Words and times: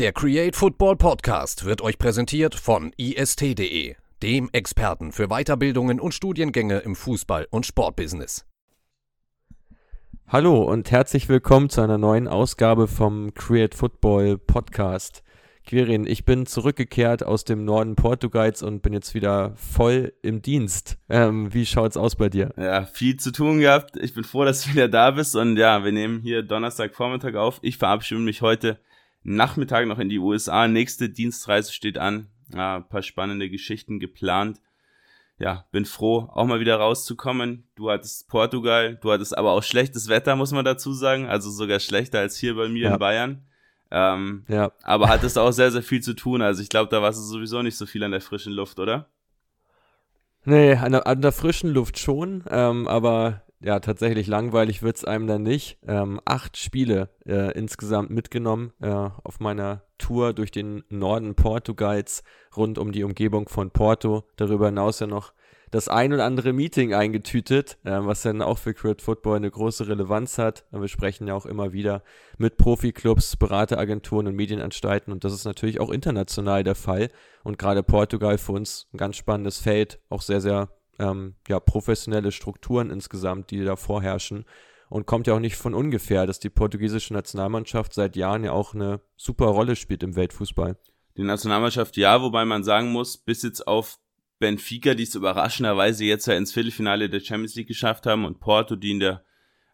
Der 0.00 0.14
Create 0.14 0.56
Football 0.56 0.96
Podcast 0.96 1.66
wird 1.66 1.82
euch 1.82 1.98
präsentiert 1.98 2.54
von 2.54 2.94
ist.de, 2.96 3.96
dem 4.22 4.48
Experten 4.50 5.12
für 5.12 5.28
Weiterbildungen 5.28 6.00
und 6.00 6.14
Studiengänge 6.14 6.78
im 6.78 6.94
Fußball- 6.94 7.46
und 7.50 7.66
Sportbusiness. 7.66 8.46
Hallo 10.26 10.62
und 10.62 10.90
herzlich 10.90 11.28
willkommen 11.28 11.68
zu 11.68 11.82
einer 11.82 11.98
neuen 11.98 12.28
Ausgabe 12.28 12.88
vom 12.88 13.34
Create 13.34 13.74
Football 13.74 14.38
Podcast. 14.38 15.22
Quirin, 15.66 16.06
ich 16.06 16.24
bin 16.24 16.46
zurückgekehrt 16.46 17.22
aus 17.22 17.44
dem 17.44 17.66
Norden 17.66 17.94
Portugals 17.94 18.62
und 18.62 18.80
bin 18.80 18.94
jetzt 18.94 19.12
wieder 19.12 19.52
voll 19.56 20.14
im 20.22 20.40
Dienst. 20.40 20.96
Ähm, 21.10 21.52
wie 21.52 21.66
schaut's 21.66 21.98
aus 21.98 22.16
bei 22.16 22.30
dir? 22.30 22.54
Ja, 22.56 22.86
viel 22.86 23.18
zu 23.18 23.32
tun 23.32 23.60
gehabt. 23.60 23.98
Ich 23.98 24.14
bin 24.14 24.24
froh, 24.24 24.46
dass 24.46 24.64
du 24.64 24.70
wieder 24.70 24.88
da 24.88 25.10
bist 25.10 25.36
und 25.36 25.58
ja, 25.58 25.84
wir 25.84 25.92
nehmen 25.92 26.22
hier 26.22 26.42
Donnerstagvormittag 26.42 27.34
auf. 27.34 27.58
Ich 27.60 27.76
verabschiede 27.76 28.22
mich 28.22 28.40
heute 28.40 28.80
Nachmittag 29.22 29.86
noch 29.86 29.98
in 29.98 30.08
die 30.08 30.18
USA. 30.18 30.68
Nächste 30.68 31.08
Dienstreise 31.08 31.72
steht 31.72 31.98
an. 31.98 32.28
Ja, 32.52 32.76
ein 32.76 32.88
paar 32.88 33.02
spannende 33.02 33.48
Geschichten 33.48 34.00
geplant. 34.00 34.60
Ja, 35.38 35.64
bin 35.72 35.86
froh, 35.86 36.28
auch 36.32 36.44
mal 36.46 36.60
wieder 36.60 36.76
rauszukommen. 36.76 37.64
Du 37.74 37.90
hattest 37.90 38.28
Portugal, 38.28 38.98
du 39.00 39.10
hattest 39.10 39.36
aber 39.36 39.52
auch 39.52 39.62
schlechtes 39.62 40.08
Wetter, 40.08 40.36
muss 40.36 40.52
man 40.52 40.64
dazu 40.64 40.92
sagen. 40.92 41.26
Also 41.26 41.50
sogar 41.50 41.80
schlechter 41.80 42.18
als 42.18 42.36
hier 42.36 42.56
bei 42.56 42.68
mir 42.68 42.84
ja. 42.84 42.92
in 42.92 42.98
Bayern. 42.98 43.46
Ähm, 43.90 44.44
ja. 44.48 44.72
Aber 44.82 45.08
hattest 45.08 45.38
auch 45.38 45.50
sehr, 45.52 45.70
sehr 45.70 45.82
viel 45.82 46.02
zu 46.02 46.14
tun. 46.14 46.42
Also 46.42 46.62
ich 46.62 46.68
glaube, 46.68 46.90
da 46.90 47.00
warst 47.00 47.18
du 47.18 47.22
sowieso 47.22 47.62
nicht 47.62 47.76
so 47.76 47.86
viel 47.86 48.04
an 48.04 48.10
der 48.10 48.20
frischen 48.20 48.52
Luft, 48.52 48.78
oder? 48.78 49.08
Nee, 50.44 50.74
an 50.74 50.92
der, 50.92 51.06
an 51.06 51.22
der 51.22 51.32
frischen 51.32 51.70
Luft 51.70 51.98
schon, 51.98 52.44
ähm, 52.48 52.88
aber 52.88 53.42
ja, 53.62 53.78
tatsächlich 53.80 54.26
langweilig 54.26 54.82
wird 54.82 54.96
es 54.96 55.04
einem 55.04 55.26
dann 55.26 55.42
nicht. 55.42 55.78
Ähm, 55.86 56.20
acht 56.24 56.56
Spiele 56.56 57.10
äh, 57.26 57.52
insgesamt 57.52 58.10
mitgenommen 58.10 58.72
äh, 58.80 58.88
auf 58.88 59.38
meiner 59.38 59.82
Tour 59.98 60.32
durch 60.32 60.50
den 60.50 60.82
Norden 60.88 61.34
Portugals 61.34 62.22
rund 62.56 62.78
um 62.78 62.90
die 62.90 63.04
Umgebung 63.04 63.48
von 63.48 63.70
Porto. 63.70 64.24
Darüber 64.36 64.66
hinaus 64.66 65.00
ja 65.00 65.06
noch 65.06 65.34
das 65.70 65.88
ein 65.88 66.12
oder 66.12 66.24
andere 66.24 66.52
Meeting 66.52 66.94
eingetütet, 66.94 67.78
äh, 67.84 67.90
was 68.00 68.22
dann 68.22 68.40
auch 68.40 68.56
für 68.56 68.72
Crit 68.72 69.02
Football 69.02 69.36
eine 69.36 69.50
große 69.50 69.86
Relevanz 69.86 70.38
hat. 70.38 70.64
Wir 70.70 70.88
sprechen 70.88 71.28
ja 71.28 71.34
auch 71.34 71.46
immer 71.46 71.72
wieder 71.72 72.02
mit 72.38 72.56
Profiklubs, 72.56 73.36
Berateragenturen 73.36 74.26
und 74.26 74.36
Medienanstalten 74.36 75.12
und 75.12 75.22
das 75.22 75.34
ist 75.34 75.44
natürlich 75.44 75.80
auch 75.80 75.90
international 75.90 76.64
der 76.64 76.74
Fall. 76.74 77.10
Und 77.44 77.58
gerade 77.58 77.82
Portugal 77.82 78.38
für 78.38 78.52
uns 78.52 78.88
ein 78.92 78.96
ganz 78.96 79.16
spannendes 79.16 79.58
Feld, 79.58 80.00
auch 80.08 80.22
sehr, 80.22 80.40
sehr 80.40 80.70
ähm, 81.00 81.34
ja, 81.48 81.58
professionelle 81.58 82.30
Strukturen 82.30 82.90
insgesamt, 82.90 83.50
die 83.50 83.64
da 83.64 83.76
vorherrschen. 83.76 84.44
Und 84.88 85.06
kommt 85.06 85.26
ja 85.26 85.34
auch 85.34 85.40
nicht 85.40 85.56
von 85.56 85.74
ungefähr, 85.74 86.26
dass 86.26 86.40
die 86.40 86.50
portugiesische 86.50 87.14
Nationalmannschaft 87.14 87.94
seit 87.94 88.16
Jahren 88.16 88.44
ja 88.44 88.52
auch 88.52 88.74
eine 88.74 89.00
super 89.16 89.46
Rolle 89.46 89.76
spielt 89.76 90.02
im 90.02 90.16
Weltfußball. 90.16 90.76
Die 91.16 91.22
Nationalmannschaft 91.22 91.96
ja, 91.96 92.20
wobei 92.22 92.44
man 92.44 92.64
sagen 92.64 92.92
muss, 92.92 93.16
bis 93.16 93.42
jetzt 93.42 93.66
auf 93.66 93.98
Benfica, 94.40 94.94
die 94.94 95.04
es 95.04 95.14
überraschenderweise 95.14 96.04
jetzt 96.04 96.26
ja 96.26 96.34
ins 96.34 96.52
Viertelfinale 96.52 97.08
der 97.08 97.20
Champions 97.20 97.54
League 97.54 97.68
geschafft 97.68 98.06
haben 98.06 98.24
und 98.24 98.40
Porto, 98.40 98.74
die 98.74 98.90
in 98.90 99.00
der 99.00 99.24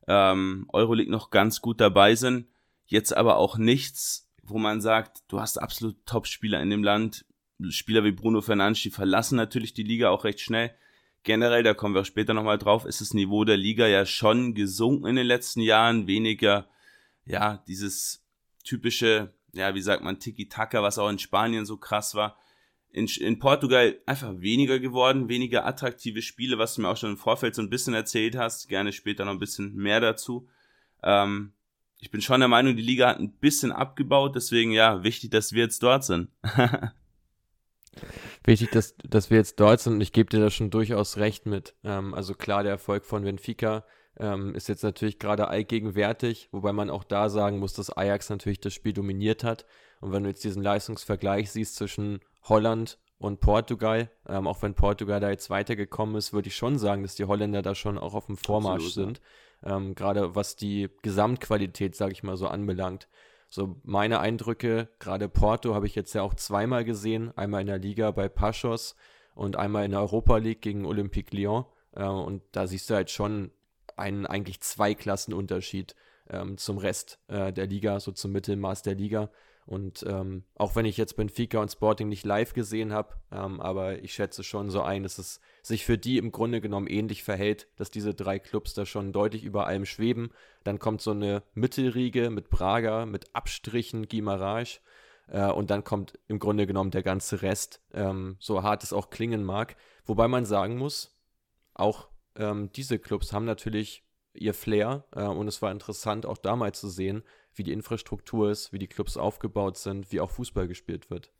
ähm, 0.07 0.67
Euroleague 0.73 1.11
noch 1.11 1.31
ganz 1.31 1.61
gut 1.61 1.81
dabei 1.81 2.15
sind. 2.15 2.47
Jetzt 2.85 3.17
aber 3.17 3.37
auch 3.37 3.59
nichts, 3.59 4.31
wo 4.43 4.59
man 4.59 4.81
sagt, 4.81 5.23
du 5.29 5.41
hast 5.41 5.57
absolut 5.57 5.97
Top-Spieler 6.05 6.61
in 6.61 6.71
dem 6.71 6.85
Land. 6.85 7.25
Spieler 7.71 8.05
wie 8.05 8.13
Bruno 8.13 8.43
Fernandes, 8.43 8.83
die 8.83 8.91
verlassen 8.91 9.37
natürlich 9.37 9.73
die 9.73 9.83
Liga 9.83 10.11
auch 10.11 10.25
recht 10.25 10.41
schnell 10.41 10.75
generell, 11.27 11.63
da 11.63 11.75
kommen 11.75 11.95
wir 11.95 12.01
auch 12.01 12.07
später 12.07 12.33
nochmal 12.33 12.57
drauf, 12.57 12.87
ist 12.87 13.03
das 13.03 13.13
Niveau 13.13 13.45
der 13.45 13.59
Liga 13.59 13.87
ja 13.87 14.07
schon 14.07 14.55
gesunken 14.55 15.07
in 15.07 15.17
den 15.17 15.27
letzten 15.27 15.61
Jahren. 15.61 16.07
Weniger, 16.07 16.67
ja, 17.27 17.63
dieses 17.69 18.25
typische, 18.65 19.35
ja, 19.53 19.75
wie 19.75 19.83
sagt 19.83 20.03
man, 20.03 20.19
Tiki-Taka, 20.19 20.83
was 20.83 20.99
auch 20.99 21.11
in 21.11 21.19
Spanien 21.19 21.67
so 21.67 21.77
krass 21.77 22.15
war. 22.15 22.39
In, 22.91 23.06
in 23.21 23.39
Portugal 23.39 23.99
einfach 24.06 24.41
weniger 24.41 24.78
geworden, 24.78 25.28
weniger 25.28 25.67
attraktive 25.67 26.23
Spiele, 26.23 26.56
was 26.56 26.75
du 26.75 26.81
mir 26.81 26.89
auch 26.89 26.97
schon 26.97 27.11
im 27.11 27.19
Vorfeld 27.19 27.55
so 27.55 27.61
ein 27.61 27.69
bisschen 27.69 27.93
erzählt 27.93 28.37
hast. 28.37 28.69
Gerne 28.69 28.93
später 28.93 29.27
noch 29.27 29.33
ein 29.33 29.39
bisschen 29.39 29.75
mehr 29.75 30.00
dazu. 30.00 30.49
Ähm, 31.03 31.53
ich 31.99 32.11
bin 32.11 32.23
schon 32.23 32.41
der 32.41 32.49
Meinung, 32.49 32.77
die 32.77 32.83
Liga 32.83 33.09
hat 33.09 33.19
ein 33.19 33.33
bisschen 33.33 33.73
abgebaut, 33.73 34.37
deswegen 34.37 34.71
ja, 34.71 35.03
wichtig, 35.03 35.31
dass 35.33 35.53
wir 35.53 35.65
jetzt 35.65 35.83
dort 35.83 36.05
sind. 36.05 36.31
Wichtig, 38.45 38.71
dass, 38.71 38.97
dass 38.99 39.31
wir 39.31 39.39
jetzt 39.39 39.61
dort 39.61 39.81
sind 39.81 39.95
und 39.95 40.01
ich 40.01 40.12
gebe 40.12 40.31
dir 40.31 40.41
da 40.41 40.51
schon 40.51 40.71
durchaus 40.71 41.17
recht 41.17 41.47
mit. 41.47 41.75
Ähm, 41.84 42.15
also 42.15 42.34
klar, 42.34 42.62
der 42.62 42.73
Erfolg 42.73 43.05
von 43.05 43.25
Benfica 43.25 43.84
ähm, 44.19 44.55
ist 44.55 44.69
jetzt 44.69 44.83
natürlich 44.83 45.19
gerade 45.19 45.49
allgegenwärtig, 45.49 46.49
wobei 46.53 46.73
man 46.73 46.91
auch 46.91 47.05
da 47.05 47.29
sagen 47.29 47.59
muss, 47.59 47.75
dass 47.75 47.95
Ajax 47.95 48.31
natürlich 48.31 48.61
das 48.61 48.73
Spiel 48.73 48.93
dominiert 48.93 49.45
hat. 49.45 49.67
Und 50.01 50.12
wenn 50.12 50.23
du 50.23 50.29
jetzt 50.29 50.45
diesen 50.45 50.62
Leistungsvergleich 50.62 51.51
siehst 51.51 51.77
zwischen 51.77 52.21
Holland 52.45 52.99
und 53.19 53.41
Portugal, 53.41 54.11
ähm, 54.29 54.47
auch 54.47 54.62
wenn 54.62 54.75
Portugal 54.75 55.21
da 55.21 55.31
jetzt 55.31 55.51
weitergekommen 55.51 56.17
ist, 56.17 56.33
würde 56.33 56.49
ich 56.49 56.56
schon 56.56 56.79
sagen, 56.79 57.03
dass 57.03 57.15
die 57.15 57.25
Holländer 57.25 57.62
da 57.62 57.75
schon 57.75 57.99
auch 57.99 58.15
auf 58.15 58.27
dem 58.27 58.37
Vormarsch 58.37 58.87
Absolut, 58.87 59.09
sind. 59.09 59.21
Ja. 59.65 59.77
Ähm, 59.77 59.95
gerade 59.95 60.35
was 60.35 60.56
die 60.56 60.89
Gesamtqualität, 61.03 61.97
sage 61.97 62.12
ich 62.12 62.23
mal 62.23 62.37
so, 62.37 62.49
anbelangt. 62.49 63.09
So 63.56 63.81
meine 63.84 64.21
Eindrücke, 64.21 64.91
gerade 64.99 65.31
Porto 65.31 65.75
habe 65.75 65.87
ich 65.87 65.94
jetzt 65.94 66.12
ja 66.12 66.21
auch 66.21 66.34
zweimal 66.34 66.84
gesehen, 66.84 67.33
einmal 67.39 67.62
in 67.62 67.69
der 67.69 67.78
Liga 67.78 68.11
bei 68.11 68.28
Paschos 68.28 68.97
und 69.34 69.56
einmal 69.56 69.87
in 69.87 69.93
der 69.93 70.00
Europa 70.00 70.37
League 70.37 70.61
gegen 70.61 70.84
Olympique 70.84 71.34
Lyon. 71.34 71.65
Äh, 71.93 72.05
und 72.05 72.43
da 72.53 72.67
siehst 72.67 72.91
du 72.91 72.94
halt 72.94 73.11
schon 73.11 73.50
einen 73.97 74.27
eigentlich 74.27 74.61
zwei 74.61 74.94
Klassen 74.94 75.33
Unterschied 75.33 75.97
ähm, 76.28 76.59
zum 76.59 76.77
Rest 76.77 77.19
äh, 77.28 77.50
der 77.50 77.67
Liga, 77.67 77.99
so 77.99 78.12
zum 78.12 78.33
Mittelmaß 78.33 78.83
der 78.83 78.94
Liga. 78.94 79.31
Und 79.66 80.04
ähm, 80.09 80.44
auch 80.54 80.77
wenn 80.77 80.87
ich 80.87 80.97
jetzt 80.97 81.16
Benfica 81.16 81.60
und 81.60 81.72
Sporting 81.72 82.09
nicht 82.09 82.25
live 82.25 82.53
gesehen 82.53 82.93
habe, 82.93 83.16
ähm, 83.32 83.60
aber 83.60 84.00
ich 84.00 84.15
schätze 84.15 84.44
schon 84.44 84.71
so 84.71 84.81
ein, 84.82 85.03
dass 85.03 85.19
es 85.19 85.41
sich 85.60 85.84
für 85.84 85.99
die 85.99 86.19
im 86.19 86.31
Grunde 86.31 86.60
genommen 86.60 86.87
ähnlich 86.87 87.25
verhält, 87.25 87.66
dass 87.75 87.91
diese 87.91 88.15
drei 88.15 88.38
Clubs 88.38 88.75
da 88.75 88.87
schon 88.87 89.12
deutlich 89.12 89.43
über 89.43 89.66
allem 89.66 89.84
schweben. 89.84 90.31
Dann 90.62 90.78
kommt 90.78 91.03
so 91.03 91.10
eine 91.10 91.43
Mittelriege 91.55 92.31
mit 92.31 92.49
Braga, 92.49 93.06
mit 93.06 93.34
Abstrichen 93.34 94.06
Guimarães 94.06 94.78
äh, 95.26 95.50
und 95.50 95.71
dann 95.71 95.82
kommt 95.82 96.16
im 96.28 96.38
Grunde 96.38 96.69
genommen 96.69 96.93
der 96.93 97.03
ganze 97.03 97.43
Rest, 97.43 97.81
ähm, 97.93 98.37
so 98.38 98.62
hart 98.62 98.84
es 98.84 98.93
auch 98.93 99.10
klingen 99.10 99.44
mag. 99.44 99.76
Wobei 100.05 100.28
man 100.28 100.44
sagen 100.44 100.78
muss, 100.78 101.19
auch 101.75 102.09
ähm, 102.37 102.71
diese 102.72 103.00
Clubs 103.00 103.32
haben 103.32 103.44
natürlich 103.44 104.05
ihr 104.32 104.55
Flair 104.55 105.05
äh, 105.12 105.25
und 105.25 105.49
es 105.49 105.60
war 105.60 105.72
interessant 105.72 106.25
auch 106.25 106.38
damals 106.38 106.81
zu 106.81 106.88
sehen, 106.88 107.25
wie 107.56 107.62
die 107.62 107.72
Infrastruktur 107.72 108.50
ist, 108.50 108.72
wie 108.72 108.78
die 108.78 108.87
Clubs 108.87 109.17
aufgebaut 109.17 109.77
sind, 109.77 110.12
wie 110.12 110.21
auch 110.21 110.31
Fußball 110.31 110.69
gespielt 110.69 111.11
wird. 111.11 111.33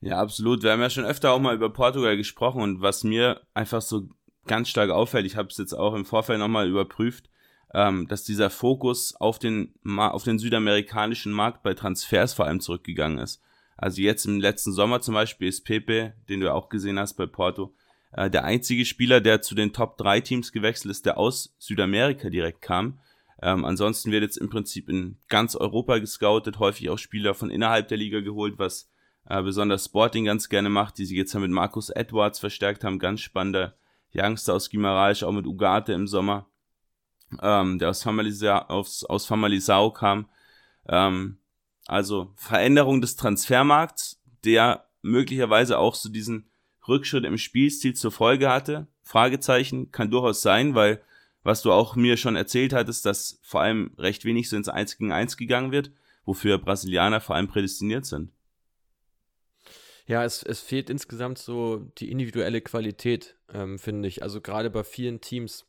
Ja, 0.00 0.18
absolut. 0.18 0.62
Wir 0.62 0.72
haben 0.72 0.80
ja 0.80 0.90
schon 0.90 1.04
öfter 1.04 1.32
auch 1.32 1.40
mal 1.40 1.54
über 1.54 1.70
Portugal 1.70 2.16
gesprochen 2.16 2.62
und 2.62 2.82
was 2.82 3.04
mir 3.04 3.40
einfach 3.54 3.80
so 3.80 4.08
ganz 4.46 4.68
stark 4.68 4.90
auffällt, 4.90 5.26
ich 5.26 5.36
habe 5.36 5.48
es 5.48 5.58
jetzt 5.58 5.74
auch 5.74 5.94
im 5.94 6.04
Vorfeld 6.04 6.40
nochmal 6.40 6.68
überprüft, 6.68 7.30
ähm, 7.72 8.08
dass 8.08 8.24
dieser 8.24 8.50
Fokus 8.50 9.14
auf 9.14 9.38
den, 9.38 9.74
auf 9.96 10.24
den 10.24 10.38
südamerikanischen 10.38 11.32
Markt 11.32 11.62
bei 11.62 11.74
Transfers 11.74 12.34
vor 12.34 12.46
allem 12.46 12.60
zurückgegangen 12.60 13.18
ist. 13.18 13.40
Also 13.76 14.02
jetzt 14.02 14.26
im 14.26 14.40
letzten 14.40 14.72
Sommer 14.72 15.00
zum 15.00 15.14
Beispiel 15.14 15.48
ist 15.48 15.64
Pepe, 15.64 16.14
den 16.28 16.40
du 16.40 16.52
auch 16.52 16.68
gesehen 16.68 16.98
hast 16.98 17.14
bei 17.14 17.26
Porto, 17.26 17.74
äh, 18.12 18.30
der 18.30 18.44
einzige 18.44 18.84
Spieler, 18.84 19.20
der 19.20 19.40
zu 19.40 19.54
den 19.54 19.72
Top 19.72 19.96
3 19.98 20.20
Teams 20.20 20.52
gewechselt 20.52 20.90
ist, 20.90 21.06
der 21.06 21.18
aus 21.18 21.54
Südamerika 21.58 22.28
direkt 22.28 22.60
kam. 22.62 23.00
Ähm, 23.42 23.64
ansonsten 23.64 24.12
wird 24.12 24.22
jetzt 24.22 24.36
im 24.36 24.48
Prinzip 24.48 24.88
in 24.88 25.18
ganz 25.28 25.56
Europa 25.56 25.98
gescoutet, 25.98 26.60
häufig 26.60 26.88
auch 26.90 26.98
Spieler 26.98 27.34
von 27.34 27.50
innerhalb 27.50 27.88
der 27.88 27.98
Liga 27.98 28.20
geholt, 28.20 28.54
was 28.58 28.88
äh, 29.28 29.42
besonders 29.42 29.84
Sporting 29.84 30.24
ganz 30.24 30.48
gerne 30.48 30.68
macht, 30.68 30.98
die 30.98 31.04
sich 31.04 31.16
jetzt 31.16 31.34
mit 31.34 31.50
Markus 31.50 31.90
Edwards 31.90 32.38
verstärkt 32.38 32.84
haben, 32.84 33.00
ganz 33.00 33.20
spannender 33.20 33.74
Youngster 34.14 34.54
aus 34.54 34.70
Guimarães, 34.70 35.24
auch 35.24 35.32
mit 35.32 35.46
Ugarte 35.46 35.92
im 35.92 36.06
Sommer, 36.06 36.46
ähm, 37.42 37.80
der 37.80 37.90
aus, 37.90 38.04
Famalisa 38.04 38.58
aus, 38.66 39.04
aus 39.04 39.26
Famalisao 39.26 39.90
kam. 39.90 40.28
Ähm, 40.88 41.38
also 41.86 42.32
Veränderung 42.36 43.00
des 43.00 43.16
Transfermarkts, 43.16 44.22
der 44.44 44.86
möglicherweise 45.02 45.78
auch 45.78 45.96
so 45.96 46.08
diesen 46.08 46.48
Rückschritt 46.86 47.24
im 47.24 47.38
Spielstil 47.38 47.94
zur 47.94 48.12
Folge 48.12 48.50
hatte. 48.50 48.86
Fragezeichen 49.02 49.90
kann 49.90 50.12
durchaus 50.12 50.42
sein, 50.42 50.76
weil 50.76 51.02
was 51.42 51.62
du 51.62 51.72
auch 51.72 51.96
mir 51.96 52.16
schon 52.16 52.36
erzählt 52.36 52.72
hattest, 52.72 53.06
dass 53.06 53.38
vor 53.42 53.60
allem 53.60 53.92
recht 53.98 54.24
wenig 54.24 54.48
so 54.48 54.56
ins 54.56 54.68
1 54.68 54.98
gegen 54.98 55.12
1 55.12 55.36
gegangen 55.36 55.72
wird, 55.72 55.90
wofür 56.24 56.58
Brasilianer 56.58 57.20
vor 57.20 57.36
allem 57.36 57.48
prädestiniert 57.48 58.06
sind. 58.06 58.30
Ja, 60.06 60.24
es, 60.24 60.42
es 60.42 60.60
fehlt 60.60 60.90
insgesamt 60.90 61.38
so 61.38 61.90
die 61.98 62.10
individuelle 62.10 62.60
Qualität, 62.60 63.36
ähm, 63.52 63.78
finde 63.78 64.08
ich. 64.08 64.22
Also 64.22 64.40
gerade 64.40 64.70
bei 64.70 64.84
vielen 64.84 65.20
Teams 65.20 65.66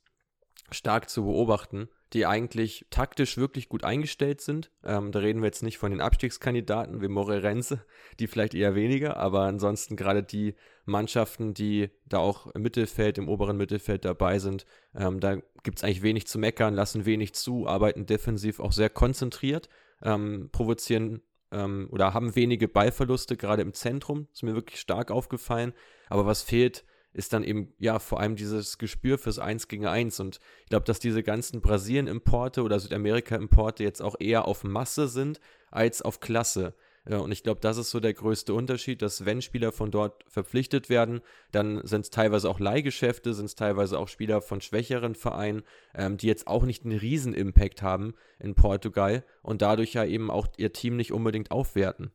stark 0.72 1.10
zu 1.10 1.24
beobachten 1.24 1.90
die 2.14 2.26
eigentlich 2.26 2.86
taktisch 2.90 3.38
wirklich 3.38 3.70
gut 3.70 3.84
eingestellt 3.84 4.40
sind. 4.40 4.72
Ähm, 4.84 5.12
da 5.12 5.20
reden 5.20 5.42
wir 5.42 5.48
jetzt 5.48 5.64
nicht 5.64 5.80
von 5.80 5.92
den 5.92 6.02
Abstiegskandidaten 6.02 7.02
wie 7.02 7.08
Moreirense, 7.08 7.84
die 8.20 8.28
vielleicht 8.28 8.54
eher 8.54 8.76
weniger, 8.76 9.18
aber 9.18 9.42
ansonsten 9.42 9.96
gerade 9.96 10.24
die 10.24 10.56
Mannschaften, 10.86 11.54
die 11.54 11.90
da 12.06 12.20
auch 12.20 12.48
im 12.48 12.62
Mittelfeld, 12.62 13.18
im 13.18 13.30
oberen 13.30 13.58
Mittelfeld 13.58 14.06
dabei 14.06 14.40
sind, 14.40 14.66
ähm, 14.96 15.20
da 15.20 15.38
gibt 15.64 15.80
es 15.80 15.84
eigentlich 15.84 16.04
wenig 16.04 16.28
zu 16.28 16.38
meckern, 16.38 16.74
lassen 16.74 17.06
wenig 17.06 17.34
zu, 17.34 17.68
arbeiten 17.68 18.06
defensiv 18.06 18.60
auch 18.60 18.72
sehr 18.72 18.90
konzentriert, 18.90 19.70
ähm, 20.04 20.50
provozieren 20.52 21.22
ähm, 21.52 21.88
oder 21.92 22.14
haben 22.14 22.36
wenige 22.36 22.68
Ballverluste, 22.68 23.38
gerade 23.38 23.62
im 23.62 23.74
Zentrum. 23.74 24.28
Ist 24.34 24.44
mir 24.44 24.56
wirklich 24.56 24.80
stark 24.80 25.10
aufgefallen. 25.10 25.74
Aber 26.10 26.26
was 26.26 26.42
fehlt, 26.42 26.84
ist 27.14 27.34
dann 27.34 27.44
eben, 27.44 27.74
ja, 27.80 28.00
vor 28.00 28.20
allem 28.20 28.36
dieses 28.36 28.78
Gespür 28.78 29.18
fürs 29.18 29.40
Eins 29.40 29.68
gegen 29.68 29.86
Eins. 29.86 30.20
Und 30.20 30.40
ich 30.64 30.70
glaube, 30.70 30.86
dass 30.86 31.00
diese 31.00 31.24
ganzen 31.24 31.62
Brasilien-Importe 31.62 32.64
oder 32.64 32.80
Südamerika-Importe 32.80 33.84
jetzt 33.84 34.02
auch 34.02 34.16
eher 34.20 34.48
auf 34.48 34.64
Masse 34.64 35.08
sind 35.08 35.40
als 35.72 36.02
auf 36.02 36.20
Klasse. 36.20 36.74
Ja, 37.08 37.18
und 37.18 37.34
ich 37.34 37.44
glaube, 37.44 37.60
das 37.60 37.78
ist 37.78 37.90
so 37.90 38.00
der 38.00 38.14
größte 38.14 38.54
Unterschied, 38.54 39.02
dass 39.02 39.26
wenn 39.26 39.42
Spieler 39.42 39.74
von 39.74 39.92
dort 39.92 40.24
verpflichtet 40.30 40.90
werden, 40.90 41.20
dann 41.52 41.86
sind 41.86 42.02
es 42.02 42.10
teilweise 42.12 42.50
auch 42.50 42.62
Leihgeschäfte, 42.62 43.34
sind 43.34 43.46
es 43.46 43.56
teilweise 43.56 44.00
auch 44.00 44.08
Spieler 44.08 44.42
von 44.42 44.62
schwächeren 44.62 45.14
Vereinen, 45.14 45.64
ähm, 45.94 46.16
die 46.16 46.28
jetzt 46.28 46.48
auch 46.48 46.64
nicht 46.64 46.86
einen 46.86 46.98
riesen 46.98 47.34
Impact 47.34 47.82
haben 47.82 48.14
in 48.40 48.56
Portugal 48.56 49.26
und 49.42 49.62
dadurch 49.62 49.94
ja 49.94 50.06
eben 50.06 50.32
auch 50.32 50.48
ihr 50.56 50.72
Team 50.72 50.96
nicht 50.96 51.12
unbedingt 51.12 51.52
aufwerten. 51.52 52.12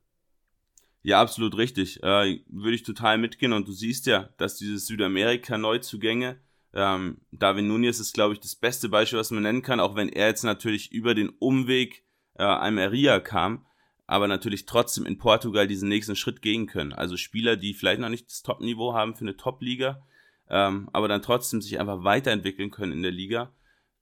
Ja, 1.08 1.22
absolut 1.22 1.56
richtig. 1.56 2.02
Äh, 2.02 2.42
würde 2.48 2.74
ich 2.74 2.82
total 2.82 3.16
mitgehen. 3.16 3.54
Und 3.54 3.66
du 3.66 3.72
siehst 3.72 4.04
ja, 4.04 4.28
dass 4.36 4.56
diese 4.56 4.76
Südamerika-Neuzugänge, 4.76 6.38
ähm, 6.74 7.22
Darwin 7.32 7.66
Nunez 7.66 7.98
ist, 7.98 8.12
glaube 8.12 8.34
ich, 8.34 8.40
das 8.40 8.54
beste 8.54 8.90
Beispiel, 8.90 9.18
was 9.18 9.30
man 9.30 9.42
nennen 9.42 9.62
kann, 9.62 9.80
auch 9.80 9.96
wenn 9.96 10.10
er 10.10 10.26
jetzt 10.26 10.42
natürlich 10.42 10.92
über 10.92 11.14
den 11.14 11.30
Umweg 11.30 12.04
äh, 12.34 12.42
Almeria 12.42 13.20
kam, 13.20 13.64
aber 14.06 14.28
natürlich 14.28 14.66
trotzdem 14.66 15.06
in 15.06 15.16
Portugal 15.16 15.66
diesen 15.66 15.88
nächsten 15.88 16.14
Schritt 16.14 16.42
gehen 16.42 16.66
können. 16.66 16.92
Also 16.92 17.16
Spieler, 17.16 17.56
die 17.56 17.72
vielleicht 17.72 18.02
noch 18.02 18.10
nicht 18.10 18.26
das 18.26 18.42
Top-Niveau 18.42 18.92
haben 18.92 19.14
für 19.14 19.22
eine 19.22 19.38
Top-Liga, 19.38 20.06
ähm, 20.50 20.90
aber 20.92 21.08
dann 21.08 21.22
trotzdem 21.22 21.62
sich 21.62 21.80
einfach 21.80 22.04
weiterentwickeln 22.04 22.70
können 22.70 22.92
in 22.92 23.02
der 23.02 23.12
Liga. 23.12 23.54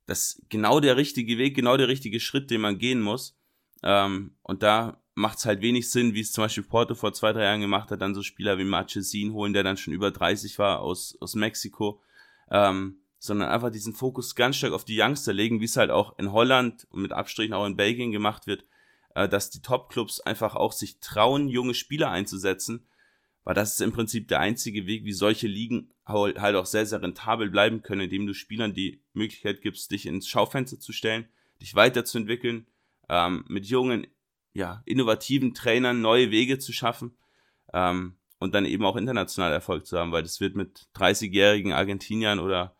Das 0.06 0.30
ist 0.30 0.50
genau 0.50 0.80
der 0.80 0.96
richtige 0.96 1.38
Weg, 1.38 1.54
genau 1.54 1.76
der 1.76 1.86
richtige 1.86 2.18
Schritt, 2.18 2.50
den 2.50 2.62
man 2.62 2.78
gehen 2.78 3.00
muss. 3.00 3.38
Ähm, 3.84 4.34
und 4.42 4.64
da 4.64 5.00
macht 5.16 5.38
es 5.38 5.46
halt 5.46 5.62
wenig 5.62 5.90
Sinn, 5.90 6.12
wie 6.14 6.20
es 6.20 6.30
zum 6.30 6.44
Beispiel 6.44 6.62
Porto 6.62 6.94
vor 6.94 7.14
zwei, 7.14 7.32
drei 7.32 7.44
Jahren 7.44 7.62
gemacht 7.62 7.90
hat, 7.90 8.02
dann 8.02 8.14
so 8.14 8.22
Spieler 8.22 8.58
wie 8.58 8.64
Marchesin 8.64 9.32
holen, 9.32 9.54
der 9.54 9.64
dann 9.64 9.78
schon 9.78 9.94
über 9.94 10.10
30 10.10 10.58
war 10.58 10.80
aus, 10.80 11.16
aus 11.20 11.34
Mexiko, 11.34 12.02
ähm, 12.50 12.98
sondern 13.18 13.48
einfach 13.48 13.70
diesen 13.70 13.94
Fokus 13.94 14.34
ganz 14.34 14.56
stark 14.56 14.74
auf 14.74 14.84
die 14.84 15.00
Youngster 15.00 15.32
legen, 15.32 15.60
wie 15.60 15.64
es 15.64 15.78
halt 15.78 15.90
auch 15.90 16.18
in 16.18 16.32
Holland 16.32 16.86
und 16.90 17.00
mit 17.00 17.12
Abstrichen 17.12 17.54
auch 17.54 17.64
in 17.64 17.76
Belgien 17.76 18.12
gemacht 18.12 18.46
wird, 18.46 18.66
äh, 19.14 19.26
dass 19.26 19.48
die 19.48 19.62
Top-Clubs 19.62 20.20
einfach 20.20 20.54
auch 20.54 20.72
sich 20.72 21.00
trauen, 21.00 21.48
junge 21.48 21.72
Spieler 21.72 22.10
einzusetzen, 22.10 22.86
weil 23.42 23.54
das 23.54 23.72
ist 23.72 23.80
im 23.80 23.92
Prinzip 23.92 24.28
der 24.28 24.40
einzige 24.40 24.86
Weg, 24.86 25.06
wie 25.06 25.12
solche 25.12 25.46
Ligen 25.46 25.92
halt 26.04 26.38
auch 26.38 26.66
sehr, 26.66 26.84
sehr 26.84 27.00
rentabel 27.00 27.48
bleiben 27.48 27.80
können, 27.80 28.02
indem 28.02 28.26
du 28.26 28.34
Spielern 28.34 28.74
die 28.74 29.00
Möglichkeit 29.14 29.62
gibst, 29.62 29.90
dich 29.90 30.04
ins 30.04 30.28
Schaufenster 30.28 30.78
zu 30.78 30.92
stellen, 30.92 31.26
dich 31.62 31.74
weiterzuentwickeln, 31.74 32.66
ähm, 33.08 33.46
mit 33.48 33.64
jungen 33.64 34.06
ja, 34.56 34.82
innovativen 34.86 35.52
Trainern 35.52 36.00
neue 36.00 36.30
Wege 36.30 36.58
zu 36.58 36.72
schaffen 36.72 37.14
ähm, 37.74 38.16
und 38.38 38.54
dann 38.54 38.64
eben 38.64 38.86
auch 38.86 38.96
international 38.96 39.52
Erfolg 39.52 39.86
zu 39.86 39.98
haben, 39.98 40.12
weil 40.12 40.22
das 40.22 40.40
wird 40.40 40.56
mit 40.56 40.88
30-jährigen 40.94 41.74
Argentiniern 41.74 42.38
oder 42.38 42.74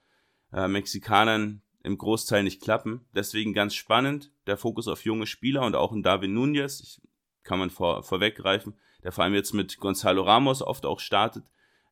äh, 0.54 0.68
Mexikanern 0.68 1.60
im 1.82 1.98
Großteil 1.98 2.44
nicht 2.44 2.62
klappen. 2.62 3.04
Deswegen 3.14 3.52
ganz 3.52 3.74
spannend, 3.74 4.32
der 4.46 4.56
Fokus 4.56 4.88
auf 4.88 5.04
junge 5.04 5.26
Spieler 5.26 5.66
und 5.66 5.76
auch 5.76 5.92
in 5.92 6.02
David 6.02 6.30
Nunez, 6.30 6.80
ich, 6.80 7.00
kann 7.42 7.58
man 7.58 7.68
vor, 7.68 8.02
vorweggreifen, 8.02 8.74
der 9.02 9.12
vor 9.12 9.24
allem 9.24 9.34
jetzt 9.34 9.52
mit 9.52 9.76
Gonzalo 9.76 10.22
Ramos 10.22 10.62
oft 10.62 10.86
auch 10.86 10.98
startet, 10.98 11.44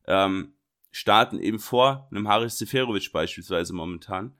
ähm, 0.07 0.55
starten 0.89 1.39
eben 1.39 1.59
vor 1.59 2.07
einem 2.09 2.27
Haris 2.27 2.57
Seferovic 2.57 3.11
beispielsweise 3.11 3.73
momentan, 3.73 4.35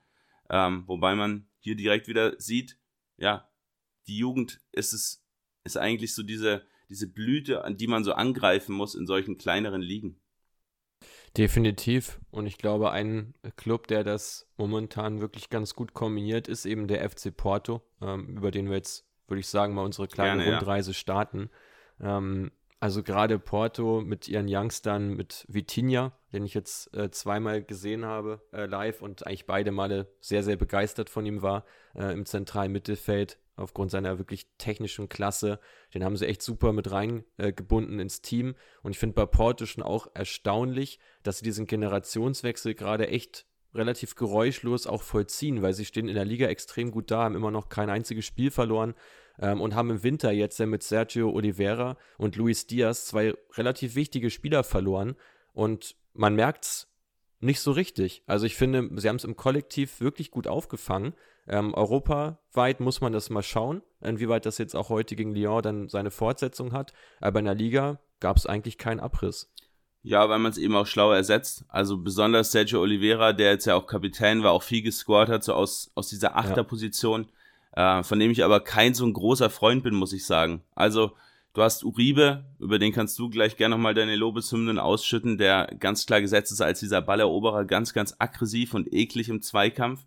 ähm, 0.49 0.85
wobei 0.87 1.13
man 1.13 1.47
hier 1.59 1.75
direkt 1.75 2.07
wieder 2.07 2.33
sieht, 2.39 2.79
ja, 3.17 3.47
die 4.07 4.17
Jugend 4.17 4.59
ist 4.71 4.91
es 4.91 5.24
ist 5.65 5.77
eigentlich 5.77 6.15
so 6.15 6.23
diese, 6.23 6.63
diese 6.89 7.07
Blüte, 7.07 7.65
an 7.65 7.75
die 7.75 7.87
man 7.87 8.03
so 8.03 8.13
angreifen 8.13 8.73
muss 8.73 8.95
in 8.95 9.05
solchen 9.05 9.37
kleineren 9.37 9.81
Ligen. 9.81 10.21
Definitiv. 11.35 12.19
Und 12.31 12.47
ich 12.47 12.57
glaube, 12.57 12.91
ein 12.91 13.33
Club, 13.57 13.87
der 13.87 14.03
das 14.03 14.47
momentan 14.55 15.19
wirklich 15.19 15.49
ganz 15.49 15.75
gut 15.75 15.93
kombiniert, 15.93 16.47
ist 16.47 16.65
eben 16.65 16.87
der 16.87 17.07
FC 17.09 17.35
Porto, 17.35 17.81
ähm, 18.01 18.37
über 18.37 18.51
den 18.51 18.69
wir 18.69 18.77
jetzt, 18.77 19.05
würde 19.27 19.41
ich 19.41 19.47
sagen, 19.47 19.73
mal 19.73 19.83
unsere 19.83 20.07
kleine 20.07 20.43
Gerne, 20.43 20.57
Rundreise 20.57 20.91
ja. 20.91 20.95
starten. 20.95 21.49
Ähm, 21.99 22.51
also 22.79 23.03
gerade 23.03 23.39
Porto 23.39 24.01
mit 24.01 24.27
ihren 24.27 24.47
Youngstern, 24.47 25.15
mit 25.15 25.45
Vitinha, 25.49 26.13
den 26.35 26.45
ich 26.45 26.53
jetzt 26.53 26.93
äh, 26.93 27.09
zweimal 27.09 27.63
gesehen 27.63 28.05
habe 28.05 28.41
äh, 28.51 28.65
live 28.65 29.01
und 29.01 29.25
eigentlich 29.25 29.45
beide 29.45 29.71
Male 29.71 30.07
sehr, 30.19 30.43
sehr 30.43 30.57
begeistert 30.57 31.09
von 31.09 31.25
ihm 31.25 31.41
war 31.41 31.65
äh, 31.95 32.13
im 32.13 32.25
zentralen 32.25 32.71
Mittelfeld 32.71 33.39
aufgrund 33.55 33.89
seiner 33.89 34.17
wirklich 34.17 34.47
technischen 34.57 35.07
Klasse. 35.07 35.59
Den 35.93 36.03
haben 36.03 36.17
sie 36.17 36.27
echt 36.27 36.41
super 36.41 36.73
mit 36.73 36.91
reingebunden 36.91 37.99
äh, 37.99 38.01
ins 38.01 38.21
Team. 38.21 38.55
Und 38.83 38.91
ich 38.91 38.99
finde 38.99 39.15
bei 39.15 39.25
Porto 39.25 39.65
schon 39.65 39.83
auch 39.83 40.07
erstaunlich, 40.13 40.99
dass 41.23 41.39
sie 41.39 41.45
diesen 41.45 41.65
Generationswechsel 41.65 42.75
gerade 42.75 43.07
echt 43.07 43.45
relativ 43.73 44.15
geräuschlos 44.15 44.87
auch 44.87 45.03
vollziehen, 45.03 45.61
weil 45.61 45.73
sie 45.73 45.85
stehen 45.85 46.07
in 46.07 46.15
der 46.15 46.25
Liga 46.25 46.47
extrem 46.47 46.91
gut 46.91 47.11
da, 47.11 47.23
haben 47.23 47.35
immer 47.35 47.51
noch 47.51 47.69
kein 47.69 47.89
einziges 47.89 48.25
Spiel 48.25 48.51
verloren 48.51 48.93
ähm, 49.39 49.61
und 49.61 49.75
haben 49.75 49.89
im 49.89 50.03
Winter 50.03 50.31
jetzt 50.31 50.59
mit 50.59 50.83
Sergio 50.83 51.29
Oliveira 51.31 51.97
und 52.17 52.35
Luis 52.35 52.67
Diaz 52.67 53.05
zwei 53.05 53.33
relativ 53.53 53.95
wichtige 53.95 54.29
Spieler 54.29 54.63
verloren. 54.63 55.15
Und 55.53 55.95
man 56.15 56.35
merkt 56.35 56.65
es 56.65 56.87
nicht 57.39 57.59
so 57.59 57.71
richtig. 57.71 58.23
Also 58.25 58.45
ich 58.45 58.55
finde, 58.55 58.89
sie 58.99 59.07
haben 59.07 59.17
es 59.17 59.23
im 59.23 59.35
Kollektiv 59.35 59.99
wirklich 60.01 60.31
gut 60.31 60.47
aufgefangen. 60.47 61.13
Ähm, 61.47 61.73
europaweit 61.73 62.79
muss 62.79 63.01
man 63.01 63.13
das 63.13 63.29
mal 63.29 63.43
schauen, 63.43 63.83
inwieweit 64.01 64.45
das 64.45 64.57
jetzt 64.57 64.75
auch 64.75 64.89
heute 64.89 65.15
gegen 65.15 65.35
Lyon 65.35 65.61
dann 65.61 65.89
seine 65.89 66.11
Fortsetzung 66.11 66.71
hat. 66.71 66.93
Aber 67.21 67.39
in 67.39 67.45
der 67.45 67.53
Liga 67.53 67.99
gab 68.19 68.37
es 68.37 68.47
eigentlich 68.47 68.77
keinen 68.77 68.99
Abriss. 68.99 69.51
Ja, 70.01 70.29
weil 70.29 70.39
man 70.39 70.51
es 70.51 70.57
eben 70.57 70.75
auch 70.75 70.87
schlau 70.87 71.11
ersetzt. 71.11 71.65
Also 71.67 71.97
besonders 71.97 72.51
Sergio 72.51 72.81
Oliveira, 72.81 73.33
der 73.33 73.51
jetzt 73.51 73.65
ja 73.65 73.75
auch 73.75 73.87
Kapitän 73.87 74.43
war, 74.43 74.51
auch 74.51 74.63
viel 74.63 74.81
gescored 74.81 75.29
hat, 75.29 75.43
so 75.43 75.53
aus, 75.53 75.91
aus 75.95 76.09
dieser 76.09 76.37
Achterposition, 76.37 77.27
ja. 77.75 77.99
äh, 77.99 78.03
von 78.03 78.19
dem 78.19 78.31
ich 78.31 78.43
aber 78.43 78.59
kein 78.59 78.93
so 78.93 79.05
ein 79.05 79.13
großer 79.13 79.49
Freund 79.49 79.83
bin, 79.83 79.95
muss 79.95 80.13
ich 80.13 80.25
sagen. 80.25 80.63
Also 80.75 81.13
Du 81.55 81.61
hast 81.61 81.85
Uribe, 81.85 82.43
über 82.59 82.79
den 82.79 82.91
kannst 82.91 83.17
du 83.17 83.29
gleich 83.29 83.55
gerne 83.55 83.75
nochmal 83.75 83.93
deine 83.93 84.17
Lobeshymnen 84.17 84.77
ausschütten, 84.77 85.37
der 85.37 85.73
ganz 85.79 86.05
klar 86.05 86.19
gesetzt 86.19 86.51
ist 86.51 86.59
als 86.59 86.81
dieser 86.81 87.01
Balleroberer, 87.01 87.63
ganz, 87.63 87.93
ganz 87.93 88.13
aggressiv 88.19 88.73
und 88.73 88.93
eklig 88.93 89.29
im 89.29 89.41
Zweikampf. 89.41 90.05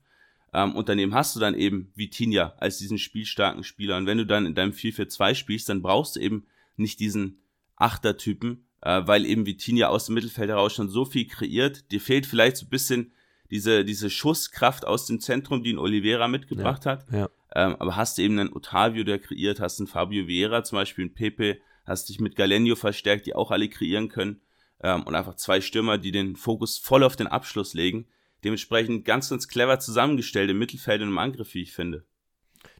Ähm, 0.52 0.76
und 0.76 0.90
daneben 0.90 1.14
hast 1.14 1.34
du 1.34 1.40
dann 1.40 1.55
eben 1.55 1.90
Vitinha 1.94 2.52
als 2.58 2.76
diesen 2.76 2.98
spielstarken 2.98 3.64
Spieler. 3.64 3.96
Und 3.96 4.05
wenn 4.05 4.19
du 4.19 4.26
dann 4.26 4.44
in 4.44 4.55
deinem 4.55 4.72
4-4-2 4.72 5.34
spielst, 5.34 5.70
dann 5.70 5.81
brauchst 5.81 6.17
du 6.17 6.20
eben 6.20 6.44
nicht 6.76 7.00
diesen 7.00 7.40
Achtertypen, 7.76 8.67
äh, 8.82 9.00
weil 9.06 9.24
eben 9.24 9.46
Vitinha 9.46 9.88
aus 9.88 10.05
dem 10.05 10.17
Mittelfeld 10.17 10.50
heraus 10.50 10.74
schon 10.74 10.90
so 10.90 11.06
viel 11.06 11.26
kreiert. 11.26 11.90
Dir 11.93 12.02
fehlt 12.02 12.26
vielleicht 12.26 12.58
so 12.58 12.67
ein 12.67 12.70
bisschen 12.70 13.12
diese, 13.50 13.86
diese 13.86 14.10
Schusskraft 14.10 14.86
aus 14.86 15.06
dem 15.06 15.19
Zentrum, 15.19 15.62
die 15.62 15.72
ein 15.72 15.78
Oliveira 15.78 16.28
mitgebracht 16.28 16.84
ja, 16.84 16.90
hat. 16.90 17.06
Ja. 17.10 17.31
Ähm, 17.58 17.74
aber 17.81 17.96
hast 17.96 18.17
du 18.17 18.22
eben 18.22 18.38
einen 18.38 18.55
Otavio, 18.55 19.03
der 19.03 19.19
kreiert, 19.19 19.58
hast 19.58 19.81
einen 19.81 19.88
Fabio 19.88 20.29
Vieira, 20.29 20.62
zum 20.62 20.77
Beispiel 20.77 21.06
einen 21.06 21.15
Pepe, 21.15 21.58
hast 21.84 22.08
dich 22.08 22.20
mit 22.20 22.36
Galenio 22.36 22.77
verstärkt, 22.77 23.27
die 23.27 23.34
auch 23.34 23.50
alle 23.50 23.69
kreieren 23.69 24.08
können. 24.08 24.41
Ähm, 24.81 25.03
und 25.03 25.17
einfach 25.17 25.34
zwei 25.34 25.60
Stürmer, 25.60 25.98
die 25.98 26.12
den 26.12 26.36
Fokus 26.36 26.79
voll 26.79 27.03
auf 27.03 27.17
den 27.17 27.27
Abschluss 27.27 27.74
legen. 27.74 28.06
Dementsprechend 28.44 29.05
ganz, 29.05 29.29
ganz 29.29 29.48
clever 29.48 29.81
zusammengestellt 29.81 30.50
im 30.50 30.58
Mittelfeld 30.60 31.03
und 31.03 31.08
im 31.08 31.19
Angriff, 31.19 31.53
wie 31.55 31.62
ich 31.62 31.72
finde. 31.72 32.05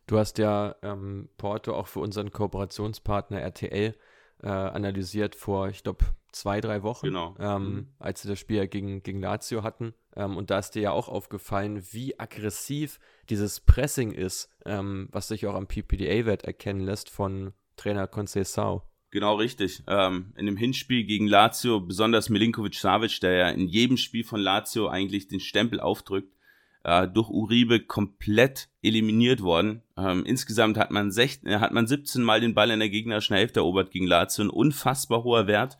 Du 0.07 0.17
hast 0.17 0.39
ja 0.39 0.77
ähm, 0.83 1.29
Porto 1.39 1.75
auch 1.75 1.89
für 1.89 1.99
unseren 1.99 2.31
Kooperationspartner 2.31 3.41
RTL 3.41 3.97
äh, 4.45 4.47
analysiert 4.47 5.35
vor, 5.35 5.71
ich 5.71 5.83
glaube, 5.83 6.05
zwei, 6.31 6.61
drei 6.61 6.85
Wochen, 6.85 7.07
genau. 7.07 7.35
ähm, 7.41 7.63
mhm. 7.63 7.89
als 7.99 8.23
sie 8.23 8.29
das 8.29 8.39
Spiel 8.39 8.69
gegen, 8.69 9.03
gegen 9.03 9.21
Lazio 9.21 9.65
hatten. 9.65 9.93
Ähm, 10.19 10.37
und 10.37 10.51
da 10.51 10.59
ist 10.59 10.73
dir 10.73 10.83
ja 10.83 10.91
auch 10.91 11.09
aufgefallen, 11.09 11.83
wie 11.93 12.19
aggressiv 12.19 12.99
dieses 13.31 13.61
Pressing 13.61 14.11
ist, 14.11 14.51
ähm, 14.67 15.09
was 15.13 15.29
sich 15.29 15.47
auch 15.47 15.55
am 15.55 15.69
PPDA-Wert 15.69 16.45
erkennen 16.45 16.81
lässt 16.81 17.09
von 17.09 17.53
Trainer 17.77 18.09
Conceição. 18.09 18.83
Genau 19.11 19.37
richtig. 19.37 19.85
Ähm, 19.87 20.35
in 20.37 20.45
dem 20.45 20.57
Hinspiel 20.57 21.05
gegen 21.05 21.29
Lazio, 21.29 21.81
besonders 21.81 22.29
Milinkovic-Savic, 22.29 23.21
der 23.21 23.33
ja 23.33 23.49
in 23.49 23.69
jedem 23.69 23.97
Spiel 23.97 24.25
von 24.25 24.41
Lazio 24.41 24.89
eigentlich 24.89 25.29
den 25.29 25.41
Stempel 25.41 25.81
aufdrückt, 25.81 26.35
äh, 26.83 27.09
durch 27.09 27.31
Uribe 27.31 27.81
komplett 27.81 28.69
eliminiert 28.83 29.41
worden. 29.41 29.83
Ähm, 29.97 30.25
insgesamt 30.27 30.77
hat 30.77 30.91
man, 30.91 31.11
16, 31.11 31.49
äh, 31.49 31.61
hat 31.61 31.73
man 31.73 31.87
17 31.87 32.23
Mal 32.23 32.41
den 32.41 32.55
Ball 32.55 32.71
in 32.71 32.81
der 32.81 32.91
gegnerischen 32.91 33.37
Hälfte 33.37 33.61
erobert 33.61 33.93
gegen 33.93 34.07
Lazio. 34.07 34.45
Ein 34.45 34.51
unfassbar 34.51 35.23
hoher 35.23 35.47
Wert. 35.47 35.79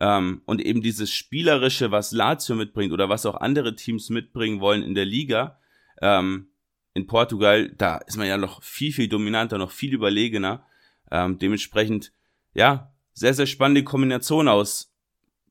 Ähm, 0.00 0.42
und 0.46 0.60
eben 0.60 0.82
dieses 0.82 1.12
Spielerische, 1.12 1.90
was 1.90 2.12
Lazio 2.12 2.56
mitbringt 2.56 2.92
oder 2.92 3.08
was 3.08 3.26
auch 3.26 3.36
andere 3.36 3.76
Teams 3.76 4.10
mitbringen 4.10 4.60
wollen 4.60 4.82
in 4.82 4.94
der 4.94 5.04
Liga, 5.04 5.58
ähm, 6.02 6.48
in 6.94 7.06
Portugal, 7.06 7.70
da 7.70 7.98
ist 7.98 8.16
man 8.16 8.28
ja 8.28 8.36
noch 8.36 8.62
viel, 8.62 8.92
viel 8.92 9.08
dominanter, 9.08 9.58
noch 9.58 9.72
viel 9.72 9.92
überlegener. 9.92 10.64
Ähm, 11.10 11.38
dementsprechend, 11.38 12.12
ja, 12.54 12.92
sehr, 13.12 13.34
sehr 13.34 13.46
spannende 13.46 13.84
Kombination 13.84 14.48
aus, 14.48 14.92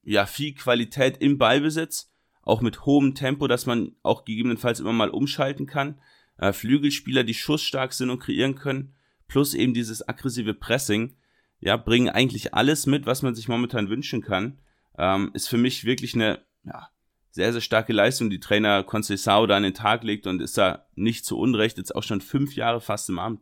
ja, 0.04 0.26
viel 0.26 0.54
Qualität 0.54 1.18
im 1.18 1.38
Ballbesitz, 1.38 2.12
auch 2.42 2.62
mit 2.62 2.86
hohem 2.86 3.16
Tempo, 3.16 3.48
dass 3.48 3.66
man 3.66 3.96
auch 4.04 4.26
gegebenenfalls 4.26 4.80
immer 4.80 4.94
mal 4.94 5.10
umschalten 5.10 5.66
kann. 5.66 6.00
Äh, 6.38 6.52
Flügelspieler, 6.52 7.24
die 7.24 7.34
schussstark 7.34 7.94
sind 7.94 8.10
und 8.10 8.20
kreieren 8.20 8.56
können, 8.56 8.96
plus 9.28 9.54
eben 9.54 9.74
dieses 9.74 10.08
aggressive 10.08 10.54
Pressing. 10.54 11.16
Ja, 11.64 11.78
bringen 11.78 12.10
eigentlich 12.10 12.54
alles 12.54 12.86
mit, 12.86 13.06
was 13.06 13.22
man 13.22 13.36
sich 13.36 13.48
momentan 13.48 13.90
wünschen 13.90 14.22
kann. 14.22 14.60
Ähm, 14.98 15.32
ist 15.34 15.48
für 15.48 15.58
mich 15.58 15.86
wirklich 15.86 16.14
eine 16.14 16.42
ja, 16.64 16.90
sehr, 17.32 17.54
sehr 17.54 17.62
starke 17.62 17.94
Leistung, 17.94 18.30
die 18.30 18.42
Trainer 18.42 18.84
Conceição 18.84 19.48
da 19.48 19.56
an 19.56 19.64
den 19.64 19.74
Tag 19.74 20.04
legt 20.04 20.28
und 20.28 20.42
ist 20.42 20.58
da 20.58 20.86
nicht 20.96 21.26
zu 21.26 21.38
Unrecht 21.40 21.78
jetzt 21.78 21.96
auch 21.96 22.04
schon 22.04 22.22
fünf 22.22 22.56
Jahre 22.56 22.82
fast 22.82 23.10
im 23.10 23.18
Amt. 23.18 23.42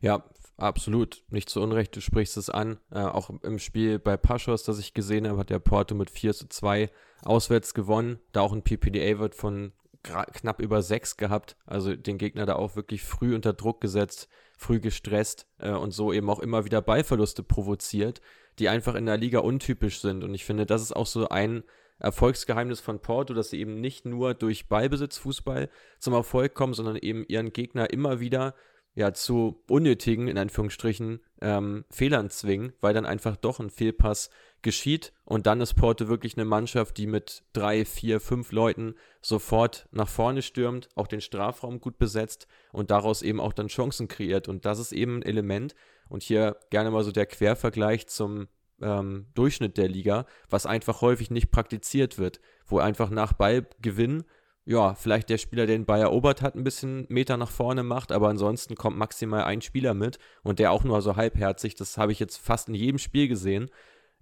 Ja, 0.00 0.24
absolut. 0.56 1.22
Nicht 1.30 1.48
zu 1.48 1.62
Unrecht, 1.62 1.94
du 1.94 2.00
sprichst 2.00 2.36
es 2.36 2.50
an. 2.50 2.78
Äh, 2.90 2.98
auch 2.98 3.30
im 3.30 3.58
Spiel 3.60 4.00
bei 4.00 4.16
Paschos, 4.16 4.64
das 4.64 4.80
ich 4.80 4.92
gesehen 4.92 5.28
habe, 5.28 5.38
hat 5.38 5.50
der 5.50 5.60
Porto 5.60 5.94
mit 5.94 6.10
4 6.10 6.34
zu 6.34 6.48
2 6.48 6.90
auswärts 7.22 7.72
gewonnen. 7.72 8.18
Da 8.32 8.40
auch 8.40 8.52
ein 8.52 8.62
PPDA 8.62 9.20
wird 9.20 9.36
von 9.36 9.72
knapp 10.02 10.60
über 10.60 10.82
6 10.82 11.16
gehabt. 11.16 11.56
Also 11.66 11.94
den 11.94 12.18
Gegner 12.18 12.46
da 12.46 12.56
auch 12.56 12.74
wirklich 12.74 13.02
früh 13.02 13.34
unter 13.34 13.52
Druck 13.52 13.80
gesetzt, 13.80 14.28
früh 14.56 14.80
gestresst 14.80 15.46
äh, 15.58 15.70
und 15.70 15.92
so 15.92 16.12
eben 16.12 16.30
auch 16.30 16.40
immer 16.40 16.64
wieder 16.64 16.80
Ballverluste 16.82 17.42
provoziert, 17.42 18.20
die 18.58 18.68
einfach 18.68 18.94
in 18.94 19.06
der 19.06 19.16
Liga 19.16 19.40
untypisch 19.40 20.00
sind. 20.00 20.24
Und 20.24 20.34
ich 20.34 20.44
finde, 20.44 20.66
das 20.66 20.82
ist 20.82 20.94
auch 20.94 21.06
so 21.06 21.28
ein 21.28 21.64
Erfolgsgeheimnis 21.98 22.80
von 22.80 23.00
Porto, 23.00 23.34
dass 23.34 23.50
sie 23.50 23.60
eben 23.60 23.80
nicht 23.80 24.04
nur 24.04 24.34
durch 24.34 24.68
Ballbesitzfußball 24.68 25.70
zum 25.98 26.14
Erfolg 26.14 26.54
kommen, 26.54 26.74
sondern 26.74 26.96
eben 26.96 27.24
ihren 27.26 27.52
Gegner 27.52 27.90
immer 27.90 28.20
wieder 28.20 28.54
ja 28.94 29.12
zu 29.12 29.62
unnötigen, 29.68 30.28
in 30.28 30.38
Anführungsstrichen, 30.38 31.20
ähm, 31.40 31.84
Fehlern 31.90 32.30
zwingen, 32.30 32.72
weil 32.80 32.94
dann 32.94 33.06
einfach 33.06 33.36
doch 33.36 33.58
ein 33.60 33.70
Fehlpass 33.70 34.30
geschieht 34.64 35.12
und 35.24 35.46
dann 35.46 35.60
ist 35.60 35.74
Porto 35.74 36.08
wirklich 36.08 36.36
eine 36.36 36.44
Mannschaft, 36.44 36.96
die 36.96 37.06
mit 37.06 37.44
drei, 37.52 37.84
vier, 37.84 38.18
fünf 38.18 38.50
Leuten 38.50 38.96
sofort 39.22 39.88
nach 39.92 40.08
vorne 40.08 40.42
stürmt, 40.42 40.88
auch 40.96 41.06
den 41.06 41.20
Strafraum 41.20 41.80
gut 41.80 41.98
besetzt 41.98 42.48
und 42.72 42.90
daraus 42.90 43.22
eben 43.22 43.38
auch 43.38 43.52
dann 43.52 43.68
Chancen 43.68 44.08
kreiert 44.08 44.48
und 44.48 44.64
das 44.64 44.80
ist 44.80 44.92
eben 44.92 45.18
ein 45.18 45.22
Element 45.22 45.76
und 46.08 46.24
hier 46.24 46.56
gerne 46.70 46.90
mal 46.90 47.04
so 47.04 47.12
der 47.12 47.26
Quervergleich 47.26 48.08
zum 48.08 48.48
ähm, 48.80 49.26
Durchschnitt 49.34 49.76
der 49.76 49.88
Liga, 49.88 50.26
was 50.50 50.66
einfach 50.66 51.00
häufig 51.00 51.30
nicht 51.30 51.50
praktiziert 51.50 52.18
wird, 52.18 52.40
wo 52.66 52.78
einfach 52.78 53.10
nach 53.10 53.32
Ballgewinn, 53.32 54.24
ja, 54.66 54.94
vielleicht 54.94 55.28
der 55.28 55.38
Spieler, 55.38 55.66
den 55.66 55.84
Ball 55.84 56.00
erobert 56.00 56.40
hat, 56.40 56.54
ein 56.54 56.64
bisschen 56.64 57.06
Meter 57.10 57.36
nach 57.36 57.50
vorne 57.50 57.82
macht, 57.82 58.12
aber 58.12 58.28
ansonsten 58.28 58.76
kommt 58.76 58.96
maximal 58.96 59.44
ein 59.44 59.60
Spieler 59.60 59.92
mit 59.92 60.18
und 60.42 60.58
der 60.58 60.72
auch 60.72 60.84
nur 60.84 61.02
so 61.02 61.16
halbherzig, 61.16 61.74
das 61.74 61.98
habe 61.98 62.12
ich 62.12 62.18
jetzt 62.18 62.38
fast 62.38 62.68
in 62.68 62.74
jedem 62.74 62.98
Spiel 62.98 63.28
gesehen. 63.28 63.70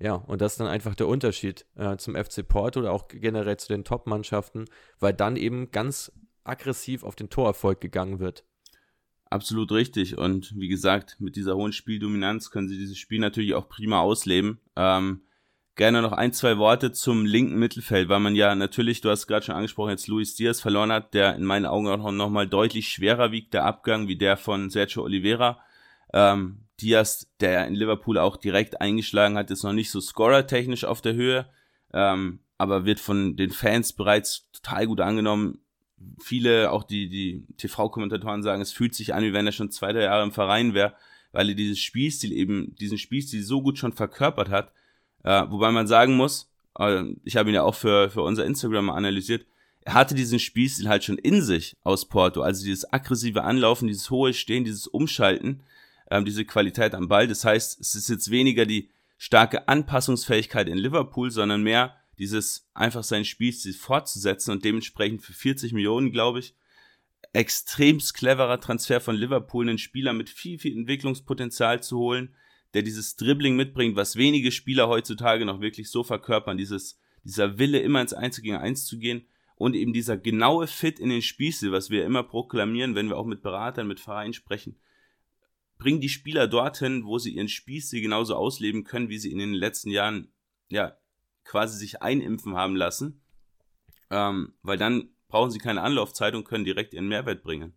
Ja, 0.03 0.15
und 0.15 0.41
das 0.41 0.55
ist 0.55 0.59
dann 0.59 0.67
einfach 0.67 0.97
der 0.97 1.07
Unterschied 1.07 1.65
äh, 1.77 1.97
zum 1.97 2.17
FC 2.17 2.47
Porto 2.47 2.81
oder 2.81 2.93
auch 2.93 3.07
generell 3.07 3.57
zu 3.57 3.69
den 3.69 3.85
Top-Mannschaften, 3.85 4.65
weil 4.99 5.13
dann 5.15 5.37
eben 5.37 5.71
ganz 5.71 6.11
aggressiv 6.43 7.05
auf 7.05 7.15
den 7.15 7.31
Torerfolg 7.31 7.81
gegangen 7.81 8.19
wird. 8.19 8.45
Absolut 9.31 9.71
richtig. 9.71 10.19
Und 10.19 10.55
wie 10.57 10.67
gesagt, 10.67 11.19
mit 11.21 11.37
dieser 11.37 11.55
hohen 11.55 11.73
Spieldominanz 11.73 12.51
können 12.51 12.69
sie 12.69 12.79
dieses 12.79 12.99
Spiel 12.99 13.21
natürlich 13.21 13.55
auch 13.55 13.69
prima 13.69 14.01
ausleben. 14.01 14.59
Ähm, 14.75 15.23
gerne 15.77 16.03
noch 16.03 16.13
ein, 16.13 16.33
zwei 16.33 16.59
Worte 16.59 16.91
zum 16.91 17.25
linken 17.25 17.61
Mittelfeld, 17.61 18.09
weil 18.09 18.19
man 18.19 18.35
ja 18.35 18.57
natürlich, 18.57 19.03
du 19.03 19.09
hast 19.09 19.29
gerade 19.29 19.47
schon 19.47 19.55
angesprochen, 19.55 19.91
jetzt 19.91 20.09
Luis 20.09 20.35
Diaz 20.35 20.61
verloren 20.61 20.91
hat, 20.91 21.15
der 21.15 21.37
in 21.37 21.45
meinen 21.45 21.65
Augen 21.65 21.87
auch 21.87 22.11
noch 22.11 22.29
mal 22.29 22.49
deutlich 22.49 22.89
schwerer 22.89 23.31
wiegt, 23.31 23.55
der 23.55 23.67
Abgang, 23.67 24.09
wie 24.09 24.17
der 24.17 24.37
von 24.37 24.69
Sergio 24.69 25.05
Oliveira. 25.05 25.61
Ähm, 26.13 26.65
Diaz, 26.83 27.29
der 27.41 27.67
in 27.67 27.75
Liverpool 27.75 28.19
auch 28.19 28.37
direkt 28.37 28.81
eingeschlagen 28.81 29.39
hat, 29.39 29.51
ist 29.51 29.63
noch 29.63 29.73
nicht 29.73 29.91
so 29.91 30.01
scorer-technisch 30.01 30.85
auf 30.85 31.01
der 31.01 31.15
Höhe, 31.15 31.47
ähm, 31.93 32.41
aber 32.59 32.85
wird 32.85 33.01
von 33.01 33.37
den 33.37 33.51
Fans 33.51 33.93
bereits 33.93 34.51
total 34.53 34.87
gut 34.87 35.01
angenommen 35.01 35.63
viele, 36.21 36.71
auch 36.71 36.85
die, 36.85 37.09
die 37.09 37.45
TV-Kommentatoren 37.57 38.43
sagen, 38.43 38.63
es 38.63 38.73
fühlt 38.73 38.95
sich 38.95 39.15
an, 39.15 39.25
wie 39.25 39.33
wenn 39.33 39.47
er 39.47 39.53
schon 39.53 39.71
zwei, 39.71 39.93
drei 39.93 40.03
Jahre 40.03 40.23
im 40.25 40.33
Verein 40.33 40.75
wäre, 40.75 40.95
weil 41.33 41.49
er 41.49 41.55
dieses 41.55 41.79
Spielstil 41.79 42.33
eben, 42.33 42.75
diesen 42.77 42.99
Spielstil 42.99 43.43
so 43.43 43.63
gut 43.63 43.79
schon 43.79 43.93
verkörpert 43.93 44.51
hat. 44.51 44.73
Äh, 45.25 45.45
wobei 45.49 45.71
man 45.71 45.87
sagen 45.87 46.17
muss, 46.17 46.51
äh, 46.79 47.05
ich 47.25 47.37
habe 47.37 47.51
ihn 47.51 47.55
ja 47.55 47.63
auch 47.63 47.75
für, 47.75 48.11
für 48.11 48.23
unser 48.23 48.45
Instagram 48.45 48.91
analysiert, 48.91 49.47
er 49.85 49.95
hatte 49.95 50.15
diesen 50.15 50.39
Spielstil 50.39 50.89
halt 50.89 51.03
schon 51.03 51.19
in 51.19 51.43
sich 51.43 51.77
aus 51.83 52.09
Porto, 52.09 52.43
also 52.43 52.65
dieses 52.65 52.93
aggressive 52.93 53.43
Anlaufen, 53.43 53.89
dieses 53.89 54.11
hohe 54.11 54.33
Stehen, 54.33 54.65
dieses 54.65 54.87
Umschalten, 54.87 55.61
äh, 56.13 56.25
diese 56.25 56.45
Qualität 56.45 56.95
am 56.95 57.09
Ball. 57.09 57.27
Das 57.27 57.45
heißt, 57.45 57.81
es 57.81 57.95
ist 57.95 58.09
jetzt 58.09 58.31
weniger 58.31 58.67
die 58.67 58.91
starke 59.17 59.69
Anpassungsfähigkeit 59.69 60.69
in 60.69 60.79
Liverpool, 60.79 61.31
sondern 61.31 61.63
mehr 61.63 61.97
dieses 62.19 62.69
einfach 62.75 63.03
sein 63.03 63.25
Spielstil 63.25 63.73
fortzusetzen 63.73 64.53
und 64.53 64.65
dementsprechend 64.65 65.23
für 65.23 65.33
40 65.33 65.73
Millionen, 65.73 66.13
glaube 66.13 66.41
ich, 66.41 66.55
extremst 67.33 68.15
cleverer 68.15 68.61
Transfer 68.61 69.01
von 69.01 69.17
Liverpool, 69.17 69.69
einen 69.69 69.79
Spieler 69.79 70.13
mit 70.13 70.29
viel, 70.29 70.59
viel 70.59 70.77
Entwicklungspotenzial 70.77 71.83
zu 71.83 71.99
holen, 71.99 72.35
der 72.75 72.83
dieses 72.83 73.17
Dribbling 73.17 73.57
mitbringt, 73.57 73.97
was 73.97 74.17
wenige 74.17 74.53
Spieler 74.53 74.89
heutzutage 74.89 75.47
noch 75.47 75.61
wirklich 75.61 75.91
so 75.91 76.05
verkörpern, 76.05 76.59
dieses, 76.59 77.01
dieser 77.25 77.59
Wille, 77.59 77.79
immer 77.79 78.03
ins 78.03 78.13
1 78.13 78.43
gegen 78.43 78.57
1 78.57 78.85
zu 78.85 78.99
gehen 78.99 79.25
und 79.57 79.75
eben 79.75 79.93
dieser 79.93 80.19
genaue 80.19 80.67
Fit 80.67 80.99
in 80.99 81.09
den 81.09 81.23
Spielstil, 81.23 81.73
was 81.73 81.91
wir 81.91 82.05
immer 82.05 82.23
proklamieren, 82.23 82.95
wenn 82.95 83.09
wir 83.09 83.17
auch 83.17 83.27
mit 83.27 83.43
Beratern, 83.43 83.87
mit 83.87 84.01
Vereinen 84.01 84.35
sprechen, 84.35 84.77
bringen 85.83 86.01
die 86.01 86.09
Spieler 86.09 86.47
dorthin, 86.47 87.05
wo 87.05 87.19
sie 87.19 87.35
ihren 87.35 87.49
Spielstil 87.49 88.01
genauso 88.01 88.37
ausleben 88.37 88.85
können, 88.85 89.09
wie 89.09 89.19
sie 89.19 89.33
in 89.33 89.39
den 89.39 89.53
letzten 89.53 89.91
Jahren 89.91 90.33
ja, 90.69 90.97
quasi 91.45 91.77
sich 91.77 92.03
einimpfen 92.03 92.57
haben 92.57 92.77
lassen, 92.77 93.21
ähm, 94.11 94.55
weil 94.63 94.79
dann 94.79 95.11
brauchen 95.27 95.51
sie 95.51 95.59
keine 95.59 95.83
Anlaufzeit 95.83 96.37
und 96.37 96.45
können 96.45 96.65
direkt 96.65 96.95
ihren 96.95 97.09
Mehrwert 97.09 97.43
bringen. 97.43 97.75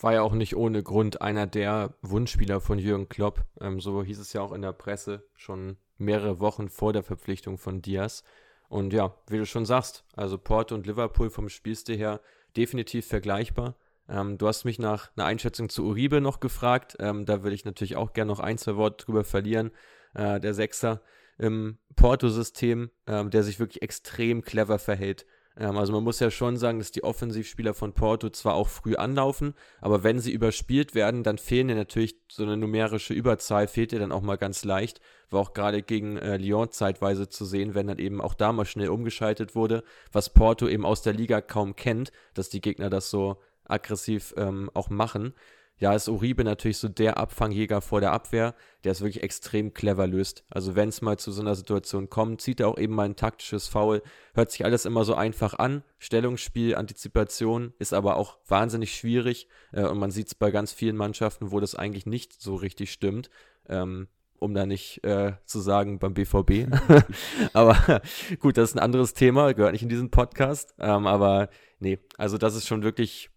War 0.00 0.14
ja 0.14 0.22
auch 0.22 0.32
nicht 0.32 0.56
ohne 0.56 0.82
Grund 0.82 1.20
einer 1.20 1.46
der 1.46 1.94
Wunschspieler 2.00 2.60
von 2.60 2.78
Jürgen 2.78 3.10
Klopp. 3.10 3.44
Ähm, 3.60 3.78
so 3.78 4.02
hieß 4.02 4.18
es 4.18 4.32
ja 4.32 4.40
auch 4.40 4.52
in 4.52 4.62
der 4.62 4.72
Presse 4.72 5.28
schon 5.34 5.76
mehrere 5.98 6.40
Wochen 6.40 6.70
vor 6.70 6.94
der 6.94 7.02
Verpflichtung 7.02 7.58
von 7.58 7.82
Diaz. 7.82 8.24
Und 8.68 8.94
ja, 8.94 9.14
wie 9.28 9.36
du 9.36 9.44
schon 9.44 9.66
sagst, 9.66 10.04
also 10.14 10.38
Porto 10.38 10.74
und 10.74 10.86
Liverpool 10.86 11.28
vom 11.28 11.50
Spielstil 11.50 11.98
her 11.98 12.20
definitiv 12.56 13.06
vergleichbar. 13.06 13.76
Ähm, 14.08 14.38
du 14.38 14.46
hast 14.46 14.64
mich 14.64 14.78
nach 14.78 15.10
einer 15.16 15.26
Einschätzung 15.26 15.68
zu 15.68 15.84
Uribe 15.84 16.20
noch 16.20 16.40
gefragt. 16.40 16.96
Ähm, 16.98 17.26
da 17.26 17.42
würde 17.42 17.54
ich 17.54 17.64
natürlich 17.64 17.96
auch 17.96 18.12
gerne 18.12 18.30
noch 18.30 18.40
ein, 18.40 18.58
zwei 18.58 18.76
Worte 18.76 19.04
drüber 19.04 19.24
verlieren. 19.24 19.70
Äh, 20.14 20.40
der 20.40 20.54
Sechser 20.54 21.02
im 21.38 21.78
Porto-System, 21.96 22.90
ähm, 23.06 23.30
der 23.30 23.42
sich 23.42 23.58
wirklich 23.58 23.82
extrem 23.82 24.42
clever 24.42 24.78
verhält. 24.78 25.26
Ähm, 25.56 25.76
also 25.76 25.92
man 25.92 26.04
muss 26.04 26.20
ja 26.20 26.30
schon 26.30 26.56
sagen, 26.56 26.78
dass 26.78 26.90
die 26.90 27.04
Offensivspieler 27.04 27.74
von 27.74 27.92
Porto 27.92 28.30
zwar 28.30 28.54
auch 28.54 28.68
früh 28.68 28.96
anlaufen, 28.96 29.54
aber 29.80 30.02
wenn 30.02 30.18
sie 30.18 30.32
überspielt 30.32 30.94
werden, 30.94 31.22
dann 31.22 31.38
fehlen 31.38 31.68
ja 31.68 31.74
natürlich 31.74 32.16
so 32.28 32.42
eine 32.42 32.56
numerische 32.56 33.14
Überzahl, 33.14 33.68
fehlt 33.68 33.92
ja 33.92 33.98
dann 33.98 34.12
auch 34.12 34.22
mal 34.22 34.36
ganz 34.36 34.64
leicht. 34.64 35.00
War 35.30 35.40
auch 35.40 35.52
gerade 35.52 35.82
gegen 35.82 36.16
äh, 36.16 36.36
Lyon 36.36 36.70
zeitweise 36.70 37.28
zu 37.28 37.44
sehen, 37.44 37.74
wenn 37.74 37.86
dann 37.86 37.98
eben 37.98 38.20
auch 38.20 38.34
da 38.34 38.52
mal 38.52 38.66
schnell 38.66 38.88
umgeschaltet 38.88 39.54
wurde, 39.54 39.84
was 40.12 40.30
Porto 40.30 40.68
eben 40.68 40.86
aus 40.86 41.02
der 41.02 41.12
Liga 41.12 41.40
kaum 41.40 41.76
kennt, 41.76 42.12
dass 42.34 42.48
die 42.48 42.60
Gegner 42.60 42.90
das 42.90 43.10
so 43.10 43.38
aggressiv 43.66 44.34
ähm, 44.36 44.70
auch 44.74 44.90
machen 44.90 45.34
ja, 45.78 45.92
ist 45.92 46.08
Uribe 46.08 46.44
natürlich 46.44 46.78
so 46.78 46.88
der 46.88 47.16
Abfangjäger 47.16 47.80
vor 47.80 48.00
der 48.00 48.12
Abwehr, 48.12 48.54
der 48.84 48.92
es 48.92 49.00
wirklich 49.00 49.24
extrem 49.24 49.74
clever 49.74 50.06
löst. 50.06 50.44
Also 50.48 50.76
wenn 50.76 50.88
es 50.88 51.02
mal 51.02 51.18
zu 51.18 51.32
so 51.32 51.40
einer 51.40 51.56
Situation 51.56 52.08
kommt, 52.08 52.40
zieht 52.40 52.60
er 52.60 52.68
auch 52.68 52.78
eben 52.78 52.94
mal 52.94 53.06
ein 53.06 53.16
taktisches 53.16 53.66
Foul. 53.66 54.02
Hört 54.34 54.52
sich 54.52 54.64
alles 54.64 54.84
immer 54.84 55.04
so 55.04 55.14
einfach 55.14 55.54
an. 55.54 55.82
Stellungsspiel, 55.98 56.76
Antizipation 56.76 57.74
ist 57.80 57.92
aber 57.92 58.16
auch 58.16 58.38
wahnsinnig 58.46 58.94
schwierig. 58.94 59.48
Äh, 59.72 59.84
und 59.86 59.98
man 59.98 60.12
sieht 60.12 60.28
es 60.28 60.34
bei 60.36 60.52
ganz 60.52 60.72
vielen 60.72 60.96
Mannschaften, 60.96 61.50
wo 61.50 61.58
das 61.58 61.74
eigentlich 61.74 62.06
nicht 62.06 62.40
so 62.40 62.54
richtig 62.54 62.92
stimmt. 62.92 63.28
Ähm, 63.68 64.06
um 64.38 64.52
da 64.52 64.66
nicht 64.66 65.02
äh, 65.04 65.32
zu 65.44 65.58
sagen 65.60 65.98
beim 65.98 66.14
BVB. 66.14 66.68
aber 67.52 68.02
gut, 68.38 68.58
das 68.58 68.70
ist 68.70 68.76
ein 68.76 68.82
anderes 68.82 69.14
Thema, 69.14 69.54
gehört 69.54 69.72
nicht 69.72 69.82
in 69.82 69.88
diesen 69.88 70.10
Podcast. 70.10 70.74
Ähm, 70.78 71.06
aber 71.06 71.48
nee, 71.80 71.98
also 72.16 72.36
das 72.36 72.54
ist 72.54 72.66
schon 72.66 72.82
wirklich 72.82 73.30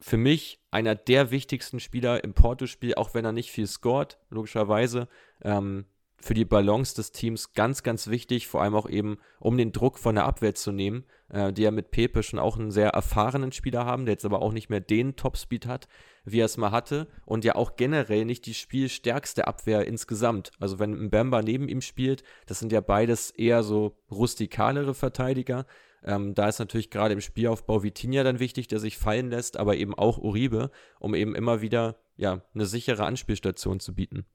für 0.00 0.16
mich 0.16 0.60
einer 0.70 0.94
der 0.94 1.30
wichtigsten 1.30 1.80
Spieler 1.80 2.22
im 2.24 2.34
Porto-Spiel, 2.34 2.94
auch 2.94 3.14
wenn 3.14 3.24
er 3.24 3.32
nicht 3.32 3.50
viel 3.50 3.66
scored, 3.66 4.18
logischerweise. 4.30 5.08
Ähm, 5.42 5.86
für 6.22 6.34
die 6.34 6.44
Balance 6.44 6.94
des 6.94 7.10
Teams 7.10 7.52
ganz, 7.52 7.82
ganz 7.82 8.06
wichtig, 8.06 8.46
vor 8.46 8.62
allem 8.62 8.76
auch 8.76 8.88
eben, 8.88 9.18
um 9.40 9.56
den 9.56 9.72
Druck 9.72 9.98
von 9.98 10.14
der 10.14 10.24
Abwehr 10.24 10.54
zu 10.54 10.70
nehmen, 10.70 11.04
äh, 11.30 11.52
die 11.52 11.62
ja 11.62 11.72
mit 11.72 11.90
Pepe 11.90 12.22
schon 12.22 12.38
auch 12.38 12.56
einen 12.56 12.70
sehr 12.70 12.90
erfahrenen 12.90 13.50
Spieler 13.50 13.84
haben, 13.84 14.06
der 14.06 14.14
jetzt 14.14 14.24
aber 14.24 14.40
auch 14.40 14.52
nicht 14.52 14.70
mehr 14.70 14.80
den 14.80 15.16
Topspeed 15.16 15.66
hat, 15.66 15.88
wie 16.24 16.38
er 16.38 16.46
es 16.46 16.56
mal 16.56 16.70
hatte 16.70 17.08
und 17.26 17.44
ja 17.44 17.56
auch 17.56 17.74
generell 17.74 18.24
nicht 18.24 18.46
die 18.46 18.54
spielstärkste 18.54 19.48
Abwehr 19.48 19.86
insgesamt. 19.86 20.52
Also 20.60 20.78
wenn 20.78 21.06
Mbemba 21.06 21.42
neben 21.42 21.68
ihm 21.68 21.80
spielt, 21.80 22.22
das 22.46 22.60
sind 22.60 22.70
ja 22.70 22.80
beides 22.80 23.32
eher 23.32 23.64
so 23.64 23.96
rustikalere 24.10 24.94
Verteidiger, 24.94 25.66
ähm, 26.04 26.34
da 26.34 26.48
ist 26.48 26.58
natürlich 26.58 26.90
gerade 26.90 27.14
im 27.14 27.20
Spielaufbau 27.20 27.82
Vitinha 27.82 28.24
dann 28.24 28.40
wichtig, 28.40 28.68
der 28.68 28.80
sich 28.80 28.98
fallen 28.98 29.30
lässt, 29.30 29.56
aber 29.56 29.76
eben 29.76 29.94
auch 29.94 30.18
Uribe, 30.18 30.70
um 30.98 31.14
eben 31.14 31.34
immer 31.34 31.60
wieder 31.60 31.96
ja, 32.16 32.42
eine 32.54 32.66
sichere 32.66 33.04
Anspielstation 33.04 33.80
zu 33.80 33.94
bieten. 33.94 34.26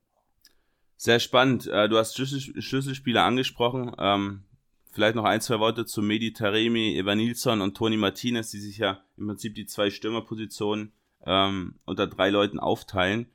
Sehr 0.96 1.20
spannend. 1.20 1.68
Äh, 1.68 1.90
du 1.90 1.98
hast 1.98 2.16
Schlüssel 2.16 2.62
Schlüsselspieler 2.62 3.24
angesprochen. 3.24 3.92
Ähm, 4.00 4.44
vielleicht 4.92 5.16
noch 5.16 5.26
ein, 5.26 5.42
zwei 5.42 5.60
Worte 5.60 5.86
zu 5.86 6.02
Medi 6.02 6.34
Taremi, 6.34 6.98
Evan 6.98 7.20
Nilsson 7.20 7.62
und 7.62 7.78
Toni 7.78 7.98
Martinez, 7.98 8.50
die 8.50 8.60
sich 8.60 8.80
ja 8.80 9.02
im 9.18 9.28
Prinzip 9.28 9.54
die 9.54 9.68
zwei 9.68 9.92
Stürmerpositionen 9.92 10.92
ähm, 11.26 11.76
unter 11.86 12.08
drei 12.08 12.30
Leuten 12.30 12.60
aufteilen. 12.60 13.28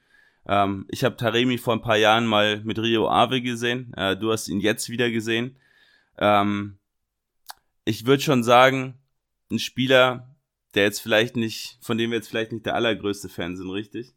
Ähm, 0.47 0.87
ich 0.89 1.05
habe 1.05 1.17
Taremi 1.17 1.59
vor 1.59 1.75
ein 1.75 1.83
paar 1.83 1.99
Jahren 1.99 2.27
mal 2.27 2.63
mit 2.65 2.79
Rio 2.79 3.09
Ave 3.09 3.43
gesehen. 3.43 3.95
Äh, 3.95 4.17
du 4.17 4.33
hast 4.33 4.49
ihn 4.49 4.59
jetzt 4.59 4.89
wieder 4.89 5.11
gesehen. 5.11 5.57
Ähm, 6.19 6.79
ich 7.85 8.07
würde 8.07 8.23
schon 8.23 8.43
sagen, 8.43 8.99
ein 9.51 9.59
Spieler, 9.59 10.37
der 10.75 10.85
jetzt 10.85 11.01
vielleicht 11.01 11.37
nicht, 11.37 11.79
von 11.83 11.99
dem 11.99 12.11
wir 12.11 12.19
jetzt 12.19 12.29
vielleicht 12.29 12.53
nicht 12.53 12.67
der 12.67 12.75
allergrößte 12.75 13.29
Fan 13.29 13.57
sind, 13.57 13.71
richtig? 13.71 14.15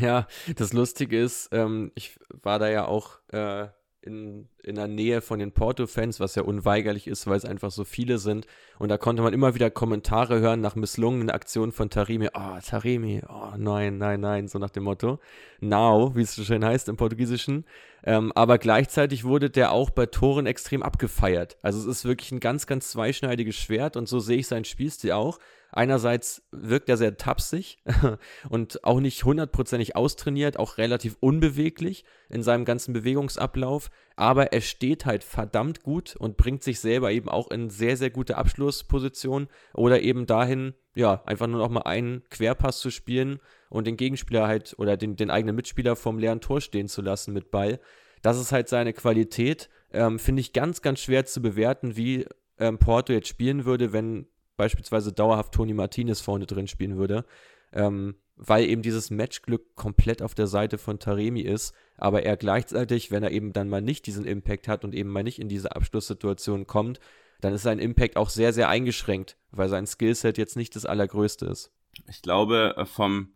Ja, 0.00 0.26
das 0.56 0.72
Lustige 0.72 1.20
ist, 1.20 1.48
ähm, 1.52 1.92
ich 1.94 2.18
war 2.28 2.58
da 2.58 2.68
ja 2.68 2.86
auch 2.86 3.20
äh, 3.28 3.68
in, 4.06 4.48
in 4.62 4.76
der 4.76 4.88
Nähe 4.88 5.20
von 5.20 5.38
den 5.38 5.52
Porto-Fans, 5.52 6.20
was 6.20 6.34
ja 6.34 6.42
unweigerlich 6.42 7.06
ist, 7.06 7.26
weil 7.26 7.36
es 7.36 7.44
einfach 7.44 7.70
so 7.70 7.84
viele 7.84 8.18
sind. 8.18 8.46
Und 8.78 8.88
da 8.88 8.98
konnte 8.98 9.22
man 9.22 9.34
immer 9.34 9.54
wieder 9.54 9.70
Kommentare 9.70 10.40
hören 10.40 10.60
nach 10.60 10.76
misslungenen 10.76 11.30
Aktionen 11.30 11.72
von 11.72 11.90
Taremi. 11.90 12.28
Oh, 12.34 12.58
Taremi, 12.64 13.22
oh 13.28 13.56
nein, 13.56 13.98
nein, 13.98 14.20
nein, 14.20 14.48
so 14.48 14.58
nach 14.58 14.70
dem 14.70 14.84
Motto. 14.84 15.18
Now, 15.60 16.14
wie 16.14 16.22
es 16.22 16.34
so 16.34 16.44
schön 16.44 16.64
heißt 16.64 16.88
im 16.88 16.96
Portugiesischen. 16.96 17.64
Ähm, 18.04 18.32
aber 18.34 18.58
gleichzeitig 18.58 19.24
wurde 19.24 19.50
der 19.50 19.72
auch 19.72 19.90
bei 19.90 20.06
Toren 20.06 20.46
extrem 20.46 20.82
abgefeiert. 20.82 21.56
Also 21.62 21.80
es 21.80 21.86
ist 21.86 22.04
wirklich 22.04 22.30
ein 22.30 22.40
ganz, 22.40 22.66
ganz 22.66 22.90
zweischneidiges 22.90 23.56
Schwert 23.56 23.96
und 23.96 24.08
so 24.08 24.20
sehe 24.20 24.38
ich 24.38 24.46
seinen 24.46 24.64
Spielstil 24.64 25.12
auch. 25.12 25.38
Einerseits 25.76 26.42
wirkt 26.52 26.88
er 26.88 26.96
sehr 26.96 27.18
tapsig 27.18 27.82
und 28.48 28.82
auch 28.82 28.98
nicht 28.98 29.22
hundertprozentig 29.24 29.94
austrainiert, 29.94 30.58
auch 30.58 30.78
relativ 30.78 31.18
unbeweglich 31.20 32.06
in 32.30 32.42
seinem 32.42 32.64
ganzen 32.64 32.94
Bewegungsablauf, 32.94 33.90
aber 34.16 34.54
er 34.54 34.62
steht 34.62 35.04
halt 35.04 35.22
verdammt 35.22 35.82
gut 35.82 36.16
und 36.16 36.38
bringt 36.38 36.62
sich 36.62 36.80
selber 36.80 37.12
eben 37.12 37.28
auch 37.28 37.50
in 37.50 37.68
sehr, 37.68 37.98
sehr 37.98 38.08
gute 38.08 38.38
Abschlusspositionen 38.38 39.48
oder 39.74 40.00
eben 40.00 40.24
dahin, 40.24 40.72
ja, 40.94 41.22
einfach 41.26 41.46
nur 41.46 41.58
noch 41.58 41.68
mal 41.68 41.82
einen 41.82 42.24
Querpass 42.30 42.78
zu 42.78 42.90
spielen 42.90 43.38
und 43.68 43.86
den 43.86 43.98
Gegenspieler 43.98 44.46
halt 44.46 44.74
oder 44.78 44.96
den, 44.96 45.16
den 45.16 45.28
eigenen 45.28 45.56
Mitspieler 45.56 45.94
vorm 45.94 46.18
leeren 46.18 46.40
Tor 46.40 46.62
stehen 46.62 46.88
zu 46.88 47.02
lassen 47.02 47.34
mit 47.34 47.50
Ball. 47.50 47.80
Das 48.22 48.40
ist 48.40 48.50
halt 48.50 48.70
seine 48.70 48.94
Qualität. 48.94 49.68
Ähm, 49.92 50.18
Finde 50.18 50.40
ich 50.40 50.54
ganz, 50.54 50.80
ganz 50.80 51.00
schwer 51.00 51.26
zu 51.26 51.42
bewerten, 51.42 51.98
wie 51.98 52.24
ähm, 52.58 52.78
Porto 52.78 53.12
jetzt 53.12 53.28
spielen 53.28 53.66
würde, 53.66 53.92
wenn 53.92 54.26
beispielsweise 54.56 55.12
dauerhaft 55.12 55.52
Toni 55.52 55.74
Martinez 55.74 56.20
vorne 56.20 56.46
drin 56.46 56.68
spielen 56.68 56.96
würde, 56.96 57.24
ähm, 57.72 58.16
weil 58.36 58.64
eben 58.64 58.82
dieses 58.82 59.10
Matchglück 59.10 59.74
komplett 59.74 60.22
auf 60.22 60.34
der 60.34 60.46
Seite 60.46 60.78
von 60.78 60.98
Taremi 60.98 61.40
ist, 61.40 61.74
aber 61.96 62.22
er 62.22 62.36
gleichzeitig, 62.36 63.10
wenn 63.10 63.22
er 63.22 63.30
eben 63.30 63.52
dann 63.52 63.68
mal 63.68 63.82
nicht 63.82 64.06
diesen 64.06 64.26
Impact 64.26 64.68
hat 64.68 64.84
und 64.84 64.94
eben 64.94 65.10
mal 65.10 65.22
nicht 65.22 65.38
in 65.38 65.48
diese 65.48 65.74
Abschlusssituation 65.74 66.66
kommt, 66.66 67.00
dann 67.40 67.54
ist 67.54 67.62
sein 67.62 67.78
Impact 67.78 68.16
auch 68.16 68.30
sehr, 68.30 68.52
sehr 68.52 68.68
eingeschränkt, 68.68 69.36
weil 69.50 69.68
sein 69.68 69.86
Skillset 69.86 70.38
jetzt 70.38 70.56
nicht 70.56 70.76
das 70.76 70.86
allergrößte 70.86 71.46
ist. 71.46 71.72
Ich 72.08 72.22
glaube, 72.22 72.74
äh, 72.76 72.84
vom 72.84 73.32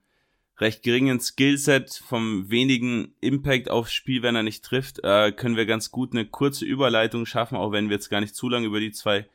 recht 0.58 0.82
geringen 0.82 1.20
Skillset, 1.20 2.02
vom 2.06 2.50
wenigen 2.50 3.14
Impact 3.20 3.70
aufs 3.70 3.92
Spiel, 3.92 4.22
wenn 4.22 4.36
er 4.36 4.42
nicht 4.42 4.64
trifft, 4.64 5.00
äh, 5.02 5.32
können 5.32 5.56
wir 5.56 5.66
ganz 5.66 5.90
gut 5.90 6.12
eine 6.12 6.26
kurze 6.26 6.66
Überleitung 6.66 7.24
schaffen, 7.24 7.56
auch 7.56 7.72
wenn 7.72 7.88
wir 7.88 7.96
jetzt 7.96 8.10
gar 8.10 8.20
nicht 8.20 8.34
zu 8.34 8.48
lange 8.48 8.66
über 8.66 8.80
die 8.80 8.92
zwei 8.92 9.26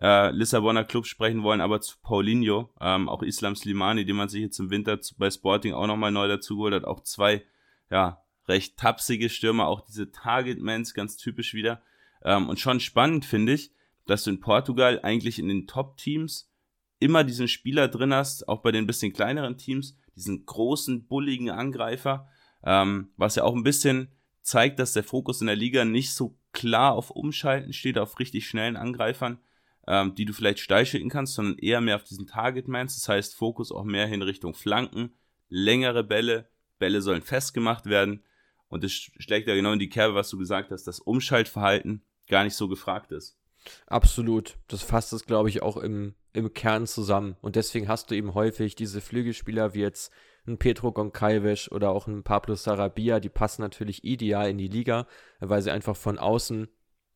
äh, 0.00 0.30
Lissabonner 0.30 0.84
Clubs 0.84 1.08
sprechen 1.08 1.42
wollen, 1.42 1.60
aber 1.60 1.80
zu 1.80 1.96
Paulinho, 2.02 2.70
ähm, 2.80 3.08
auch 3.08 3.22
Islam 3.22 3.56
Slimani, 3.56 4.04
den 4.04 4.16
man 4.16 4.28
sich 4.28 4.42
jetzt 4.42 4.58
im 4.58 4.70
Winter 4.70 4.98
bei 5.18 5.30
Sporting 5.30 5.72
auch 5.72 5.86
nochmal 5.86 6.12
neu 6.12 6.28
dazu 6.28 6.56
geholt 6.56 6.74
hat, 6.74 6.84
auch 6.84 7.02
zwei, 7.02 7.44
ja, 7.90 8.22
recht 8.48 8.76
tapsige 8.76 9.28
Stürmer, 9.28 9.66
auch 9.66 9.80
diese 9.80 10.10
Targetmans, 10.12 10.94
ganz 10.94 11.16
typisch 11.16 11.54
wieder. 11.54 11.82
Ähm, 12.22 12.48
und 12.48 12.60
schon 12.60 12.80
spannend 12.80 13.24
finde 13.24 13.54
ich, 13.54 13.72
dass 14.06 14.24
du 14.24 14.30
in 14.30 14.40
Portugal 14.40 15.00
eigentlich 15.02 15.38
in 15.38 15.48
den 15.48 15.66
Top-Teams 15.66 16.50
immer 16.98 17.24
diesen 17.24 17.48
Spieler 17.48 17.88
drin 17.88 18.14
hast, 18.14 18.48
auch 18.48 18.62
bei 18.62 18.72
den 18.72 18.86
bisschen 18.86 19.12
kleineren 19.12 19.58
Teams, 19.58 19.98
diesen 20.14 20.46
großen, 20.46 21.06
bulligen 21.06 21.50
Angreifer, 21.50 22.28
ähm, 22.64 23.10
was 23.16 23.34
ja 23.34 23.44
auch 23.44 23.54
ein 23.54 23.64
bisschen 23.64 24.08
zeigt, 24.42 24.78
dass 24.78 24.92
der 24.92 25.04
Fokus 25.04 25.40
in 25.40 25.48
der 25.48 25.56
Liga 25.56 25.84
nicht 25.84 26.12
so 26.12 26.38
klar 26.52 26.92
auf 26.92 27.10
Umschalten 27.10 27.72
steht, 27.72 27.98
auf 27.98 28.18
richtig 28.18 28.46
schnellen 28.46 28.76
Angreifern, 28.76 29.38
ähm, 29.86 30.14
die 30.14 30.24
du 30.24 30.32
vielleicht 30.32 30.60
steil 30.60 30.86
schicken 30.86 31.08
kannst, 31.08 31.34
sondern 31.34 31.58
eher 31.58 31.80
mehr 31.80 31.96
auf 31.96 32.04
diesen 32.04 32.26
Target-Mans. 32.26 32.94
Das 32.94 33.08
heißt, 33.08 33.34
Fokus 33.34 33.72
auch 33.72 33.84
mehr 33.84 34.06
hin 34.06 34.22
Richtung 34.22 34.54
Flanken, 34.54 35.14
längere 35.48 36.04
Bälle, 36.04 36.48
Bälle 36.78 37.00
sollen 37.02 37.22
festgemacht 37.22 37.86
werden. 37.86 38.22
Und 38.68 38.82
das 38.82 38.92
schlägt 38.92 39.48
ja 39.48 39.54
genau 39.54 39.72
in 39.72 39.78
die 39.78 39.88
Kerbe, 39.88 40.14
was 40.14 40.28
du 40.28 40.38
gesagt 40.38 40.70
hast, 40.70 40.84
dass 40.84 40.98
Umschaltverhalten 41.00 42.02
gar 42.28 42.44
nicht 42.44 42.56
so 42.56 42.68
gefragt 42.68 43.12
ist. 43.12 43.38
Absolut. 43.86 44.58
Das 44.68 44.82
fasst 44.82 45.12
es, 45.12 45.24
glaube 45.24 45.48
ich, 45.48 45.62
auch 45.62 45.76
im, 45.76 46.14
im 46.32 46.52
Kern 46.52 46.86
zusammen. 46.86 47.36
Und 47.40 47.56
deswegen 47.56 47.88
hast 47.88 48.10
du 48.10 48.14
eben 48.14 48.34
häufig 48.34 48.74
diese 48.74 49.00
Flügelspieler 49.00 49.74
wie 49.74 49.80
jetzt 49.80 50.12
ein 50.46 50.58
Petro 50.58 50.92
Goncalves 50.92 51.70
oder 51.70 51.90
auch 51.90 52.06
ein 52.06 52.22
Pablo 52.22 52.54
Sarabia, 52.54 53.18
die 53.18 53.28
passen 53.28 53.62
natürlich 53.62 54.04
ideal 54.04 54.48
in 54.48 54.58
die 54.58 54.68
Liga, 54.68 55.06
weil 55.40 55.62
sie 55.62 55.72
einfach 55.72 55.96
von 55.96 56.18
außen 56.18 56.68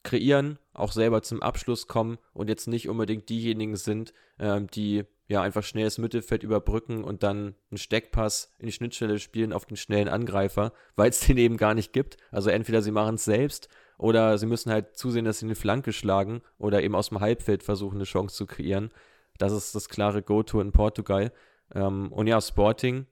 kreieren, 0.02 0.58
auch 0.72 0.92
selber 0.92 1.22
zum 1.22 1.42
Abschluss 1.42 1.86
kommen 1.86 2.18
und 2.32 2.48
jetzt 2.48 2.68
nicht 2.68 2.88
unbedingt 2.88 3.28
diejenigen 3.28 3.76
sind, 3.76 4.14
ähm, 4.38 4.66
die 4.68 5.04
ja 5.28 5.42
einfach 5.42 5.62
schnell 5.62 5.84
das 5.84 5.98
Mittelfeld 5.98 6.42
überbrücken 6.42 7.04
und 7.04 7.22
dann 7.22 7.54
einen 7.70 7.78
Steckpass 7.78 8.52
in 8.58 8.66
die 8.66 8.72
Schnittstelle 8.72 9.18
spielen 9.18 9.52
auf 9.52 9.64
den 9.64 9.76
schnellen 9.76 10.08
Angreifer, 10.08 10.72
weil 10.96 11.10
es 11.10 11.20
den 11.20 11.36
eben 11.36 11.56
gar 11.56 11.74
nicht 11.74 11.92
gibt. 11.92 12.16
Also 12.32 12.50
entweder 12.50 12.82
sie 12.82 12.90
machen 12.90 13.14
es 13.14 13.24
selbst 13.24 13.68
oder 13.96 14.38
sie 14.38 14.46
müssen 14.46 14.72
halt 14.72 14.96
zusehen, 14.96 15.24
dass 15.24 15.38
sie 15.38 15.46
eine 15.46 15.54
Flanke 15.54 15.92
schlagen 15.92 16.42
oder 16.58 16.82
eben 16.82 16.96
aus 16.96 17.10
dem 17.10 17.20
Halbfeld 17.20 17.62
versuchen, 17.62 17.96
eine 17.96 18.04
Chance 18.04 18.34
zu 18.34 18.46
kreieren. 18.46 18.90
Das 19.38 19.52
ist 19.52 19.74
das 19.74 19.88
klare 19.88 20.22
Go-To 20.22 20.60
in 20.60 20.72
Portugal. 20.72 21.32
Ähm, 21.74 22.10
und 22.12 22.26
ja, 22.26 22.40
Sporting 22.40 23.06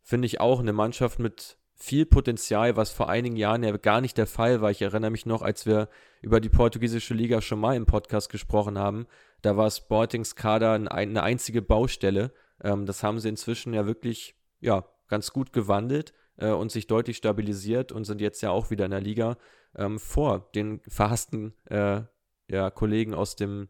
finde 0.00 0.26
ich 0.26 0.40
auch 0.40 0.60
eine 0.60 0.72
Mannschaft 0.72 1.18
mit 1.18 1.58
viel 1.82 2.06
Potenzial, 2.06 2.76
was 2.76 2.92
vor 2.92 3.08
einigen 3.08 3.34
Jahren 3.34 3.64
ja 3.64 3.76
gar 3.76 4.00
nicht 4.00 4.16
der 4.16 4.28
Fall 4.28 4.60
war. 4.60 4.70
Ich 4.70 4.82
erinnere 4.82 5.10
mich 5.10 5.26
noch, 5.26 5.42
als 5.42 5.66
wir 5.66 5.88
über 6.20 6.40
die 6.40 6.48
portugiesische 6.48 7.12
Liga 7.12 7.40
schon 7.42 7.58
mal 7.58 7.74
im 7.74 7.86
Podcast 7.86 8.30
gesprochen 8.30 8.78
haben, 8.78 9.06
da 9.42 9.56
war 9.56 9.68
Sportings 9.68 10.36
Kader 10.36 10.74
eine 10.74 11.22
einzige 11.24 11.60
Baustelle. 11.60 12.32
Ähm, 12.62 12.86
das 12.86 13.02
haben 13.02 13.18
sie 13.18 13.28
inzwischen 13.28 13.74
ja 13.74 13.84
wirklich 13.84 14.36
ja, 14.60 14.84
ganz 15.08 15.32
gut 15.32 15.52
gewandelt 15.52 16.12
äh, 16.36 16.50
und 16.50 16.70
sich 16.70 16.86
deutlich 16.86 17.16
stabilisiert 17.16 17.90
und 17.90 18.04
sind 18.04 18.20
jetzt 18.20 18.42
ja 18.42 18.50
auch 18.50 18.70
wieder 18.70 18.84
in 18.84 18.92
der 18.92 19.00
Liga 19.00 19.36
ähm, 19.74 19.98
vor 19.98 20.50
den 20.54 20.80
verhassten 20.86 21.52
äh, 21.64 22.02
ja, 22.48 22.70
Kollegen 22.70 23.12
aus 23.12 23.34
dem 23.34 23.68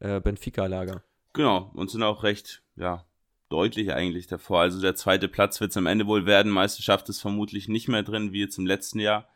äh, 0.00 0.20
Benfica-Lager. 0.20 1.04
Genau, 1.32 1.70
und 1.74 1.92
sind 1.92 2.02
auch 2.02 2.24
recht, 2.24 2.64
ja, 2.74 3.06
deutlich 3.52 3.92
eigentlich 3.92 4.26
davor. 4.26 4.62
Also 4.62 4.80
der 4.80 4.96
zweite 4.96 5.28
Platz 5.28 5.60
wird 5.60 5.70
es 5.70 5.76
am 5.76 5.86
Ende 5.86 6.06
wohl 6.06 6.26
werden. 6.26 6.50
Meisterschaft 6.50 7.08
ist 7.08 7.20
vermutlich 7.20 7.68
nicht 7.68 7.88
mehr 7.88 8.02
drin, 8.02 8.32
wie 8.32 8.40
jetzt 8.40 8.58
im 8.58 8.66
letzten 8.66 8.98
Jahr. 8.98 9.28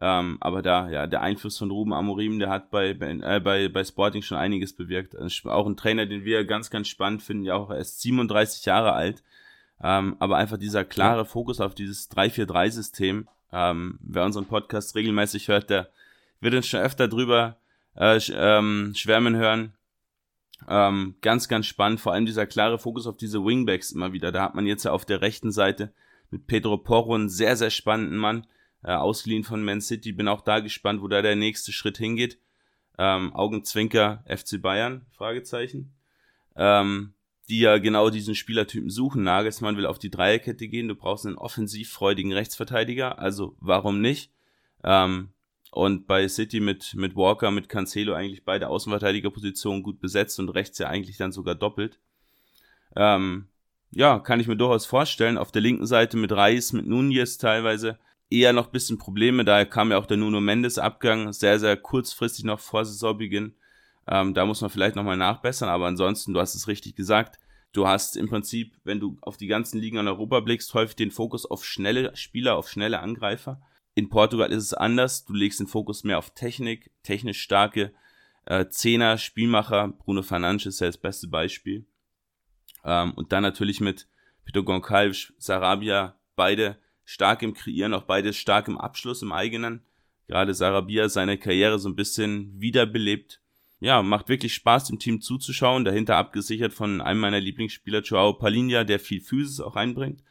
Ähm, 0.00 0.38
aber 0.40 0.62
da, 0.62 0.88
ja, 0.90 1.06
der 1.06 1.22
Einfluss 1.22 1.58
von 1.58 1.70
Ruben 1.70 1.92
Amorim, 1.92 2.38
der 2.38 2.50
hat 2.50 2.70
bei, 2.70 2.90
äh, 2.90 3.40
bei, 3.40 3.68
bei 3.68 3.84
Sporting 3.84 4.22
schon 4.22 4.38
einiges 4.38 4.74
bewirkt. 4.74 5.16
Also 5.16 5.50
auch 5.50 5.66
ein 5.66 5.76
Trainer, 5.76 6.06
den 6.06 6.24
wir 6.24 6.44
ganz, 6.44 6.70
ganz 6.70 6.88
spannend 6.88 7.22
finden, 7.22 7.44
ja 7.44 7.54
auch 7.54 7.70
erst 7.70 8.00
37 8.00 8.64
Jahre 8.64 8.92
alt. 8.92 9.22
Ähm, 9.82 10.16
aber 10.18 10.36
einfach 10.36 10.56
dieser 10.56 10.84
klare 10.84 11.24
Fokus 11.24 11.60
auf 11.60 11.74
dieses 11.74 12.10
3-4-3-System. 12.10 13.28
Ähm, 13.52 13.98
wer 14.02 14.24
unseren 14.24 14.46
Podcast 14.46 14.94
regelmäßig 14.94 15.48
hört, 15.48 15.70
der 15.70 15.88
wird 16.40 16.54
uns 16.54 16.66
schon 16.66 16.80
öfter 16.80 17.08
drüber 17.08 17.56
äh, 17.96 18.18
ähm, 18.32 18.92
schwärmen 18.96 19.36
hören. 19.36 19.74
Ähm, 20.68 21.16
ganz, 21.20 21.48
ganz 21.48 21.66
spannend, 21.66 22.00
vor 22.00 22.12
allem 22.12 22.26
dieser 22.26 22.46
klare 22.46 22.78
Fokus 22.78 23.06
auf 23.06 23.16
diese 23.16 23.44
Wingbacks 23.44 23.92
immer 23.92 24.12
wieder. 24.12 24.32
Da 24.32 24.42
hat 24.42 24.54
man 24.54 24.66
jetzt 24.66 24.84
ja 24.84 24.92
auf 24.92 25.04
der 25.04 25.20
rechten 25.20 25.52
Seite 25.52 25.92
mit 26.30 26.46
Pedro 26.46 26.78
Porro 26.78 27.14
einen 27.14 27.28
sehr, 27.28 27.56
sehr 27.56 27.70
spannenden 27.70 28.18
Mann, 28.18 28.46
äh, 28.82 28.92
ausgeliehen 28.92 29.44
von 29.44 29.62
Man 29.64 29.80
City. 29.80 30.12
Bin 30.12 30.28
auch 30.28 30.40
da 30.40 30.60
gespannt, 30.60 31.02
wo 31.02 31.08
da 31.08 31.22
der 31.22 31.36
nächste 31.36 31.72
Schritt 31.72 31.98
hingeht. 31.98 32.38
Ähm, 32.98 33.34
Augenzwinker 33.34 34.24
FC 34.26 34.60
Bayern, 34.60 35.06
Fragezeichen. 35.10 35.92
Ähm, 36.56 37.14
die 37.48 37.58
ja 37.60 37.78
genau 37.78 38.08
diesen 38.10 38.34
Spielertypen 38.34 38.90
suchen. 38.90 39.22
Nagelsmann 39.22 39.76
will 39.76 39.86
auf 39.86 39.98
die 39.98 40.10
Dreierkette 40.10 40.68
gehen. 40.68 40.88
Du 40.88 40.94
brauchst 40.94 41.26
einen 41.26 41.36
offensivfreudigen 41.36 42.32
Rechtsverteidiger. 42.32 43.18
Also 43.18 43.54
warum 43.60 44.00
nicht? 44.00 44.32
Ähm, 44.82 45.33
und 45.74 46.06
bei 46.06 46.28
City 46.28 46.60
mit, 46.60 46.94
mit 46.94 47.16
Walker, 47.16 47.50
mit 47.50 47.68
Cancelo 47.68 48.14
eigentlich 48.14 48.44
beide 48.44 48.68
Außenverteidigerpositionen 48.68 49.82
gut 49.82 50.00
besetzt 50.00 50.38
und 50.38 50.50
rechts 50.50 50.78
ja 50.78 50.86
eigentlich 50.86 51.16
dann 51.16 51.32
sogar 51.32 51.56
doppelt. 51.56 51.98
Ähm, 52.94 53.48
ja, 53.90 54.20
kann 54.20 54.38
ich 54.38 54.46
mir 54.46 54.56
durchaus 54.56 54.86
vorstellen. 54.86 55.36
Auf 55.36 55.50
der 55.50 55.62
linken 55.62 55.86
Seite 55.86 56.16
mit 56.16 56.30
Reis, 56.30 56.72
mit 56.72 56.86
Nunez 56.86 57.38
teilweise 57.38 57.98
eher 58.30 58.52
noch 58.52 58.66
ein 58.66 58.72
bisschen 58.72 58.98
Probleme. 58.98 59.44
Daher 59.44 59.66
kam 59.66 59.90
ja 59.90 59.98
auch 59.98 60.06
der 60.06 60.16
Nuno 60.16 60.40
Mendes 60.40 60.78
Abgang 60.78 61.32
sehr, 61.32 61.58
sehr 61.58 61.76
kurzfristig 61.76 62.44
noch 62.44 62.60
vor 62.60 62.84
Saisonbeginn. 62.84 63.54
Ähm, 64.06 64.32
da 64.32 64.46
muss 64.46 64.60
man 64.60 64.70
vielleicht 64.70 64.94
nochmal 64.94 65.16
nachbessern, 65.16 65.68
aber 65.68 65.86
ansonsten, 65.86 66.34
du 66.34 66.40
hast 66.40 66.54
es 66.54 66.68
richtig 66.68 66.94
gesagt. 66.94 67.40
Du 67.72 67.88
hast 67.88 68.16
im 68.16 68.28
Prinzip, 68.28 68.76
wenn 68.84 69.00
du 69.00 69.18
auf 69.22 69.36
die 69.36 69.48
ganzen 69.48 69.80
Ligen 69.80 69.96
in 69.96 70.06
Europa 70.06 70.38
blickst, 70.38 70.72
häufig 70.74 70.94
den 70.94 71.10
Fokus 71.10 71.46
auf 71.46 71.64
schnelle 71.64 72.14
Spieler, 72.14 72.54
auf 72.54 72.68
schnelle 72.68 73.00
Angreifer. 73.00 73.60
In 73.94 74.08
Portugal 74.08 74.50
ist 74.50 74.64
es 74.64 74.74
anders. 74.74 75.24
Du 75.24 75.34
legst 75.34 75.60
den 75.60 75.66
Fokus 75.66 76.04
mehr 76.04 76.18
auf 76.18 76.30
Technik, 76.30 76.90
technisch 77.02 77.40
starke 77.40 77.92
äh, 78.46 78.66
Zehner, 78.68 79.18
Spielmacher. 79.18 79.88
Bruno 79.88 80.22
Fernandes 80.22 80.66
ist 80.66 80.80
ja 80.80 80.88
das 80.88 80.98
beste 80.98 81.28
Beispiel. 81.28 81.86
Ähm, 82.84 83.12
und 83.12 83.32
dann 83.32 83.42
natürlich 83.42 83.80
mit 83.80 84.08
Pedro 84.44 84.64
Goncalves, 84.64 85.32
Sarabia, 85.38 86.16
beide 86.36 86.76
stark 87.04 87.42
im 87.42 87.54
Kreieren, 87.54 87.94
auch 87.94 88.02
beide 88.02 88.32
stark 88.32 88.68
im 88.68 88.78
Abschluss, 88.78 89.22
im 89.22 89.32
eigenen. 89.32 89.82
Gerade 90.26 90.54
Sarabia 90.54 91.08
seine 91.08 91.38
Karriere 91.38 91.78
so 91.78 91.88
ein 91.88 91.96
bisschen 91.96 92.60
wiederbelebt. 92.60 93.40
Ja, 93.80 94.02
macht 94.02 94.28
wirklich 94.28 94.54
Spaß, 94.54 94.86
dem 94.86 94.98
Team 94.98 95.20
zuzuschauen. 95.20 95.84
Dahinter 95.84 96.16
abgesichert 96.16 96.72
von 96.72 97.00
einem 97.00 97.20
meiner 97.20 97.40
Lieblingsspieler, 97.40 98.00
Joao 98.00 98.32
Palinha, 98.32 98.84
der 98.84 98.98
viel 98.98 99.20
Physis 99.20 99.60
auch 99.60 99.76
reinbringt. 99.76 100.22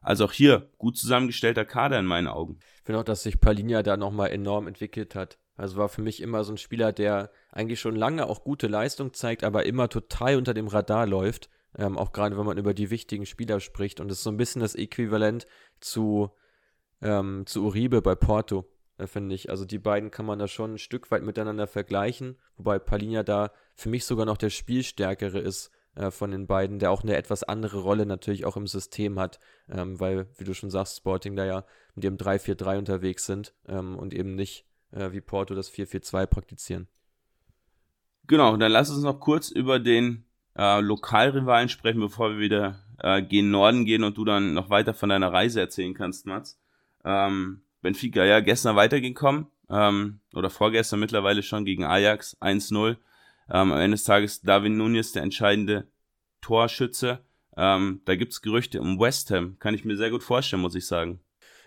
Also 0.00 0.24
auch 0.24 0.32
hier 0.32 0.70
gut 0.78 0.96
zusammengestellter 0.96 1.64
Kader 1.64 1.98
in 1.98 2.06
meinen 2.06 2.26
Augen. 2.26 2.58
Ich 2.76 2.82
finde 2.84 3.00
auch, 3.00 3.04
dass 3.04 3.22
sich 3.22 3.40
Palinha 3.40 3.82
da 3.82 3.96
nochmal 3.96 4.30
enorm 4.30 4.66
entwickelt 4.66 5.14
hat. 5.14 5.38
Also 5.56 5.76
war 5.76 5.90
für 5.90 6.00
mich 6.00 6.22
immer 6.22 6.42
so 6.42 6.54
ein 6.54 6.58
Spieler, 6.58 6.92
der 6.92 7.30
eigentlich 7.52 7.80
schon 7.80 7.94
lange 7.94 8.26
auch 8.26 8.42
gute 8.42 8.66
Leistung 8.66 9.12
zeigt, 9.12 9.44
aber 9.44 9.66
immer 9.66 9.90
total 9.90 10.36
unter 10.36 10.54
dem 10.54 10.68
Radar 10.68 11.06
läuft. 11.06 11.50
Ähm, 11.76 11.98
auch 11.98 12.12
gerade 12.12 12.38
wenn 12.38 12.46
man 12.46 12.58
über 12.58 12.72
die 12.72 12.90
wichtigen 12.90 13.26
Spieler 13.26 13.60
spricht. 13.60 14.00
Und 14.00 14.10
es 14.10 14.18
ist 14.18 14.24
so 14.24 14.30
ein 14.30 14.38
bisschen 14.38 14.62
das 14.62 14.74
Äquivalent 14.74 15.46
zu, 15.80 16.30
ähm, 17.02 17.44
zu 17.46 17.64
Uribe 17.64 18.00
bei 18.00 18.14
Porto, 18.14 18.64
äh, 18.96 19.06
finde 19.06 19.34
ich. 19.34 19.50
Also 19.50 19.66
die 19.66 19.78
beiden 19.78 20.10
kann 20.10 20.26
man 20.26 20.38
da 20.38 20.48
schon 20.48 20.74
ein 20.74 20.78
Stück 20.78 21.10
weit 21.10 21.22
miteinander 21.22 21.66
vergleichen, 21.66 22.38
wobei 22.56 22.78
Palinha 22.78 23.22
da 23.22 23.52
für 23.76 23.90
mich 23.90 24.06
sogar 24.06 24.24
noch 24.26 24.38
der 24.38 24.50
Spielstärkere 24.50 25.38
ist 25.38 25.70
äh, 25.94 26.10
von 26.10 26.30
den 26.30 26.46
beiden, 26.46 26.78
der 26.78 26.90
auch 26.90 27.02
eine 27.02 27.16
etwas 27.16 27.42
andere 27.42 27.80
Rolle 27.80 28.06
natürlich 28.06 28.44
auch 28.44 28.56
im 28.56 28.66
System 28.66 29.18
hat, 29.18 29.40
ähm, 29.68 29.98
weil, 30.00 30.28
wie 30.36 30.44
du 30.44 30.54
schon 30.54 30.70
sagst, 30.70 30.98
Sporting 30.98 31.36
da 31.36 31.44
ja 31.44 31.64
mit 31.94 32.04
dem 32.04 32.16
3-4-3 32.16 32.78
unterwegs 32.78 33.26
sind 33.26 33.54
ähm, 33.68 33.96
und 33.96 34.14
eben 34.14 34.34
nicht 34.34 34.66
äh, 34.92 35.12
wie 35.12 35.20
Porto 35.20 35.54
das 35.54 35.72
4-4-2 35.72 36.26
praktizieren. 36.26 36.88
Genau, 38.26 38.56
dann 38.56 38.72
lass 38.72 38.90
uns 38.90 39.02
noch 39.02 39.18
kurz 39.18 39.50
über 39.50 39.78
den 39.78 40.24
äh, 40.56 40.80
Lokalrivalen 40.80 41.68
sprechen, 41.68 42.00
bevor 42.00 42.30
wir 42.30 42.38
wieder 42.38 42.78
äh, 43.02 43.22
gen 43.22 43.50
Norden 43.50 43.84
gehen 43.84 44.04
und 44.04 44.16
du 44.16 44.24
dann 44.24 44.54
noch 44.54 44.70
weiter 44.70 44.94
von 44.94 45.08
deiner 45.08 45.32
Reise 45.32 45.60
erzählen 45.60 45.94
kannst, 45.94 46.26
Mats. 46.26 46.60
Ähm, 47.04 47.62
Benfica, 47.82 48.24
ja, 48.24 48.40
gestern 48.40 48.76
weitergekommen, 48.76 49.46
ähm, 49.70 50.20
oder 50.34 50.50
vorgestern 50.50 51.00
mittlerweile 51.00 51.42
schon 51.42 51.64
gegen 51.64 51.84
Ajax 51.84 52.36
1-0. 52.40 52.96
Ähm, 53.50 53.72
am 53.72 53.80
Ende 53.80 53.96
des 53.96 54.04
Tages 54.04 54.40
David 54.42 54.72
Nunez, 54.72 55.12
der 55.12 55.22
entscheidende 55.22 55.88
Torschütze. 56.40 57.24
Ähm, 57.56 58.00
da 58.04 58.14
gibt's 58.14 58.42
Gerüchte 58.42 58.80
um 58.80 58.98
West 59.00 59.30
Ham. 59.30 59.58
Kann 59.58 59.74
ich 59.74 59.84
mir 59.84 59.96
sehr 59.96 60.10
gut 60.10 60.22
vorstellen, 60.22 60.62
muss 60.62 60.74
ich 60.74 60.86
sagen. 60.86 61.20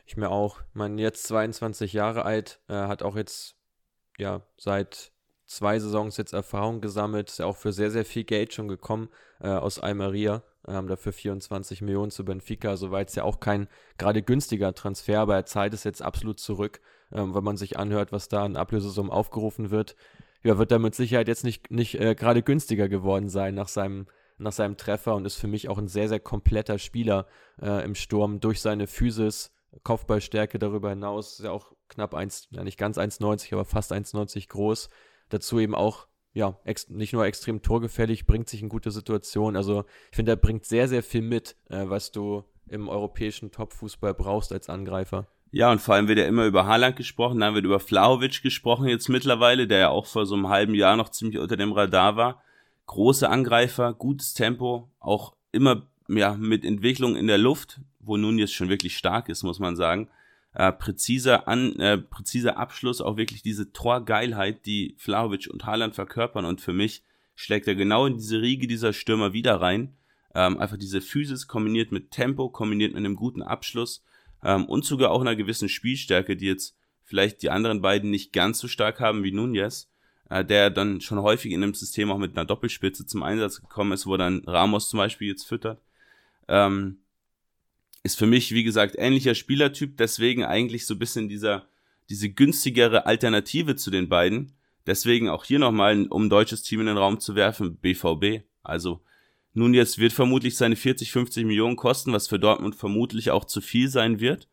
Ich 0.06 0.18
mir 0.18 0.30
auch. 0.30 0.62
Man 0.74 0.98
jetzt 0.98 1.24
22 1.28 1.94
Jahre 1.94 2.26
alt, 2.26 2.62
äh, 2.68 2.74
hat 2.74 3.04
auch 3.04 3.16
jetzt 3.16 3.56
ja 4.18 4.42
seit 4.58 5.12
zwei 5.46 5.80
Saisons 5.80 6.18
jetzt 6.18 6.34
Erfahrung 6.34 6.82
gesammelt, 6.82 7.30
ist 7.30 7.40
ja 7.40 7.46
auch 7.46 7.58
für 7.58 7.74
sehr, 7.74 7.92
sehr 7.92 8.06
viel 8.06 8.24
Geld 8.24 8.54
schon 8.54 8.68
gekommen 8.68 9.10
äh, 9.40 9.50
aus 9.50 9.80
Almeria. 9.80 10.44
Ähm, 10.66 10.88
dafür 10.88 11.12
24 11.12 11.82
Millionen 11.82 12.12
zu 12.12 12.24
Benfica, 12.24 12.78
so 12.78 12.90
war 12.90 13.02
jetzt 13.02 13.18
ja 13.18 13.24
auch 13.24 13.42
kein 13.42 13.68
gerade 13.98 14.24
günstiger 14.24 14.74
Transfer, 14.74 15.20
aber 15.20 15.36
er 15.36 15.46
zahlt 15.46 15.74
es 15.74 15.84
jetzt 15.84 16.02
absolut 16.02 16.40
zurück, 16.40 16.80
ähm, 17.12 17.36
wenn 17.36 17.44
man 17.44 17.58
sich 17.58 17.78
anhört, 17.78 18.14
was 18.14 18.30
da 18.30 18.46
an 18.46 18.56
Ablösesummen 18.56 19.12
aufgerufen 19.12 19.72
wird. 19.72 19.98
Ja, 20.44 20.58
wird 20.58 20.72
da 20.72 20.80
mit 20.80 20.94
Sicherheit 20.94 21.30
jetzt 21.30 21.46
nicht, 21.46 21.72
nicht 21.72 22.00
äh, 22.00 22.16
gerade 22.16 22.44
günstiger 22.44 22.90
geworden 22.90 23.30
sein 23.30 23.56
nach 23.56 23.70
seinem, 23.70 24.08
nach 24.38 24.52
seinem 24.52 24.76
Treffer 24.76 25.16
und 25.16 25.26
ist 25.26 25.38
für 25.38 25.48
mich 25.48 25.70
auch 25.70 25.78
ein 25.78 25.88
sehr, 25.88 26.10
sehr 26.10 26.20
kompletter 26.20 26.78
Spieler 26.80 27.28
äh, 27.62 27.84
im 27.86 27.96
Sturm 27.96 28.42
durch 28.42 28.60
seine 28.60 28.88
Physis, 28.88 29.54
Kopfballstärke 29.84 30.60
darüber 30.60 30.90
hinaus, 30.90 31.40
ist 31.40 31.46
ja 31.46 31.52
auch 31.52 31.72
knapp 31.88 32.14
1, 32.14 32.50
ja 32.52 32.64
nicht 32.64 32.78
ganz 32.78 32.98
1,90, 32.98 33.54
aber 33.54 33.66
fast 33.66 33.94
1,90 33.94 34.50
groß. 34.50 34.90
Dazu 35.30 35.60
eben 35.60 35.76
auch, 35.76 36.08
ja, 36.34 36.60
nicht 36.90 37.14
nur 37.14 37.26
extrem 37.26 37.62
torgefällig, 37.62 38.26
bringt 38.26 38.50
sich 38.50 38.62
in 38.62 38.70
gute 38.70 38.92
Situationen. 38.92 39.56
Also 39.56 39.86
ich 40.12 40.16
finde, 40.16 40.34
er 40.34 40.38
bringt 40.38 40.66
sehr, 40.66 40.90
sehr 40.90 41.04
viel 41.04 41.22
mit, 41.22 41.56
äh, 41.70 41.86
was 41.88 42.12
du 42.12 42.44
im 42.68 42.90
europäischen 42.90 43.52
Top-Fußball 43.52 44.14
brauchst 44.14 44.52
als 44.52 44.70
Angreifer. 44.70 45.28
Ja, 45.54 45.72
und 45.72 45.80
vor 45.80 45.96
allem 45.96 46.08
wird 46.08 46.18
ja 46.18 46.26
immer 46.26 46.46
über 46.46 46.66
Haaland 46.66 46.96
gesprochen, 46.96 47.40
dann 47.40 47.54
wird 47.54 47.64
über 47.64 47.80
Flauwitsch 47.80 48.42
gesprochen 48.42 48.88
jetzt 48.88 49.08
mittlerweile, 49.08 49.68
der 49.68 49.78
ja 49.78 49.90
auch 49.90 50.08
vor 50.08 50.26
so 50.26 50.34
einem 50.34 50.50
halben 50.50 50.74
Jahr 50.74 50.98
noch 50.98 51.10
ziemlich 51.10 51.40
unter 51.40 51.56
dem 51.56 51.72
Radar 51.72 52.16
war. 52.16 52.42
Große 52.88 53.30
Angreifer, 53.30 53.94
gutes 53.94 54.34
Tempo, 54.34 54.90
auch 55.00 55.36
immer 55.52 55.88
ja, 56.10 56.34
mit 56.34 56.66
Entwicklung 56.66 57.16
in 57.16 57.28
der 57.28 57.38
Luft, 57.38 57.80
wo 58.00 58.18
nun 58.18 58.40
jetzt 58.40 58.54
schon 58.54 58.68
wirklich 58.68 58.98
stark 58.98 59.30
ist, 59.30 59.44
muss 59.44 59.60
man 59.60 59.76
sagen 59.76 60.10
äh, 60.54 60.72
präziser, 60.72 61.48
an, 61.48 61.76
äh, 61.80 61.98
präziser 61.98 62.58
Abschluss, 62.58 63.02
auch 63.02 63.18
wirklich 63.18 63.42
diese 63.42 63.72
Torgeilheit, 63.74 64.66
die 64.66 64.96
Flahovic 64.98 65.50
und 65.52 65.66
Haaland 65.66 65.96
verkörpern. 65.96 66.46
Und 66.46 66.62
für 66.62 66.74
mich 66.74 67.04
schlägt 67.36 67.68
er 67.68 67.76
genau 67.76 68.06
in 68.06 68.18
diese 68.18 68.42
Riege 68.42 68.68
dieser 68.68 68.94
Stürmer 68.94 69.34
wieder 69.34 69.60
rein. 69.62 69.96
Ähm, 70.36 70.60
einfach 70.60 70.78
diese 70.78 71.02
Physis 71.02 71.48
kombiniert 71.48 71.92
mit 71.92 72.12
Tempo, 72.12 72.50
kombiniert 72.50 72.94
mit 72.94 73.00
einem 73.00 73.16
guten 73.16 73.42
Abschluss 73.42 74.04
ähm, 74.44 74.66
und 74.66 74.86
sogar 74.86 75.12
auch 75.12 75.22
einer 75.22 75.36
gewissen 75.36 75.70
Spielstärke, 75.70 76.36
die 76.36 76.48
jetzt 76.48 76.76
vielleicht 77.04 77.42
die 77.42 77.50
anderen 77.50 77.82
beiden 77.82 78.10
nicht 78.10 78.34
ganz 78.34 78.60
so 78.60 78.68
stark 78.68 79.00
haben 79.00 79.24
wie 79.24 79.32
Nunez, 79.32 79.90
äh, 80.30 80.44
der 80.44 80.70
dann 80.70 81.02
schon 81.02 81.22
häufig 81.22 81.52
in 81.52 81.62
dem 81.62 81.74
System 81.74 82.12
auch 82.12 82.18
mit 82.18 82.36
einer 82.36 82.46
Doppelspitze 82.46 83.06
zum 83.06 83.24
Einsatz 83.24 83.62
gekommen 83.62 83.92
ist, 83.92 84.08
wo 84.08 84.18
dann 84.18 84.44
Ramos 84.46 84.90
zum 84.90 84.98
Beispiel 84.98 85.28
jetzt 85.28 85.44
füttert. 85.44 85.82
Ähm, 86.48 86.98
ist 88.04 88.18
für 88.18 88.28
mich, 88.28 88.52
wie 88.52 88.64
gesagt, 88.64 88.96
ähnlicher 88.98 89.34
Spielertyp, 89.34 89.98
deswegen 89.98 90.44
eigentlich 90.44 90.86
so 90.86 90.96
ein 90.96 91.00
bisschen 91.00 91.30
dieser, 91.30 91.68
diese 92.10 92.30
günstigere 92.30 93.06
Alternative 93.06 93.76
zu 93.76 93.92
den 93.92 94.10
beiden. 94.10 94.52
Deswegen 94.86 95.30
auch 95.30 95.46
hier 95.46 95.60
nochmal, 95.60 96.08
um 96.08 96.26
ein 96.26 96.30
deutsches 96.30 96.64
Team 96.64 96.82
in 96.82 96.88
den 96.88 96.98
Raum 96.98 97.22
zu 97.22 97.36
werfen, 97.36 97.78
BVB. 97.78 98.44
Also 98.62 99.02
nun 99.54 99.74
jetzt 99.74 100.00
wird 100.00 100.14
vermutlich 100.14 100.58
seine 100.58 100.76
40, 100.76 101.12
50 101.12 101.46
Millionen 101.46 101.76
kosten, 101.76 102.12
was 102.12 102.28
für 102.28 102.40
Dortmund 102.40 102.76
vermutlich 102.76 103.32
auch 103.32 103.46
zu 103.46 103.62
viel 103.62 103.88
sein 103.88 104.20
wird. 104.20 104.50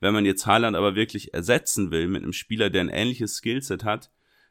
Wenn 0.00 0.12
man 0.12 0.26
jetzt 0.26 0.46
Haaland 0.46 0.76
aber 0.76 0.94
wirklich 0.94 1.32
ersetzen 1.32 1.90
will 1.90 2.08
mit 2.08 2.22
einem 2.22 2.32
Spieler, 2.32 2.70
der 2.70 2.82
ein 2.82 2.88
ähnliches 2.88 3.36
Skillset 3.36 3.84
hat, 3.84 4.10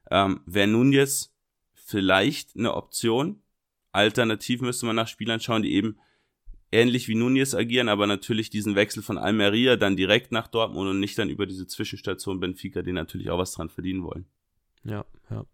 ähm, 0.10 0.42
wäre 0.46 0.68
nun 0.68 0.92
jetzt 0.92 1.36
vielleicht 1.74 2.56
eine 2.56 2.74
Option. 2.74 3.42
Alternativ 3.92 4.62
müsste 4.62 4.86
man 4.86 4.96
nach 4.96 5.08
Spielern 5.08 5.40
schauen, 5.40 5.62
die 5.62 5.74
eben 5.74 5.98
ähnlich 6.72 7.08
wie 7.08 7.16
Nunez 7.16 7.54
agieren, 7.54 7.90
aber 7.90 8.08
natürlich 8.08 8.50
diesen 8.50 8.76
Wechsel 8.76 9.04
von 9.04 9.18
Almeria 9.18 9.76
dann 9.76 9.98
direkt 9.98 10.32
nach 10.32 10.48
Dortmund 10.48 10.90
und 10.90 11.00
nicht 11.00 11.18
dann 11.18 11.30
über 11.30 11.46
diese 11.46 11.68
Zwischenstation 11.68 12.40
Benfica, 12.40 12.82
die 12.82 12.94
natürlich 12.94 13.30
auch 13.30 13.38
was 13.38 13.52
dran 13.52 13.70
verdienen 13.70 14.04
wollen. 14.04 14.26
Ja, 14.84 15.06
ja. 15.30 15.46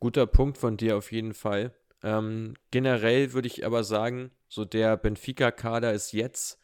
Guter 0.00 0.26
Punkt 0.26 0.56
von 0.56 0.76
dir 0.76 0.96
auf 0.96 1.12
jeden 1.12 1.34
Fall. 1.34 1.74
Ähm, 2.02 2.54
generell 2.70 3.32
würde 3.32 3.48
ich 3.48 3.66
aber 3.66 3.84
sagen, 3.84 4.30
so 4.48 4.64
der 4.64 4.96
Benfica-Kader 4.96 5.92
ist 5.92 6.12
jetzt, 6.12 6.58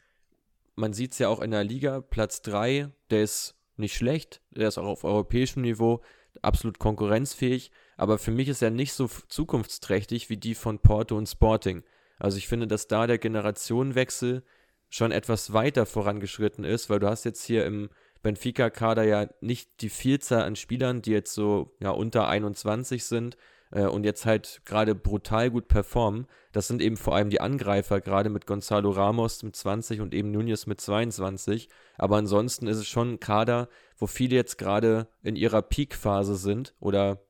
man 0.77 0.93
sieht 0.93 1.13
es 1.13 1.19
ja 1.19 1.29
auch 1.29 1.41
in 1.41 1.51
der 1.51 1.65
Liga, 1.65 2.01
Platz 2.01 2.43
3, 2.43 2.91
der 3.11 3.23
ist 3.23 3.57
nicht 3.77 3.95
schlecht, 3.95 4.41
der 4.51 4.69
ist 4.69 4.79
auch 4.79 4.87
auf 4.87 5.05
europäischem 5.05 5.63
Niveau 5.63 6.03
absolut 6.43 6.79
konkurrenzfähig, 6.79 7.71
aber 7.97 8.19
für 8.19 8.31
mich 8.31 8.49
ist 8.49 8.63
er 8.63 8.71
nicht 8.71 8.93
so 8.93 9.09
zukunftsträchtig 9.29 10.31
wie 10.31 10.37
die 10.37 10.55
von 10.55 10.79
Porto 10.81 11.17
und 11.17 11.29
Sporting. 11.29 11.85
Also 12.19 12.39
ich 12.39 12.49
finde, 12.49 12.67
dass 12.67 12.89
da 12.89 13.07
der 13.07 13.19
Generationenwechsel 13.19 14.45
schon 14.89 15.13
etwas 15.13 15.53
weiter 15.53 15.87
vorangeschritten 15.87 16.65
ist, 16.65 16.91
weil 16.91 17.01
du 17.01 17.09
hast 17.09 17.25
jetzt 17.25 17.45
hier 17.45 17.67
im 17.67 17.91
Benfica-Kader 18.23 19.05
ja 19.05 19.29
nicht 19.41 19.81
die 19.81 19.89
Vielzahl 19.91 20.43
an 20.43 20.57
Spielern, 20.57 21.03
die 21.03 21.11
jetzt 21.11 21.35
so 21.35 21.75
ja 21.81 21.91
unter 21.91 22.29
21 22.29 23.05
sind 23.05 23.37
äh, 23.75 23.87
und 23.87 24.05
jetzt 24.05 24.25
halt 24.25 24.63
gerade 24.65 24.95
brutal 24.95 25.51
gut 25.51 25.69
performen. 25.69 26.27
Das 26.53 26.69
sind 26.69 26.81
eben 26.81 26.97
vor 26.97 27.15
allem 27.15 27.29
die 27.29 27.41
Angreifer, 27.41 28.01
gerade 28.01 28.31
mit 28.31 28.47
Gonzalo 28.47 28.91
Ramos 28.91 29.43
mit 29.43 29.57
20 29.57 30.01
und 30.01 30.15
eben 30.15 30.31
Nunez 30.31 30.67
mit 30.67 30.81
22. 30.81 31.69
Aber 31.99 32.17
ansonsten 32.17 32.67
ist 32.67 32.79
es 32.79 32.87
schon 32.87 33.15
ein 33.15 33.21
Kader, 33.21 33.69
wo 33.99 34.07
viele 34.07 34.37
jetzt 34.37 34.57
gerade 34.57 35.09
in 35.23 35.37
ihrer 35.37 35.63
Peak-Phase 35.63 36.37
sind 36.37 36.75
oder 36.81 37.21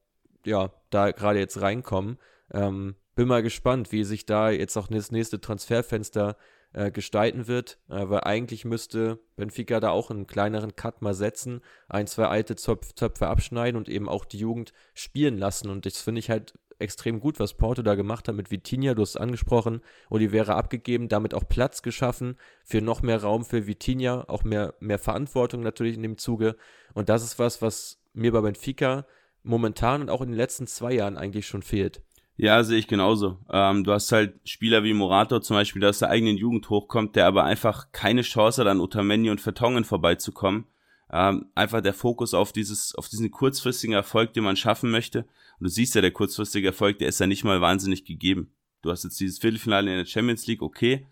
ja, 0.45 0.71
da 0.91 1.11
gerade 1.11 1.39
jetzt 1.39 1.61
reinkommen. 1.61 2.19
Ähm, 2.53 2.97
bin 3.15 3.29
mal 3.29 3.43
gespannt, 3.43 3.93
wie 3.93 4.05
sich 4.05 4.27
da 4.27 4.51
jetzt 4.51 4.77
auch 4.77 4.89
das 4.89 5.11
nächste 5.11 5.41
Transferfenster 5.41 6.37
äh, 6.75 6.91
gestalten 6.91 7.47
wird, 7.47 7.79
äh, 7.89 8.09
weil 8.09 8.21
eigentlich 8.21 8.65
müsste 8.65 9.19
Benfica 9.37 9.81
da 9.81 9.91
auch 9.91 10.11
einen 10.11 10.27
kleineren 10.27 10.77
Cut 10.77 11.03
mal 11.03 11.15
setzen, 11.15 11.61
ein, 11.89 12.07
zwei 12.07 12.27
alte 12.27 12.57
Zöpf 12.57 12.93
Zöpfe 12.95 13.29
abschneiden 13.29 13.79
und 13.79 13.89
eben 13.89 14.09
auch 14.09 14.25
die 14.25 14.39
Jugend 14.39 14.73
spielen 14.93 15.39
lassen. 15.39 15.71
Und 15.71 15.87
das 15.87 15.99
finde 15.99 16.19
ich 16.19 16.31
halt 16.31 16.55
extrem 16.81 17.21
gut, 17.21 17.39
was 17.39 17.55
Porto 17.55 17.83
da 17.83 17.95
gemacht 17.95 18.29
hat 18.29 18.35
mit 18.35 18.51
Vitinha, 18.51 18.95
du 18.95 19.03
hast 19.03 19.11
es 19.11 19.17
angesprochen, 19.17 19.81
Oliveira 20.11 20.57
abgegeben, 20.57 21.09
damit 21.09 21.33
auch 21.33 21.49
Platz 21.49 21.83
geschaffen 21.83 22.37
für 22.65 22.81
noch 22.81 23.03
mehr 23.03 23.23
Raum 23.23 23.45
für 23.45 23.67
Vitinha, 23.67 24.25
auch 24.27 24.45
mehr, 24.45 24.75
mehr 24.81 24.99
Verantwortung 24.99 25.63
natürlich 25.63 25.95
in 25.95 26.03
dem 26.03 26.19
Zuge. 26.19 26.57
Und 26.93 27.09
das 27.09 27.23
ist 27.23 27.39
was, 27.39 27.63
was 27.63 28.01
mir 28.13 28.33
bei 28.33 28.41
Benfica 28.41 29.07
momentan 29.45 30.01
und 30.03 30.11
auch 30.11 30.23
in 30.23 30.29
den 30.29 30.37
letzten 30.37 30.67
zwei 30.67 30.93
Jahren 30.93 31.17
eigentlich 31.17 31.47
schon 31.47 31.63
fehlt. 31.63 32.03
Ja, 32.37 32.65
sehe 32.65 32.79
ich 32.79 32.89
genauso. 32.89 33.39
Ähm, 33.49 33.85
du 33.85 33.93
hast 33.93 34.11
halt 34.11 34.41
Spieler 34.45 34.83
wie 34.83 34.93
Morato 34.93 35.39
zum 35.39 35.57
Beispiel, 35.57 35.81
der 35.81 35.91
aus 35.91 36.01
der 36.01 36.11
eigenen 36.11 36.37
Jugend 36.37 36.69
hochkommt, 36.69 37.15
der 37.15 37.27
aber 37.27 37.45
einfach 37.45 37.93
keine 37.93 38.23
Chance 38.23 38.61
hat, 38.61 38.69
an 38.69 38.81
Otamendi 38.81 39.31
und 39.31 39.41
Vertongen 39.41 39.85
vorbeizukommen. 39.85 40.67
Ähm, 41.13 41.47
einfach 41.55 41.81
der 41.81 41.95
Fokus 41.95 42.35
auf 42.35 42.51
dieses, 42.53 42.95
auf 42.97 43.09
diesen 43.09 43.31
kurzfristigen 43.31 43.95
Erfolg, 43.95 44.33
den 44.33 44.43
man 44.43 44.57
schaffen 44.57 44.91
möchte. 44.91 45.21
Und 45.61 45.65
du 45.65 45.69
siehst 45.69 45.95
ja, 45.95 46.01
der 46.01 46.11
kurzfristige 46.11 46.69
Erfolg, 46.69 46.99
der 46.99 47.09
ist 47.09 47.21
ja 47.21 47.29
nicht 47.29 47.45
mal 47.45 47.61
wahnsinnig 47.61 48.05
gegeben. 48.05 48.53
Du 48.83 48.91
hast 48.91 49.05
jetzt 49.05 49.21
dieses 49.21 49.39
Viertelfinale 49.39 49.93
in 49.93 49.99
der 49.99 50.05
Champions 50.05 50.47
League, 50.49 50.63
okay. 50.63 51.07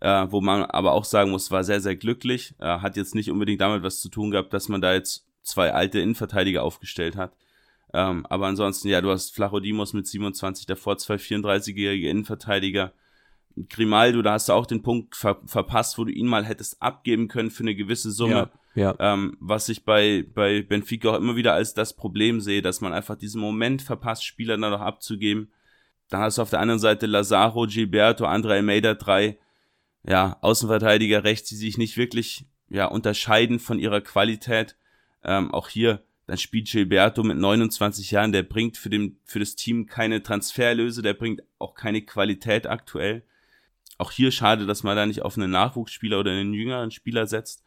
äh, 0.00 0.26
wo 0.30 0.40
man 0.40 0.64
aber 0.64 0.92
auch 0.92 1.04
sagen 1.04 1.30
muss, 1.32 1.50
war 1.50 1.64
sehr, 1.64 1.82
sehr 1.82 1.96
glücklich. 1.96 2.54
Äh, 2.60 2.78
hat 2.78 2.96
jetzt 2.96 3.14
nicht 3.14 3.30
unbedingt 3.30 3.60
damit 3.60 3.82
was 3.82 4.00
zu 4.00 4.08
tun 4.08 4.30
gehabt, 4.30 4.54
dass 4.54 4.70
man 4.70 4.80
da 4.80 4.94
jetzt 4.94 5.26
zwei 5.42 5.72
alte 5.72 6.00
Innenverteidiger 6.00 6.62
aufgestellt 6.62 7.16
hat. 7.16 7.36
Ähm, 7.92 8.24
aber 8.26 8.46
ansonsten, 8.46 8.88
ja, 8.88 9.00
du 9.00 9.10
hast 9.10 9.34
Flachodimos 9.34 9.92
mit 9.92 10.06
27, 10.06 10.66
davor 10.66 10.98
zwei 10.98 11.16
34-jährige 11.16 12.08
Innenverteidiger. 12.08 12.92
Grimaldo, 13.68 14.22
da 14.22 14.32
hast 14.32 14.48
du 14.48 14.54
auch 14.54 14.64
den 14.64 14.82
Punkt 14.82 15.14
ver 15.14 15.42
verpasst, 15.44 15.98
wo 15.98 16.04
du 16.04 16.12
ihn 16.12 16.26
mal 16.26 16.44
hättest 16.44 16.80
abgeben 16.80 17.28
können 17.28 17.50
für 17.50 17.64
eine 17.64 17.74
gewisse 17.74 18.10
Summe. 18.10 18.50
Ja, 18.74 18.96
ja. 18.98 19.12
Ähm, 19.14 19.36
was 19.40 19.68
ich 19.68 19.84
bei, 19.84 20.24
bei 20.34 20.62
Benfica 20.62 21.10
auch 21.10 21.16
immer 21.16 21.36
wieder 21.36 21.52
als 21.52 21.74
das 21.74 21.94
Problem 21.94 22.40
sehe, 22.40 22.62
dass 22.62 22.80
man 22.80 22.94
einfach 22.94 23.16
diesen 23.16 23.42
Moment 23.42 23.82
verpasst, 23.82 24.24
Spieler 24.24 24.56
dann 24.56 24.70
noch 24.70 24.80
abzugeben. 24.80 25.52
Dann 26.08 26.20
hast 26.20 26.38
du 26.38 26.42
auf 26.42 26.50
der 26.50 26.60
anderen 26.60 26.80
Seite 26.80 27.06
Lazaro, 27.06 27.66
Gilberto, 27.66 28.24
Andre 28.24 28.54
Almeida, 28.54 28.94
drei 28.94 29.38
ja, 30.04 30.38
Außenverteidiger 30.40 31.24
rechts, 31.24 31.50
die 31.50 31.56
sich 31.56 31.78
nicht 31.78 31.96
wirklich 31.96 32.46
ja, 32.68 32.86
unterscheiden 32.86 33.58
von 33.58 33.78
ihrer 33.78 34.00
Qualität. 34.00 34.76
Ähm, 35.22 35.52
auch 35.52 35.68
hier, 35.68 36.02
dann 36.26 36.38
spielt 36.38 36.68
Gilberto 36.70 37.22
mit 37.22 37.36
29 37.36 38.10
Jahren, 38.12 38.32
der 38.32 38.42
bringt 38.42 38.76
für, 38.76 38.90
den, 38.90 39.18
für 39.24 39.40
das 39.40 39.56
Team 39.56 39.86
keine 39.86 40.22
Transferlöse, 40.22 41.02
der 41.02 41.14
bringt 41.14 41.42
auch 41.58 41.74
keine 41.74 42.02
Qualität 42.02 42.66
aktuell. 42.66 43.24
Auch 43.98 44.12
hier 44.12 44.30
schade, 44.30 44.66
dass 44.66 44.82
man 44.82 44.96
da 44.96 45.06
nicht 45.06 45.22
auf 45.22 45.36
einen 45.36 45.50
Nachwuchsspieler 45.50 46.20
oder 46.20 46.30
einen 46.30 46.54
jüngeren 46.54 46.90
Spieler 46.90 47.26
setzt. 47.26 47.64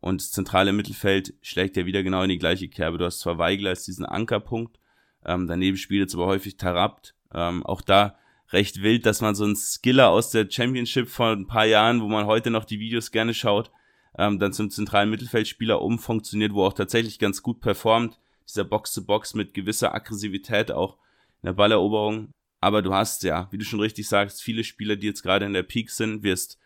Und 0.00 0.20
das 0.20 0.32
zentrale 0.32 0.72
Mittelfeld 0.72 1.34
schlägt 1.42 1.76
ja 1.76 1.86
wieder 1.86 2.02
genau 2.02 2.24
in 2.24 2.28
die 2.28 2.38
gleiche 2.38 2.68
Kerbe. 2.68 2.98
Du 2.98 3.04
hast 3.04 3.20
zwar 3.20 3.38
Weigler 3.38 3.70
als 3.70 3.84
diesen 3.84 4.04
Ankerpunkt, 4.04 4.78
ähm, 5.24 5.46
daneben 5.46 5.76
spielt 5.76 6.00
jetzt 6.00 6.14
aber 6.14 6.26
häufig 6.26 6.56
Tarabt. 6.56 7.14
Ähm, 7.32 7.64
auch 7.64 7.80
da 7.80 8.18
recht 8.50 8.82
wild, 8.82 9.06
dass 9.06 9.20
man 9.20 9.34
so 9.34 9.44
einen 9.44 9.56
Skiller 9.56 10.10
aus 10.10 10.30
der 10.30 10.50
Championship 10.50 11.08
vor 11.08 11.30
ein 11.30 11.46
paar 11.46 11.66
Jahren, 11.66 12.00
wo 12.00 12.08
man 12.08 12.26
heute 12.26 12.50
noch 12.50 12.64
die 12.64 12.80
Videos 12.80 13.10
gerne 13.12 13.32
schaut, 13.32 13.70
ähm, 14.18 14.38
dann 14.38 14.52
zum 14.52 14.70
zentralen 14.70 15.10
Mittelfeldspieler 15.10 15.80
umfunktioniert, 15.80 16.52
wo 16.52 16.64
auch 16.64 16.74
tatsächlich 16.74 17.18
ganz 17.18 17.42
gut 17.42 17.60
performt. 17.60 18.18
Dieser 18.48 18.64
Box-to-Box 18.64 19.30
-Box 19.30 19.36
mit 19.36 19.54
gewisser 19.54 19.94
Aggressivität 19.94 20.70
auch 20.70 20.96
in 21.42 21.46
der 21.46 21.52
Balleroberung. 21.54 22.30
Aber 22.60 22.82
du 22.82 22.92
hast 22.92 23.22
ja, 23.22 23.48
wie 23.50 23.58
du 23.58 23.64
schon 23.64 23.80
richtig 23.80 24.08
sagst, 24.08 24.42
viele 24.42 24.64
Spieler, 24.64 24.96
die 24.96 25.06
jetzt 25.06 25.22
gerade 25.22 25.46
in 25.46 25.52
der 25.52 25.62
Peak 25.62 25.90
sind, 25.90 26.22
wirst 26.22 26.58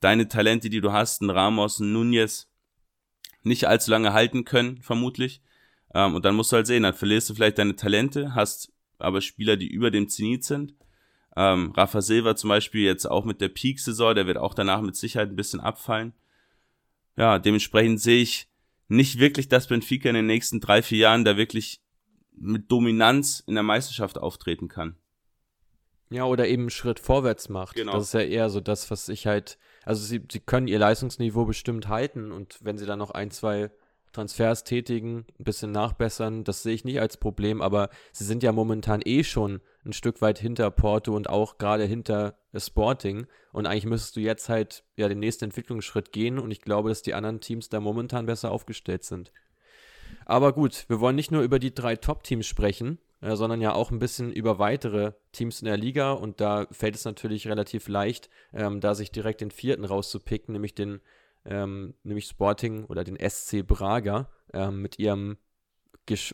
deine 0.00 0.28
Talente, 0.28 0.70
die 0.70 0.80
du 0.80 0.92
hast, 0.92 1.20
ein 1.22 1.30
Ramos, 1.30 1.80
ein 1.80 1.92
Nunez, 1.92 2.48
nicht 3.42 3.66
allzu 3.66 3.90
lange 3.90 4.12
halten 4.12 4.44
können, 4.44 4.80
vermutlich. 4.82 5.42
Ähm, 5.94 6.14
und 6.14 6.24
dann 6.24 6.36
musst 6.36 6.52
du 6.52 6.56
halt 6.56 6.66
sehen, 6.66 6.84
dann 6.84 6.94
verlierst 6.94 7.28
du 7.28 7.34
vielleicht 7.34 7.58
deine 7.58 7.76
Talente, 7.76 8.34
hast 8.34 8.72
aber 8.98 9.20
Spieler, 9.20 9.56
die 9.56 9.66
über 9.66 9.90
dem 9.90 10.08
Zenit 10.08 10.44
sind. 10.44 10.74
Ähm, 11.36 11.72
Rafa 11.72 12.02
Silva 12.02 12.36
zum 12.36 12.48
Beispiel 12.48 12.84
jetzt 12.84 13.06
auch 13.06 13.24
mit 13.24 13.40
der 13.40 13.48
Peak-Saison, 13.48 14.14
der 14.14 14.26
wird 14.26 14.38
auch 14.38 14.54
danach 14.54 14.80
mit 14.80 14.96
Sicherheit 14.96 15.30
ein 15.30 15.36
bisschen 15.36 15.60
abfallen 15.60 16.14
ja, 17.16 17.38
dementsprechend 17.38 18.00
sehe 18.00 18.22
ich 18.22 18.48
nicht 18.88 19.18
wirklich, 19.18 19.48
dass 19.48 19.68
Benfica 19.68 20.08
in 20.08 20.14
den 20.14 20.26
nächsten 20.26 20.60
drei, 20.60 20.82
vier 20.82 20.98
Jahren 20.98 21.24
da 21.24 21.36
wirklich 21.36 21.80
mit 22.34 22.70
Dominanz 22.70 23.42
in 23.46 23.54
der 23.54 23.62
Meisterschaft 23.62 24.18
auftreten 24.18 24.68
kann. 24.68 24.96
Ja, 26.10 26.24
oder 26.24 26.46
eben 26.46 26.64
einen 26.64 26.70
Schritt 26.70 27.00
vorwärts 27.00 27.48
macht. 27.48 27.76
Genau. 27.76 27.92
Das 27.92 28.04
ist 28.04 28.14
ja 28.14 28.20
eher 28.20 28.50
so 28.50 28.60
das, 28.60 28.90
was 28.90 29.08
ich 29.08 29.26
halt, 29.26 29.58
also 29.84 30.04
sie, 30.04 30.20
sie 30.30 30.40
können 30.40 30.68
ihr 30.68 30.78
Leistungsniveau 30.78 31.46
bestimmt 31.46 31.88
halten 31.88 32.32
und 32.32 32.58
wenn 32.60 32.76
sie 32.76 32.84
dann 32.86 32.98
noch 32.98 33.12
ein, 33.12 33.30
zwei 33.30 33.70
Transfers 34.12 34.64
tätigen, 34.64 35.24
ein 35.38 35.44
bisschen 35.44 35.72
nachbessern, 35.72 36.44
das 36.44 36.62
sehe 36.62 36.74
ich 36.74 36.84
nicht 36.84 37.00
als 37.00 37.16
Problem, 37.16 37.62
aber 37.62 37.88
sie 38.12 38.24
sind 38.24 38.42
ja 38.42 38.52
momentan 38.52 39.00
eh 39.04 39.24
schon 39.24 39.62
ein 39.84 39.92
Stück 39.92 40.20
weit 40.20 40.38
hinter 40.38 40.70
Porto 40.70 41.14
und 41.14 41.28
auch 41.28 41.58
gerade 41.58 41.84
hinter 41.84 42.36
Sporting. 42.56 43.26
Und 43.52 43.66
eigentlich 43.66 43.86
müsstest 43.86 44.16
du 44.16 44.20
jetzt 44.20 44.48
halt 44.48 44.84
ja 44.96 45.08
den 45.08 45.18
nächsten 45.18 45.46
Entwicklungsschritt 45.46 46.12
gehen. 46.12 46.38
Und 46.38 46.50
ich 46.50 46.60
glaube, 46.60 46.88
dass 46.88 47.02
die 47.02 47.14
anderen 47.14 47.40
Teams 47.40 47.68
da 47.68 47.80
momentan 47.80 48.26
besser 48.26 48.50
aufgestellt 48.50 49.04
sind. 49.04 49.32
Aber 50.24 50.52
gut, 50.52 50.84
wir 50.88 51.00
wollen 51.00 51.16
nicht 51.16 51.32
nur 51.32 51.42
über 51.42 51.58
die 51.58 51.74
drei 51.74 51.96
Top-Teams 51.96 52.46
sprechen, 52.46 52.98
äh, 53.20 53.34
sondern 53.34 53.60
ja 53.60 53.72
auch 53.72 53.90
ein 53.90 53.98
bisschen 53.98 54.32
über 54.32 54.58
weitere 54.58 55.12
Teams 55.32 55.60
in 55.60 55.66
der 55.66 55.76
Liga. 55.76 56.12
Und 56.12 56.40
da 56.40 56.66
fällt 56.70 56.94
es 56.94 57.04
natürlich 57.04 57.48
relativ 57.48 57.88
leicht, 57.88 58.30
ähm, 58.52 58.80
da 58.80 58.94
sich 58.94 59.10
direkt 59.10 59.40
den 59.40 59.50
vierten 59.50 59.84
rauszupicken, 59.84 60.52
nämlich 60.52 60.74
den 60.74 61.00
ähm, 61.44 61.94
nämlich 62.04 62.26
Sporting 62.26 62.84
oder 62.84 63.04
den 63.04 63.18
SC 63.18 63.66
Braga 63.66 64.30
ähm, 64.52 64.80
mit 64.82 64.98
ihrem 64.98 65.38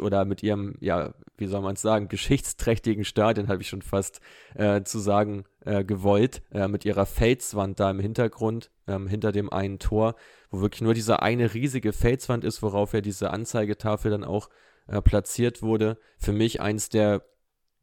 oder 0.00 0.24
mit 0.24 0.42
ihrem, 0.42 0.76
ja, 0.80 1.14
wie 1.36 1.46
soll 1.46 1.60
man 1.60 1.74
es 1.74 1.82
sagen, 1.82 2.08
geschichtsträchtigen 2.08 3.04
Stadion, 3.04 3.48
habe 3.48 3.62
ich 3.62 3.68
schon 3.68 3.82
fast 3.82 4.20
äh, 4.54 4.82
zu 4.82 4.98
sagen 4.98 5.44
äh, 5.64 5.84
gewollt, 5.84 6.42
äh, 6.52 6.68
mit 6.68 6.84
ihrer 6.84 7.06
Felswand 7.06 7.78
da 7.78 7.90
im 7.90 8.00
Hintergrund, 8.00 8.70
ähm, 8.86 9.06
hinter 9.06 9.32
dem 9.32 9.52
einen 9.52 9.78
Tor, 9.78 10.14
wo 10.50 10.60
wirklich 10.60 10.80
nur 10.80 10.94
diese 10.94 11.22
eine 11.22 11.54
riesige 11.54 11.92
Felswand 11.92 12.44
ist, 12.44 12.62
worauf 12.62 12.92
ja 12.92 13.00
diese 13.00 13.30
Anzeigetafel 13.30 14.10
dann 14.10 14.24
auch 14.24 14.48
äh, 14.86 15.02
platziert 15.02 15.62
wurde. 15.62 15.98
Für 16.18 16.32
mich 16.32 16.60
eins 16.60 16.88
der, 16.88 17.22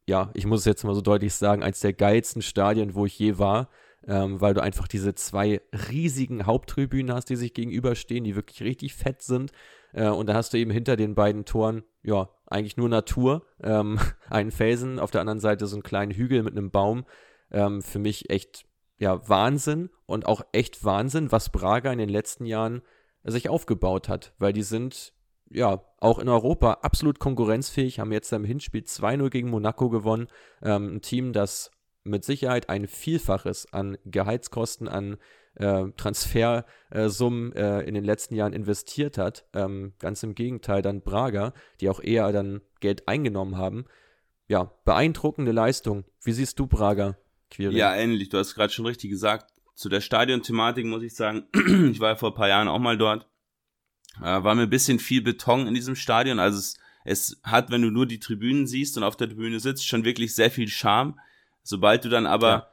ja, 0.07 0.31
ich 0.33 0.45
muss 0.45 0.61
es 0.61 0.65
jetzt 0.65 0.83
mal 0.83 0.95
so 0.95 1.01
deutlich 1.01 1.33
sagen, 1.33 1.63
eins 1.63 1.79
der 1.79 1.93
geilsten 1.93 2.41
Stadien, 2.41 2.95
wo 2.95 3.05
ich 3.05 3.17
je 3.17 3.37
war 3.37 3.69
ähm, 4.07 4.39
weil 4.39 4.53
du 4.53 4.61
einfach 4.61 4.87
diese 4.87 5.15
zwei 5.15 5.61
riesigen 5.89 6.45
Haupttribünen 6.45 7.13
hast, 7.13 7.29
die 7.29 7.35
sich 7.35 7.53
gegenüberstehen, 7.53 8.23
die 8.23 8.35
wirklich 8.35 8.61
richtig 8.61 8.93
fett 8.93 9.21
sind. 9.21 9.51
Äh, 9.95 10.09
und 10.09 10.27
da 10.27 10.33
hast 10.33 10.53
du 10.53 10.57
eben 10.57 10.71
hinter 10.71 10.97
den 10.97 11.15
beiden 11.15 11.45
Toren, 11.45 11.83
ja, 12.03 12.29
eigentlich 12.45 12.77
nur 12.77 12.89
Natur, 12.89 13.45
ähm, 13.63 13.99
einen 14.29 14.51
Felsen, 14.51 14.99
auf 14.99 15.11
der 15.11 15.21
anderen 15.21 15.39
Seite 15.39 15.65
so 15.67 15.75
einen 15.75 15.83
kleinen 15.83 16.11
Hügel 16.11 16.43
mit 16.43 16.53
einem 16.53 16.69
Baum. 16.69 17.05
Ähm, 17.51 17.81
für 17.81 17.99
mich 17.99 18.29
echt, 18.29 18.65
ja, 18.97 19.27
Wahnsinn 19.27 19.89
und 20.05 20.25
auch 20.25 20.41
echt 20.51 20.83
Wahnsinn, 20.83 21.31
was 21.31 21.49
Braga 21.49 21.91
in 21.91 21.99
den 21.99 22.09
letzten 22.09 22.45
Jahren 22.45 22.81
sich 23.23 23.49
aufgebaut 23.49 24.09
hat, 24.09 24.33
weil 24.37 24.53
die 24.53 24.63
sind 24.63 25.13
ja, 25.49 25.83
auch 25.99 26.19
in 26.19 26.27
Europa 26.27 26.79
absolut 26.81 27.19
konkurrenzfähig, 27.19 27.99
haben 27.99 28.11
jetzt 28.11 28.31
im 28.33 28.43
Hinspiel 28.43 28.81
2-0 28.81 29.29
gegen 29.29 29.49
Monaco 29.49 29.89
gewonnen. 29.89 30.27
Ähm, 30.61 30.95
ein 30.95 31.01
Team, 31.01 31.33
das 31.33 31.71
mit 32.03 32.23
Sicherheit 32.23 32.69
ein 32.69 32.87
Vielfaches 32.87 33.71
an 33.71 33.97
Gehaltskosten, 34.05 34.87
an 34.87 35.17
äh, 35.55 35.85
Transfersummen 35.97 37.53
äh, 37.53 37.81
in 37.81 37.93
den 37.93 38.03
letzten 38.03 38.35
Jahren 38.35 38.53
investiert 38.53 39.17
hat. 39.17 39.45
Ähm, 39.53 39.93
ganz 39.99 40.23
im 40.23 40.35
Gegenteil, 40.35 40.81
dann 40.81 41.01
Braga, 41.01 41.53
die 41.81 41.89
auch 41.89 42.01
eher 42.01 42.31
dann 42.31 42.61
Geld 42.79 43.07
eingenommen 43.07 43.57
haben. 43.57 43.85
Ja, 44.47 44.71
beeindruckende 44.85 45.51
Leistung. 45.51 46.05
Wie 46.23 46.31
siehst 46.31 46.59
du 46.59 46.67
Braga, 46.67 47.17
Quiri? 47.49 47.75
Ja, 47.75 47.95
ähnlich. 47.95 48.29
Du 48.29 48.37
hast 48.37 48.53
gerade 48.53 48.71
schon 48.71 48.85
richtig 48.85 49.09
gesagt. 49.09 49.51
Zu 49.73 49.89
der 49.89 50.01
Stadionthematik 50.01 50.85
muss 50.85 51.03
ich 51.03 51.15
sagen, 51.15 51.47
ich 51.91 51.99
war 51.99 52.09
ja 52.09 52.15
vor 52.15 52.31
ein 52.31 52.35
paar 52.35 52.47
Jahren 52.47 52.67
auch 52.67 52.79
mal 52.79 52.97
dort. 52.97 53.27
Äh, 54.21 54.43
war 54.43 54.55
mir 54.55 54.63
ein 54.63 54.69
bisschen 54.69 54.99
viel 54.99 55.21
Beton 55.21 55.67
in 55.67 55.73
diesem 55.73 55.95
Stadion. 55.95 56.39
Also 56.39 56.59
es, 56.59 56.77
es 57.03 57.41
hat, 57.43 57.71
wenn 57.71 57.81
du 57.81 57.89
nur 57.89 58.05
die 58.05 58.19
Tribünen 58.19 58.67
siehst 58.67 58.97
und 58.97 59.03
auf 59.03 59.17
der 59.17 59.27
Tribüne 59.27 59.59
sitzt, 59.59 59.87
schon 59.87 60.05
wirklich 60.05 60.35
sehr 60.35 60.51
viel 60.51 60.67
Charme. 60.67 61.19
Sobald 61.63 62.05
du 62.05 62.09
dann 62.09 62.27
aber 62.27 62.49
ja. 62.49 62.69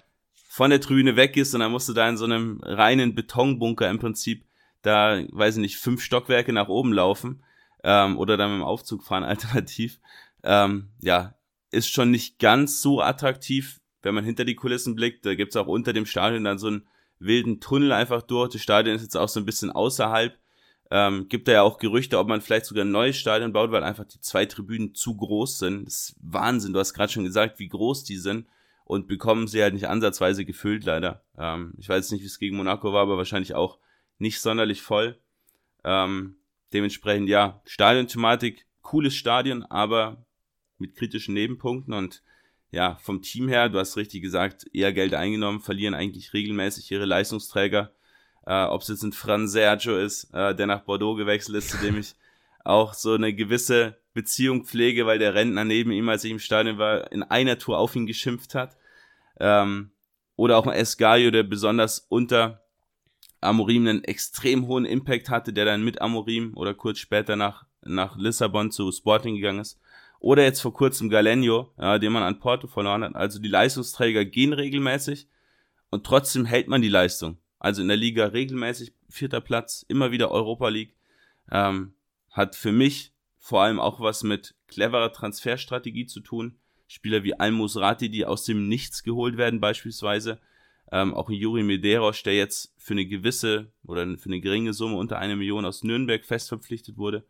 Von 0.52 0.68
der 0.68 0.82
Tribüne 0.82 1.16
weggehst 1.16 1.54
und 1.54 1.60
dann 1.60 1.72
musst 1.72 1.88
du 1.88 1.94
da 1.94 2.06
in 2.06 2.18
so 2.18 2.26
einem 2.26 2.60
reinen 2.62 3.14
Betonbunker 3.14 3.88
im 3.88 3.98
Prinzip 3.98 4.44
da, 4.82 5.22
weiß 5.30 5.56
ich 5.56 5.62
nicht, 5.62 5.76
fünf 5.78 6.02
Stockwerke 6.02 6.52
nach 6.52 6.68
oben 6.68 6.92
laufen 6.92 7.42
ähm, 7.82 8.18
oder 8.18 8.36
dann 8.36 8.50
mit 8.50 8.60
dem 8.60 8.64
Aufzug 8.64 9.02
fahren 9.02 9.24
alternativ, 9.24 9.98
ähm, 10.42 10.90
ja, 11.00 11.36
ist 11.70 11.88
schon 11.88 12.10
nicht 12.10 12.38
ganz 12.38 12.82
so 12.82 13.00
attraktiv, 13.00 13.80
wenn 14.02 14.14
man 14.14 14.26
hinter 14.26 14.44
die 14.44 14.54
Kulissen 14.54 14.94
blickt. 14.94 15.24
Da 15.24 15.34
gibt's 15.34 15.56
auch 15.56 15.68
unter 15.68 15.94
dem 15.94 16.04
Stadion 16.04 16.44
dann 16.44 16.58
so 16.58 16.66
einen 16.66 16.86
wilden 17.18 17.60
Tunnel 17.60 17.90
einfach 17.90 18.20
durch. 18.20 18.52
Das 18.52 18.60
Stadion 18.60 18.94
ist 18.94 19.02
jetzt 19.02 19.16
auch 19.16 19.30
so 19.30 19.40
ein 19.40 19.46
bisschen 19.46 19.70
außerhalb. 19.70 20.36
Ähm, 20.90 21.28
gibt 21.30 21.48
da 21.48 21.52
ja 21.52 21.62
auch 21.62 21.78
Gerüchte, 21.78 22.18
ob 22.18 22.28
man 22.28 22.42
vielleicht 22.42 22.66
sogar 22.66 22.84
ein 22.84 22.90
neues 22.90 23.16
Stadion 23.16 23.54
baut, 23.54 23.70
weil 23.70 23.84
einfach 23.84 24.04
die 24.04 24.20
zwei 24.20 24.44
Tribünen 24.44 24.94
zu 24.94 25.16
groß 25.16 25.60
sind. 25.60 25.86
Das 25.86 25.94
ist 25.94 26.16
Wahnsinn. 26.20 26.74
Du 26.74 26.78
hast 26.78 26.92
gerade 26.92 27.10
schon 27.10 27.24
gesagt, 27.24 27.58
wie 27.58 27.68
groß 27.68 28.04
die 28.04 28.18
sind 28.18 28.46
und 28.92 29.08
bekommen 29.08 29.48
sie 29.48 29.62
halt 29.62 29.72
nicht 29.72 29.88
ansatzweise 29.88 30.44
gefüllt, 30.44 30.84
leider. 30.84 31.24
Ähm, 31.38 31.72
ich 31.78 31.88
weiß 31.88 32.10
nicht, 32.10 32.20
wie 32.20 32.26
es 32.26 32.38
gegen 32.38 32.58
Monaco 32.58 32.92
war, 32.92 33.00
aber 33.00 33.16
wahrscheinlich 33.16 33.54
auch 33.54 33.78
nicht 34.18 34.38
sonderlich 34.38 34.82
voll. 34.82 35.18
Ähm, 35.82 36.36
dementsprechend, 36.74 37.30
ja, 37.30 37.62
Stadionthematik, 37.64 38.66
cooles 38.82 39.14
Stadion, 39.14 39.62
aber 39.62 40.26
mit 40.76 40.94
kritischen 40.94 41.32
Nebenpunkten 41.32 41.94
und 41.94 42.22
ja, 42.70 42.96
vom 42.96 43.22
Team 43.22 43.48
her, 43.48 43.70
du 43.70 43.78
hast 43.78 43.96
richtig 43.96 44.20
gesagt, 44.20 44.66
eher 44.74 44.92
Geld 44.92 45.14
eingenommen, 45.14 45.60
verlieren 45.60 45.94
eigentlich 45.94 46.34
regelmäßig 46.34 46.90
ihre 46.90 47.06
Leistungsträger. 47.06 47.94
Äh, 48.44 48.64
Ob 48.64 48.82
es 48.82 48.88
jetzt 48.88 49.04
ein 49.04 49.12
Fran 49.14 49.48
Sergio 49.48 49.96
ist, 49.96 50.24
äh, 50.34 50.54
der 50.54 50.66
nach 50.66 50.82
Bordeaux 50.82 51.14
gewechselt 51.14 51.56
ist, 51.56 51.70
zu 51.70 51.78
dem 51.78 51.98
ich 51.98 52.14
auch 52.64 52.92
so 52.92 53.14
eine 53.14 53.32
gewisse 53.32 53.96
Beziehung 54.12 54.66
pflege, 54.66 55.06
weil 55.06 55.18
der 55.18 55.32
Rentner 55.32 55.64
neben 55.64 55.92
ihm, 55.92 56.10
als 56.10 56.24
ich 56.24 56.30
im 56.30 56.38
Stadion 56.38 56.76
war, 56.76 57.10
in 57.10 57.22
einer 57.22 57.58
Tour 57.58 57.78
auf 57.78 57.96
ihn 57.96 58.06
geschimpft 58.06 58.54
hat. 58.54 58.76
Ähm, 59.40 59.90
oder 60.36 60.58
auch 60.58 60.66
ein 60.66 60.74
Esgaio, 60.74 61.30
der 61.30 61.42
besonders 61.42 62.06
unter 62.08 62.62
Amorim 63.40 63.86
einen 63.86 64.04
extrem 64.04 64.66
hohen 64.66 64.84
Impact 64.84 65.28
hatte, 65.28 65.52
der 65.52 65.64
dann 65.64 65.84
mit 65.84 66.00
Amorim 66.00 66.56
oder 66.56 66.74
kurz 66.74 66.98
später 66.98 67.36
nach, 67.36 67.66
nach 67.82 68.16
Lissabon 68.16 68.70
zu 68.70 68.90
Sporting 68.92 69.36
gegangen 69.36 69.60
ist. 69.60 69.80
Oder 70.20 70.44
jetzt 70.44 70.60
vor 70.60 70.72
kurzem 70.72 71.10
Galenio, 71.10 71.72
ja, 71.78 71.98
den 71.98 72.12
man 72.12 72.22
an 72.22 72.38
Porto 72.38 72.68
verloren 72.68 73.02
hat. 73.02 73.16
Also 73.16 73.40
die 73.40 73.48
Leistungsträger 73.48 74.24
gehen 74.24 74.52
regelmäßig 74.52 75.26
und 75.90 76.06
trotzdem 76.06 76.44
hält 76.44 76.68
man 76.68 76.80
die 76.80 76.88
Leistung. 76.88 77.38
Also 77.58 77.82
in 77.82 77.88
der 77.88 77.96
Liga 77.96 78.26
regelmäßig 78.26 78.94
vierter 79.08 79.40
Platz, 79.40 79.84
immer 79.88 80.12
wieder 80.12 80.30
Europa 80.30 80.68
League. 80.68 80.94
Ähm, 81.50 81.94
hat 82.30 82.56
für 82.56 82.72
mich 82.72 83.12
vor 83.38 83.62
allem 83.62 83.80
auch 83.80 84.00
was 84.00 84.22
mit 84.22 84.54
cleverer 84.68 85.12
Transferstrategie 85.12 86.06
zu 86.06 86.20
tun. 86.20 86.56
Spieler 86.92 87.24
wie 87.24 87.32
Almus 87.32 87.78
Rati, 87.78 88.10
die 88.10 88.26
aus 88.26 88.44
dem 88.44 88.68
Nichts 88.68 89.02
geholt 89.02 89.38
werden 89.38 89.60
beispielsweise. 89.60 90.38
Ähm, 90.90 91.14
auch 91.14 91.30
Juri 91.30 91.62
Medeiros, 91.62 92.22
der 92.22 92.36
jetzt 92.36 92.74
für 92.76 92.92
eine 92.92 93.06
gewisse 93.06 93.72
oder 93.82 94.02
für 94.18 94.26
eine 94.26 94.42
geringe 94.42 94.74
Summe 94.74 94.96
unter 94.96 95.18
einer 95.18 95.34
Million 95.34 95.64
aus 95.64 95.84
Nürnberg 95.84 96.22
fest 96.22 96.50
verpflichtet 96.50 96.98
wurde. 96.98 97.24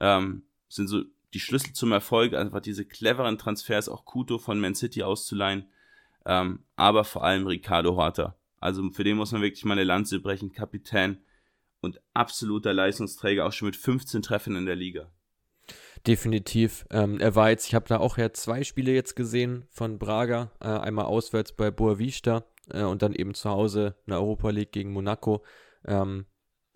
Ähm, 0.00 0.44
sind 0.70 0.88
so 0.88 1.02
die 1.34 1.40
Schlüssel 1.40 1.74
zum 1.74 1.92
Erfolg, 1.92 2.32
einfach 2.32 2.60
diese 2.62 2.86
cleveren 2.86 3.36
Transfers, 3.36 3.90
auch 3.90 4.06
Kuto 4.06 4.38
von 4.38 4.58
Man 4.58 4.74
City 4.74 5.02
auszuleihen, 5.02 5.66
ähm, 6.24 6.60
aber 6.76 7.04
vor 7.04 7.22
allem 7.22 7.46
Ricardo 7.46 7.96
Horta. 7.96 8.34
Also 8.60 8.88
für 8.92 9.04
den 9.04 9.18
muss 9.18 9.32
man 9.32 9.42
wirklich 9.42 9.66
mal 9.66 9.74
eine 9.74 9.84
Lanze 9.84 10.20
brechen, 10.20 10.52
Kapitän 10.52 11.18
und 11.82 12.00
absoluter 12.14 12.72
Leistungsträger, 12.72 13.44
auch 13.44 13.52
schon 13.52 13.66
mit 13.66 13.76
15 13.76 14.22
Treffen 14.22 14.56
in 14.56 14.64
der 14.64 14.76
Liga. 14.76 15.10
Definitiv. 16.06 16.86
Ähm, 16.90 17.18
er 17.18 17.34
war 17.34 17.50
jetzt, 17.50 17.66
ich 17.66 17.74
habe 17.74 17.88
da 17.88 17.98
auch 17.98 18.16
ja 18.16 18.32
zwei 18.32 18.62
Spiele 18.62 18.92
jetzt 18.92 19.16
gesehen 19.16 19.64
von 19.70 19.98
Braga, 19.98 20.52
äh, 20.60 20.68
einmal 20.68 21.06
auswärts 21.06 21.52
bei 21.52 21.70
Boavista 21.70 22.44
äh, 22.72 22.82
und 22.82 23.02
dann 23.02 23.12
eben 23.12 23.34
zu 23.34 23.50
Hause 23.50 23.96
in 24.06 24.10
der 24.10 24.20
Europa 24.20 24.50
League 24.50 24.72
gegen 24.72 24.92
Monaco. 24.92 25.42
Ähm, 25.84 26.26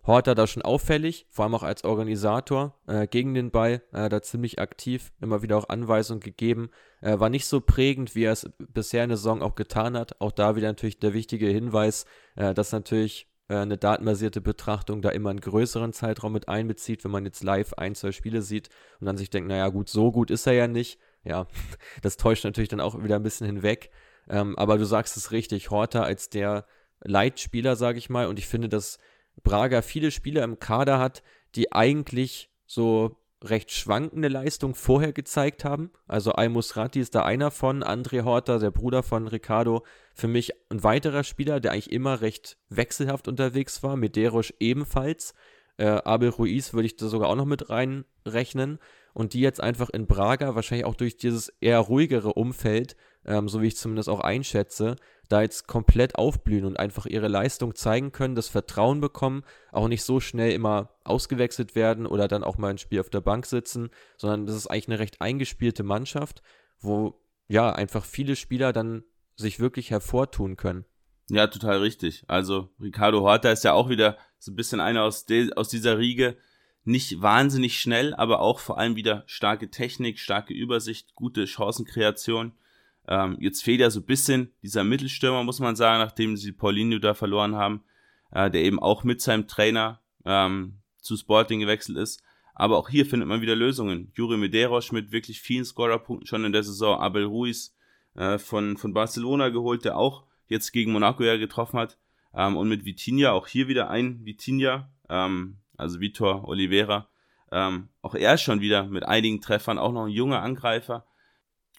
Horter 0.04 0.34
da 0.34 0.46
schon 0.46 0.62
auffällig, 0.62 1.26
vor 1.28 1.44
allem 1.44 1.54
auch 1.54 1.62
als 1.62 1.84
Organisator 1.84 2.74
äh, 2.86 3.06
gegen 3.06 3.34
den 3.34 3.50
Ball, 3.50 3.82
äh, 3.92 4.08
da 4.08 4.22
ziemlich 4.22 4.58
aktiv, 4.58 5.12
immer 5.20 5.42
wieder 5.42 5.58
auch 5.58 5.68
Anweisungen 5.68 6.20
gegeben. 6.20 6.70
Äh, 7.02 7.20
war 7.20 7.28
nicht 7.28 7.46
so 7.46 7.60
prägend, 7.60 8.14
wie 8.14 8.24
er 8.24 8.32
es 8.32 8.50
bisher 8.58 9.04
in 9.04 9.10
der 9.10 9.18
Saison 9.18 9.42
auch 9.42 9.54
getan 9.54 9.96
hat. 9.96 10.20
Auch 10.20 10.32
da 10.32 10.56
wieder 10.56 10.68
natürlich 10.68 10.98
der 10.98 11.12
wichtige 11.12 11.48
Hinweis, 11.48 12.06
äh, 12.34 12.54
dass 12.54 12.72
natürlich 12.72 13.29
äh, 13.50 13.56
eine 13.56 13.76
datenbasierte 13.76 14.40
Betrachtung 14.40 15.02
da 15.02 15.10
immer 15.10 15.30
einen 15.30 15.40
größeren 15.40 15.92
Zeitraum 15.92 16.32
mit 16.32 16.48
einbezieht, 16.48 17.02
wenn 17.02 17.10
man 17.10 17.24
jetzt 17.24 17.42
live 17.42 17.74
ein, 17.74 17.96
zwei 17.96 18.12
Spiele 18.12 18.42
sieht 18.42 18.68
und 19.00 19.06
dann 19.06 19.16
sich 19.16 19.28
denkt, 19.28 19.48
naja 19.48 19.68
gut, 19.68 19.88
so 19.88 20.12
gut 20.12 20.30
ist 20.30 20.46
er 20.46 20.52
ja 20.52 20.68
nicht. 20.68 21.00
Ja, 21.24 21.48
das 22.02 22.16
täuscht 22.16 22.44
natürlich 22.44 22.68
dann 22.68 22.80
auch 22.80 23.02
wieder 23.02 23.16
ein 23.16 23.24
bisschen 23.24 23.48
hinweg. 23.48 23.90
Ähm, 24.28 24.56
aber 24.56 24.78
du 24.78 24.84
sagst 24.84 25.16
es 25.16 25.32
richtig, 25.32 25.70
Horter 25.70 26.04
als 26.04 26.30
der 26.30 26.64
Leitspieler, 27.00 27.74
sage 27.74 27.98
ich 27.98 28.08
mal, 28.08 28.28
und 28.28 28.38
ich 28.38 28.46
finde, 28.46 28.68
dass 28.68 28.98
Braga 29.42 29.82
viele 29.82 30.12
Spieler 30.12 30.44
im 30.44 30.60
Kader 30.60 31.00
hat, 31.00 31.22
die 31.56 31.72
eigentlich 31.72 32.52
so 32.66 33.16
recht 33.42 33.70
schwankende 33.70 34.28
Leistung 34.28 34.74
vorher 34.74 35.12
gezeigt 35.12 35.64
haben. 35.64 35.90
Also 36.06 36.32
Al 36.32 36.50
Musrati 36.50 37.00
ist 37.00 37.14
da 37.14 37.22
einer 37.24 37.50
von, 37.50 37.82
André 37.82 38.24
Horta, 38.24 38.58
der 38.58 38.70
Bruder 38.70 39.02
von 39.02 39.26
Ricardo, 39.26 39.84
für 40.14 40.28
mich 40.28 40.52
ein 40.70 40.82
weiterer 40.82 41.24
Spieler, 41.24 41.60
der 41.60 41.72
eigentlich 41.72 41.92
immer 41.92 42.20
recht 42.20 42.58
wechselhaft 42.68 43.28
unterwegs 43.28 43.82
war, 43.82 43.96
Medeiros 43.96 44.52
ebenfalls. 44.60 45.34
Äh, 45.78 45.86
Abel 45.86 46.28
Ruiz 46.28 46.74
würde 46.74 46.86
ich 46.86 46.96
da 46.96 47.08
sogar 47.08 47.30
auch 47.30 47.36
noch 47.36 47.46
mit 47.46 47.70
reinrechnen. 47.70 48.78
Und 49.12 49.32
die 49.32 49.40
jetzt 49.40 49.60
einfach 49.60 49.90
in 49.90 50.06
Braga, 50.06 50.54
wahrscheinlich 50.54 50.84
auch 50.84 50.94
durch 50.94 51.16
dieses 51.16 51.48
eher 51.60 51.80
ruhigere 51.80 52.34
Umfeld, 52.34 52.96
ähm, 53.24 53.48
so 53.48 53.60
wie 53.62 53.66
ich 53.66 53.76
zumindest 53.76 54.08
auch 54.08 54.20
einschätze, 54.20 54.96
da 55.28 55.42
jetzt 55.42 55.68
komplett 55.68 56.16
aufblühen 56.16 56.64
und 56.64 56.78
einfach 56.78 57.06
ihre 57.06 57.28
Leistung 57.28 57.74
zeigen 57.74 58.12
können, 58.12 58.34
das 58.34 58.48
Vertrauen 58.48 59.00
bekommen, 59.00 59.44
auch 59.70 59.88
nicht 59.88 60.02
so 60.02 60.20
schnell 60.20 60.52
immer 60.52 60.90
ausgewechselt 61.04 61.74
werden 61.74 62.06
oder 62.06 62.28
dann 62.28 62.44
auch 62.44 62.58
mal 62.58 62.70
ein 62.70 62.78
Spiel 62.78 63.00
auf 63.00 63.10
der 63.10 63.20
Bank 63.20 63.46
sitzen, 63.46 63.90
sondern 64.16 64.46
das 64.46 64.56
ist 64.56 64.66
eigentlich 64.66 64.88
eine 64.88 64.98
recht 64.98 65.20
eingespielte 65.20 65.82
Mannschaft, 65.82 66.42
wo 66.80 67.20
ja 67.48 67.70
einfach 67.72 68.04
viele 68.04 68.36
Spieler 68.36 68.72
dann 68.72 69.04
sich 69.36 69.60
wirklich 69.60 69.90
hervortun 69.90 70.56
können. 70.56 70.84
Ja, 71.30 71.46
total 71.46 71.78
richtig. 71.78 72.24
Also 72.26 72.70
Ricardo 72.80 73.20
Horta 73.20 73.52
ist 73.52 73.64
ja 73.64 73.72
auch 73.72 73.88
wieder 73.88 74.18
so 74.38 74.50
ein 74.50 74.56
bisschen 74.56 74.80
einer 74.80 75.04
aus, 75.04 75.26
aus 75.54 75.68
dieser 75.68 75.98
Riege. 75.98 76.36
Nicht 76.82 77.22
wahnsinnig 77.22 77.78
schnell, 77.78 78.14
aber 78.14 78.40
auch 78.40 78.58
vor 78.58 78.78
allem 78.78 78.96
wieder 78.96 79.22
starke 79.26 79.70
Technik, 79.70 80.18
starke 80.18 80.54
Übersicht, 80.54 81.14
gute 81.14 81.46
Chancenkreation. 81.46 82.52
Ähm, 83.10 83.36
jetzt 83.40 83.64
fehlt 83.64 83.80
ja 83.80 83.90
so 83.90 84.00
ein 84.00 84.06
bisschen 84.06 84.52
dieser 84.62 84.84
Mittelstürmer, 84.84 85.42
muss 85.42 85.58
man 85.58 85.74
sagen, 85.74 85.98
nachdem 85.98 86.36
sie 86.36 86.52
Paulinho 86.52 87.00
da 87.00 87.12
verloren 87.12 87.56
haben, 87.56 87.82
äh, 88.30 88.50
der 88.50 88.62
eben 88.62 88.78
auch 88.78 89.02
mit 89.02 89.20
seinem 89.20 89.48
Trainer 89.48 90.00
ähm, 90.24 90.78
zu 90.98 91.16
Sporting 91.16 91.58
gewechselt 91.58 91.98
ist. 91.98 92.22
Aber 92.54 92.78
auch 92.78 92.88
hier 92.88 93.04
findet 93.06 93.28
man 93.28 93.40
wieder 93.40 93.56
Lösungen. 93.56 94.12
Juri 94.14 94.36
Medeiros 94.36 94.92
mit 94.92 95.10
wirklich 95.10 95.40
vielen 95.40 95.64
Scorerpunkten 95.64 96.26
schon 96.26 96.44
in 96.44 96.52
der 96.52 96.62
Saison. 96.62 97.00
Abel 97.00 97.24
Ruiz 97.24 97.74
äh, 98.14 98.38
von, 98.38 98.76
von 98.76 98.92
Barcelona 98.92 99.48
geholt, 99.48 99.84
der 99.84 99.96
auch 99.96 100.24
jetzt 100.46 100.70
gegen 100.70 100.92
Monaco 100.92 101.24
ja 101.24 101.36
getroffen 101.36 101.80
hat. 101.80 101.98
Ähm, 102.32 102.56
und 102.56 102.68
mit 102.68 102.84
Vitinha, 102.84 103.32
auch 103.32 103.48
hier 103.48 103.66
wieder 103.66 103.90
ein 103.90 104.24
Vitinha, 104.24 104.88
ähm, 105.08 105.56
also 105.76 106.00
Vitor 106.00 106.46
Oliveira. 106.46 107.08
Ähm, 107.50 107.88
auch 108.02 108.14
er 108.14 108.38
schon 108.38 108.60
wieder 108.60 108.84
mit 108.84 109.04
einigen 109.04 109.40
Treffern, 109.40 109.78
auch 109.78 109.92
noch 109.92 110.04
ein 110.04 110.12
junger 110.12 110.42
Angreifer. 110.42 111.06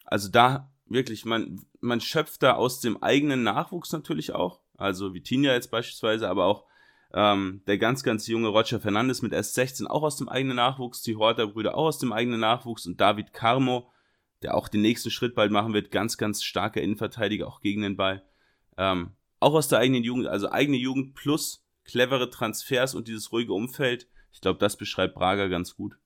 Also 0.04 0.30
da 0.30 0.71
wirklich, 0.93 1.25
man, 1.25 1.62
man 1.80 2.01
schöpft 2.01 2.43
da 2.43 2.54
aus 2.54 2.80
dem 2.80 3.01
eigenen 3.01 3.43
Nachwuchs 3.43 3.91
natürlich 3.91 4.34
auch. 4.34 4.62
Also 4.77 5.13
Vitinha 5.13 5.54
jetzt 5.54 5.71
beispielsweise, 5.71 6.30
aber 6.30 6.45
auch 6.45 6.65
ähm, 7.13 7.62
der 7.67 7.77
ganz, 7.77 8.04
ganz 8.04 8.27
junge 8.27 8.47
Roger 8.47 8.80
Fernandes 8.80 9.21
mit 9.21 9.34
S16 9.34 9.86
auch 9.88 10.04
aus 10.04 10.17
dem 10.17 10.30
eigenen 10.30 10.56
Nachwuchs, 10.56 11.01
die 11.01 11.15
Horter-Brüder 11.15 11.75
auch 11.75 11.88
aus 11.88 11.99
dem 11.99 12.13
eigenen 12.13 12.39
Nachwuchs 12.39 12.86
und 12.86 12.99
David 12.99 13.34
Carmo, 13.34 13.91
der 14.41 14.56
auch 14.56 14.67
den 14.67 14.82
nächsten 14.82 15.12
Schritt 15.12 15.36
bald 15.36 15.51
machen 15.51 15.73
wird, 15.73 15.91
ganz, 15.91 16.17
ganz 16.17 16.43
starker 16.43 16.82
Innenverteidiger, 16.82 17.47
auch 17.47 17.62
gegen 17.62 17.82
den 17.82 17.97
Ball. 17.97 18.23
Ähm, 18.77 19.12
auch 19.39 19.54
aus 19.54 19.67
der 19.67 19.80
eigenen 19.80 20.04
Jugend, 20.04 20.27
also 20.27 20.51
eigene 20.51 20.77
Jugend 20.77 21.15
plus 21.15 21.65
clevere 21.84 22.30
Transfers 22.30 22.95
und 22.95 23.08
dieses 23.08 23.32
ruhige 23.32 23.54
Umfeld. 23.54 24.08
Ich 24.32 24.41
glaube, 24.41 24.60
das 24.60 24.77
beschreibt 24.77 25.15
Braga 25.15 25.47
ganz 25.47 25.75
gut. 25.75 25.97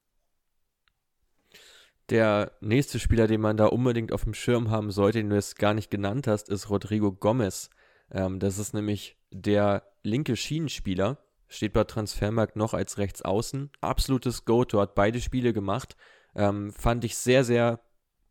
Der 2.10 2.52
nächste 2.62 3.00
Spieler, 3.00 3.28
den 3.28 3.42
man 3.42 3.58
da 3.58 3.66
unbedingt 3.66 4.12
auf 4.12 4.24
dem 4.24 4.36
Schirm 4.36 4.70
haben 4.70 4.92
sollte, 4.92 5.20
den 5.20 5.30
du 5.30 5.36
jetzt 5.36 5.58
gar 5.58 5.74
nicht 5.74 5.90
genannt 5.90 6.28
hast, 6.28 6.50
ist 6.50 6.70
Rodrigo 6.70 7.12
Gomez. 7.12 7.70
Ähm, 8.12 8.40
das 8.40 8.60
ist 8.60 8.74
nämlich 8.74 9.18
der 9.32 9.84
linke 10.04 10.36
Schienenspieler, 10.36 11.18
steht 11.48 11.74
bei 11.74 11.84
Transfermarkt 11.84 12.56
noch 12.56 12.74
als 12.74 13.00
Rechtsaußen. 13.00 13.72
Absolutes 13.82 14.46
Go-To, 14.46 14.80
hat 14.82 14.94
beide 14.94 15.20
Spiele 15.20 15.52
gemacht. 15.52 15.96
Ähm, 16.36 16.72
fand 16.72 17.04
ich 17.04 17.18
sehr, 17.18 17.44
sehr 17.44 17.80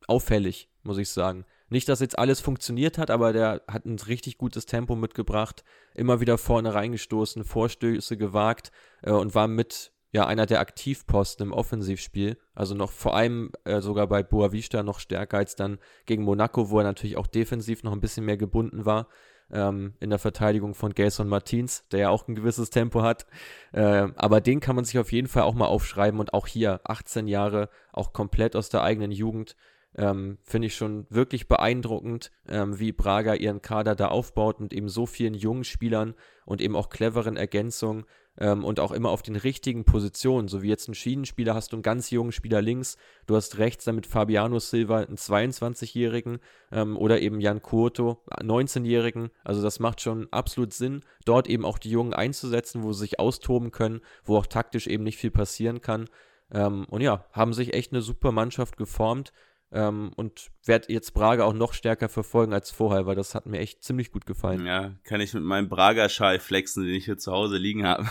auffällig, 0.07 0.69
muss 0.83 0.99
ich 0.99 1.09
sagen. 1.09 1.45
Nicht, 1.69 1.89
dass 1.89 2.01
jetzt 2.01 2.19
alles 2.19 2.41
funktioniert 2.41 2.99
hat, 2.99 3.11
aber 3.11 3.33
der 3.33 3.63
hat 3.67 3.87
ein 3.87 3.99
richtig 3.99 4.39
gutes 4.39 4.67
Tempo 4.67 4.95
mitgebracht, 4.95 5.65
immer 5.95 6.21
wieder 6.21 6.39
vorne 6.39 6.75
reingestoßen, 6.75 7.43
Vorstöße 7.43 8.17
gewagt 8.17 8.71
äh, 9.03 9.11
und 9.11 9.35
war 9.35 9.49
mit 9.49 9.94
ja 10.15 10.27
einer 10.27 10.47
der 10.47 10.61
Aktivposten 10.61 11.49
im 11.49 11.53
Offensivspiel. 11.53 12.39
Also 12.55 12.77
noch 12.77 12.93
vor 12.93 13.17
allem 13.17 13.51
äh, 13.65 13.81
sogar 13.81 14.07
bei 14.07 14.23
Boavista 14.23 14.85
noch 14.85 15.01
stärker 15.01 15.39
als 15.39 15.57
dann 15.57 15.79
gegen 16.07 16.23
Monaco, 16.23 16.71
wo 16.71 16.79
er 16.79 16.85
natürlich 16.85 17.17
auch 17.17 17.27
defensiv 17.27 17.83
noch 17.83 17.93
ein 17.93 18.01
bisschen 18.01 18.25
mehr 18.25 18.37
gebunden 18.37 18.87
war. 18.87 19.09
Ähm, 19.51 19.95
in 19.99 20.11
der 20.11 20.21
Verteidigung 20.21 20.75
von 20.75 20.95
Gelson 20.95 21.29
Martins, 21.29 21.87
der 21.91 22.01
ja 22.01 22.09
auch 22.11 22.29
ein 22.29 22.37
gewisses 22.37 22.71
Tempo 22.71 23.03
hat. 23.03 23.27
Äh, 23.73 24.07
aber 24.15 24.41
den 24.41 24.61
kann 24.61 24.77
man 24.77 24.85
sich 24.85 25.01
auf 25.01 25.11
jeden 25.11 25.27
Fall 25.27 25.43
auch 25.43 25.55
mal 25.55 25.67
aufschreiben 25.67 26.21
und 26.21 26.33
auch 26.33 26.47
hier 26.47 26.81
18 26.85 27.27
Jahre, 27.27 27.69
auch 27.93 28.13
komplett 28.13 28.55
aus 28.55 28.69
der 28.69 28.85
eigenen 28.85 29.11
Jugend. 29.11 29.57
Ähm, 29.97 30.39
Finde 30.43 30.67
ich 30.67 30.75
schon 30.75 31.07
wirklich 31.09 31.47
beeindruckend, 31.47 32.31
ähm, 32.49 32.79
wie 32.79 32.93
Braga 32.93 33.35
ihren 33.35 33.63
Kader 33.63 33.95
da 33.95 34.09
aufbaut 34.09 34.61
und 34.61 34.73
eben 34.73 34.89
so 34.89 35.07
vielen 35.07 35.35
jungen 35.35 35.65
Spielern 35.65 36.15
und 36.47 36.61
eben 36.61 36.75
auch 36.77 36.89
cleveren 36.89 37.37
Ergänzungen 37.37 38.05
ähm, 38.39 38.65
und 38.65 38.81
auch 38.81 38.93
immer 38.93 39.11
auf 39.11 39.23
den 39.23 39.37
richtigen 39.37 39.85
Positionen. 39.85 40.49
So 40.49 40.63
wie 40.63 40.69
jetzt 40.69 40.89
ein 40.89 40.95
Schienenspieler 40.95 41.55
hast 41.55 41.73
du 41.73 41.77
einen 41.77 41.83
ganz 41.83 42.11
jungen 42.11 42.33
Spieler 42.33 42.61
links, 42.61 42.97
du 43.27 43.37
hast 43.37 43.59
rechts 43.59 43.85
damit 43.85 44.07
Fabiano 44.07 44.59
Silva 44.59 44.99
einen 45.01 45.17
22-Jährigen 45.17 46.39
ähm, 46.73 46.97
oder 46.97 47.21
eben 47.21 47.41
Jan 47.41 47.63
Kurto, 47.63 48.23
19-Jährigen. 48.31 49.31
Also 49.45 49.63
das 49.63 49.79
macht 49.79 50.01
schon 50.01 50.29
absolut 50.33 50.73
Sinn, 50.73 51.03
dort 51.25 51.49
eben 51.49 51.65
auch 51.65 51.79
die 51.79 51.91
Jungen 51.91 52.15
einzusetzen, 52.15 52.83
wo 52.83 52.93
sie 52.93 53.01
sich 53.01 53.21
austoben 53.21 53.71
können, 53.71 54.01
wo 54.25 54.37
auch 54.37 54.47
taktisch 54.47 54.87
eben 54.87 55.05
nicht 55.05 55.19
viel 55.19 55.31
passieren 55.31 55.81
kann. 55.81 56.07
Ähm, 56.53 56.87
und 56.91 57.01
ja, 57.01 57.27
haben 57.33 57.53
sich 57.53 57.75
echt 57.75 57.93
eine 57.93 58.03
super 58.03 58.33
Mannschaft 58.33 58.77
geformt. 58.77 59.33
Ähm, 59.75 60.13
und 60.15 60.53
werde 60.65 60.93
jetzt 60.93 61.15
Braga 61.15 61.43
auch 61.43 61.53
noch 61.53 61.73
stärker 61.73 62.09
verfolgen 62.09 62.53
als 62.53 62.71
vorher, 62.71 63.07
weil 63.07 63.17
das 63.17 63.35
hat 63.35 63.47
mir 63.47 63.59
echt 63.59 63.83
ziemlich 63.83 64.13
gut 64.13 64.25
gefallen. 64.25 64.65
Ja, 64.65 64.93
kann 65.03 65.21
ich 65.21 65.35
mit 65.35 65.43
meinem 65.43 65.69
Braga-Schal 65.69 66.39
flexen, 66.39 66.85
den 66.85 66.95
ich 66.95 67.07
hier 67.07 67.19
zu 67.19 67.33
Hause 67.33 67.57
liegen 67.57 67.85
habe. 67.85 68.07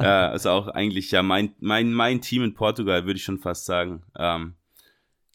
äh, 0.00 0.04
also 0.04 0.50
auch 0.50 0.66
eigentlich 0.66 1.12
ja 1.12 1.22
mein, 1.22 1.54
mein, 1.60 1.92
mein 1.92 2.20
Team 2.20 2.42
in 2.42 2.54
Portugal, 2.54 3.06
würde 3.06 3.18
ich 3.18 3.22
schon 3.22 3.38
fast 3.38 3.66
sagen. 3.66 4.02
Ähm, 4.18 4.54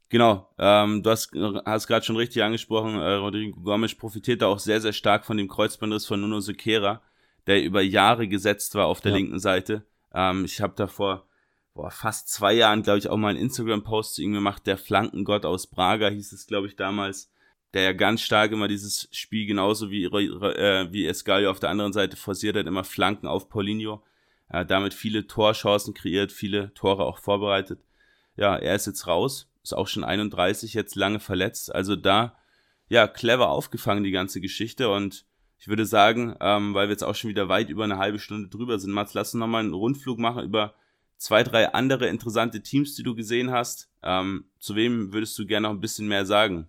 genau, 0.09 0.49
ähm, 0.57 1.03
du 1.03 1.09
hast, 1.09 1.31
hast 1.65 1.87
gerade 1.87 2.05
schon 2.05 2.17
richtig 2.17 2.43
angesprochen, 2.43 2.95
äh, 2.95 3.13
Rodrigo 3.13 3.61
Gomes 3.61 3.95
profitiert 3.95 4.41
da 4.41 4.47
auch 4.47 4.59
sehr, 4.59 4.81
sehr 4.81 4.93
stark 4.93 5.25
von 5.25 5.37
dem 5.37 5.47
Kreuzbandriss 5.47 6.05
von 6.05 6.19
Nuno 6.19 6.41
Sequeira, 6.41 7.01
der 7.47 7.63
über 7.63 7.81
Jahre 7.81 8.27
gesetzt 8.27 8.75
war 8.75 8.87
auf 8.87 8.99
der 8.99 9.11
ja. 9.11 9.19
linken 9.19 9.39
Seite. 9.39 9.85
Ähm, 10.13 10.43
ich 10.43 10.59
habe 10.59 10.73
davor 10.75 11.25
boah, 11.75 11.91
fast 11.91 12.29
zwei 12.29 12.53
Jahren, 12.53 12.81
glaube 12.81 12.99
ich, 12.99 13.09
auch 13.09 13.17
mal 13.17 13.29
einen 13.29 13.39
Instagram-Post 13.39 14.15
zu 14.15 14.23
ihm 14.23 14.33
gemacht, 14.33 14.65
der 14.65 14.77
Flankengott 14.77 15.45
aus 15.45 15.67
Braga 15.67 16.09
hieß 16.09 16.31
es, 16.31 16.47
glaube 16.47 16.67
ich, 16.67 16.75
damals. 16.75 17.31
der 17.73 17.83
ja 17.83 17.91
ganz 17.91 18.21
stark 18.21 18.53
immer 18.53 18.69
dieses 18.69 19.09
Spiel 19.11 19.45
genauso 19.45 19.91
wie, 19.91 20.05
äh, 20.05 20.87
wie 20.93 21.05
Escalio 21.05 21.51
auf 21.51 21.59
der 21.59 21.69
anderen 21.69 21.91
Seite 21.91 22.15
forciert 22.15 22.55
hat, 22.55 22.67
immer 22.67 22.85
Flanken 22.85 23.27
auf 23.27 23.49
Paulinho. 23.49 24.01
Hat 24.49 24.71
damit 24.71 24.93
viele 24.93 25.27
Torchancen 25.27 25.93
kreiert, 25.93 26.31
viele 26.31 26.73
Tore 26.73 27.03
auch 27.03 27.17
vorbereitet. 27.17 27.81
Ja, 28.37 28.55
er 28.55 28.75
ist 28.75 28.87
jetzt 28.87 29.07
raus, 29.07 29.49
ist 29.61 29.73
auch 29.73 29.89
schon 29.89 30.05
31, 30.05 30.73
jetzt 30.73 30.95
lange 30.95 31.19
verletzt. 31.19 31.75
Also 31.75 31.97
da, 31.97 32.37
ja, 32.87 33.07
clever 33.09 33.49
aufgefangen 33.49 34.05
die 34.05 34.11
ganze 34.11 34.39
Geschichte 34.39 34.89
und 34.89 35.25
ich 35.57 35.67
würde 35.67 35.85
sagen, 35.85 36.35
ähm, 36.39 36.73
weil 36.73 36.87
wir 36.87 36.93
jetzt 36.93 37.03
auch 37.03 37.15
schon 37.15 37.29
wieder 37.29 37.49
weit 37.49 37.69
über 37.69 37.83
eine 37.83 37.97
halbe 37.97 38.19
Stunde 38.19 38.47
drüber 38.47 38.79
sind, 38.79 38.93
Mats, 38.93 39.13
lass 39.13 39.33
uns 39.33 39.39
nochmal 39.39 39.63
einen 39.63 39.73
Rundflug 39.73 40.17
machen 40.17 40.45
über 40.45 40.75
zwei, 41.17 41.43
drei 41.43 41.73
andere 41.73 42.07
interessante 42.07 42.61
Teams, 42.61 42.95
die 42.95 43.03
du 43.03 43.15
gesehen 43.15 43.51
hast. 43.51 43.89
Ähm, 44.03 44.45
zu 44.59 44.75
wem 44.75 45.13
würdest 45.13 45.37
du 45.37 45.45
gerne 45.45 45.67
noch 45.67 45.75
ein 45.75 45.81
bisschen 45.81 46.07
mehr 46.07 46.25
sagen? 46.25 46.67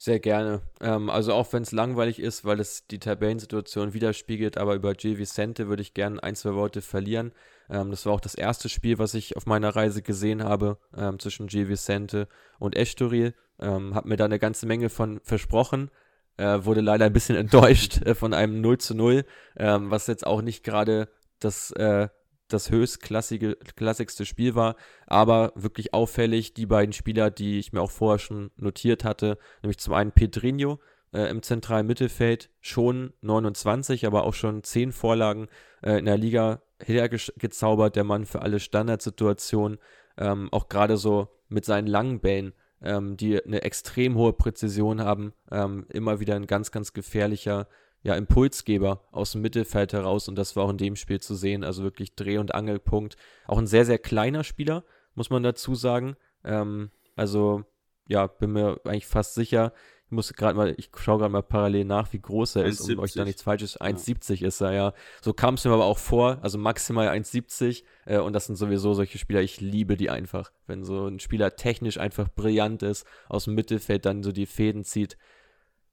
Sehr 0.00 0.20
gerne. 0.20 0.62
Ähm, 0.80 1.10
also 1.10 1.34
auch 1.34 1.52
wenn 1.52 1.64
es 1.64 1.72
langweilig 1.72 2.20
ist, 2.20 2.44
weil 2.44 2.60
es 2.60 2.86
die 2.86 3.00
Tabellensituation 3.00 3.94
widerspiegelt, 3.94 4.56
aber 4.56 4.76
über 4.76 4.94
Gil 4.94 5.18
Vicente 5.18 5.68
würde 5.68 5.82
ich 5.82 5.92
gerne 5.92 6.22
ein, 6.22 6.36
zwei 6.36 6.54
Worte 6.54 6.82
verlieren. 6.82 7.32
Ähm, 7.68 7.90
das 7.90 8.06
war 8.06 8.12
auch 8.12 8.20
das 8.20 8.36
erste 8.36 8.68
Spiel, 8.68 8.98
was 8.98 9.14
ich 9.14 9.36
auf 9.36 9.46
meiner 9.46 9.74
Reise 9.74 10.00
gesehen 10.00 10.44
habe 10.44 10.78
ähm, 10.96 11.18
zwischen 11.18 11.48
Gil 11.48 11.68
Vicente 11.68 12.28
und 12.60 12.76
Estoril. 12.76 13.34
Ähm, 13.58 13.96
hab 13.96 14.04
mir 14.04 14.16
da 14.16 14.26
eine 14.26 14.38
ganze 14.38 14.66
Menge 14.66 14.88
von 14.88 15.20
versprochen. 15.24 15.90
Äh, 16.36 16.64
wurde 16.64 16.80
leider 16.80 17.06
ein 17.06 17.12
bisschen 17.12 17.36
enttäuscht 17.36 18.00
äh, 18.02 18.14
von 18.14 18.32
einem 18.32 18.60
0 18.60 18.78
zu 18.78 18.94
0, 18.94 19.24
ähm, 19.56 19.90
was 19.90 20.06
jetzt 20.06 20.24
auch 20.24 20.42
nicht 20.42 20.62
gerade 20.62 21.08
das 21.40 21.72
äh, 21.72 22.08
das 22.48 22.70
höchstklassigste 22.70 24.26
Spiel 24.26 24.54
war, 24.54 24.76
aber 25.06 25.52
wirklich 25.54 25.94
auffällig 25.94 26.54
die 26.54 26.66
beiden 26.66 26.92
Spieler, 26.92 27.30
die 27.30 27.58
ich 27.58 27.72
mir 27.72 27.80
auch 27.80 27.90
vorher 27.90 28.18
schon 28.18 28.50
notiert 28.56 29.04
hatte, 29.04 29.38
nämlich 29.62 29.78
zum 29.78 29.94
einen 29.94 30.12
Pedrinho 30.12 30.80
äh, 31.12 31.30
im 31.30 31.42
zentralen 31.42 31.86
Mittelfeld, 31.86 32.50
schon 32.60 33.12
29, 33.22 34.06
aber 34.06 34.24
auch 34.24 34.34
schon 34.34 34.62
10 34.62 34.92
Vorlagen 34.92 35.48
äh, 35.82 35.98
in 35.98 36.06
der 36.06 36.18
Liga 36.18 36.62
hergezaubert, 36.80 37.96
der 37.96 38.04
Mann 38.04 38.24
für 38.24 38.42
alle 38.42 38.60
Standardsituationen, 38.60 39.78
ähm, 40.16 40.48
auch 40.52 40.68
gerade 40.68 40.96
so 40.96 41.28
mit 41.48 41.64
seinen 41.64 41.86
langen 41.86 42.20
Bällen, 42.20 42.52
ähm, 42.82 43.16
die 43.16 43.42
eine 43.42 43.62
extrem 43.62 44.16
hohe 44.16 44.32
Präzision 44.32 45.00
haben, 45.00 45.32
ähm, 45.50 45.86
immer 45.88 46.20
wieder 46.20 46.36
ein 46.36 46.46
ganz, 46.46 46.70
ganz 46.70 46.92
gefährlicher 46.92 47.68
ja, 48.02 48.14
Impulsgeber 48.14 49.04
aus 49.10 49.32
dem 49.32 49.42
Mittelfeld 49.42 49.92
heraus 49.92 50.28
und 50.28 50.36
das 50.36 50.56
war 50.56 50.64
auch 50.64 50.70
in 50.70 50.78
dem 50.78 50.96
Spiel 50.96 51.20
zu 51.20 51.34
sehen. 51.34 51.64
Also 51.64 51.82
wirklich 51.82 52.14
Dreh- 52.14 52.38
und 52.38 52.54
Angelpunkt. 52.54 53.16
Auch 53.46 53.58
ein 53.58 53.66
sehr, 53.66 53.84
sehr 53.84 53.98
kleiner 53.98 54.44
Spieler, 54.44 54.84
muss 55.14 55.30
man 55.30 55.42
dazu 55.42 55.74
sagen. 55.74 56.16
Ähm, 56.44 56.90
also, 57.16 57.64
ja, 58.06 58.26
bin 58.26 58.52
mir 58.52 58.80
eigentlich 58.84 59.06
fast 59.06 59.34
sicher. 59.34 59.72
Ich 60.06 60.12
muss 60.12 60.32
gerade 60.32 60.56
mal, 60.56 60.74
ich 60.78 60.90
schaue 60.96 61.18
gerade 61.18 61.32
mal 61.32 61.42
parallel 61.42 61.84
nach, 61.84 62.12
wie 62.14 62.20
groß 62.20 62.56
er 62.56 62.64
1, 62.64 62.80
ist, 62.80 62.90
um 62.90 63.00
euch 63.00 63.12
da 63.12 63.24
nichts 63.24 63.42
Falsches. 63.42 63.78
1,70 63.78 64.36
ja. 64.36 64.48
ist 64.48 64.60
er 64.62 64.72
ja. 64.72 64.94
So 65.20 65.34
kam 65.34 65.54
es 65.54 65.64
mir 65.64 65.72
aber 65.72 65.84
auch 65.84 65.98
vor, 65.98 66.38
also 66.40 66.56
maximal 66.56 67.08
1,70. 67.08 67.82
Äh, 68.06 68.18
und 68.18 68.32
das 68.32 68.46
sind 68.46 68.56
sowieso 68.56 68.94
solche 68.94 69.18
Spieler, 69.18 69.42
ich 69.42 69.60
liebe 69.60 69.98
die 69.98 70.08
einfach. 70.08 70.52
Wenn 70.66 70.84
so 70.84 71.06
ein 71.06 71.20
Spieler 71.20 71.56
technisch 71.56 71.98
einfach 71.98 72.28
brillant 72.28 72.82
ist, 72.82 73.04
aus 73.28 73.44
dem 73.44 73.54
Mittelfeld 73.54 74.06
dann 74.06 74.22
so 74.22 74.32
die 74.32 74.46
Fäden 74.46 74.84
zieht. 74.84 75.18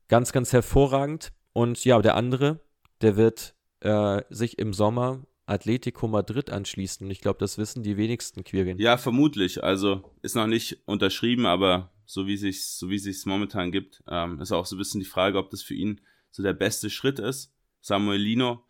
Ganz, 0.08 0.32
ganz 0.32 0.54
hervorragend. 0.54 1.34
Und 1.56 1.86
ja, 1.86 2.02
der 2.02 2.18
andere, 2.18 2.60
der 3.02 3.16
wird 3.16 3.56
äh, 3.80 4.24
sich 4.30 4.60
im 4.60 4.74
Sommer 4.74 5.26
Atletico 5.46 6.06
Madrid 6.10 6.50
anschließen. 6.50 7.10
Ich 7.10 7.22
glaube, 7.22 7.40
das 7.40 7.58
wissen 7.58 7.82
die 7.82 7.96
wenigsten 7.96 8.44
Quirin. 8.44 8.78
Ja, 8.78 8.98
vermutlich. 8.98 9.64
Also 9.64 10.12
ist 10.22 10.36
noch 10.36 10.48
nicht 10.48 10.80
unterschrieben, 10.86 11.46
aber 11.46 11.94
so 12.06 12.28
wie 12.28 12.36
sich 12.36 12.66
so 12.68 12.90
wie 12.90 12.98
sich's 12.98 13.26
momentan 13.26 13.72
gibt, 13.72 14.04
ähm, 14.10 14.42
ist 14.42 14.52
auch 14.52 14.66
so 14.66 14.76
ein 14.76 14.80
bisschen 14.80 15.00
die 15.00 15.06
Frage, 15.06 15.38
ob 15.38 15.50
das 15.50 15.64
für 15.64 15.76
ihn 15.76 16.02
so 16.30 16.44
der 16.44 16.52
beste 16.52 16.90
Schritt 16.90 17.20
ist. 17.20 17.54
Samuelino, 17.80 18.66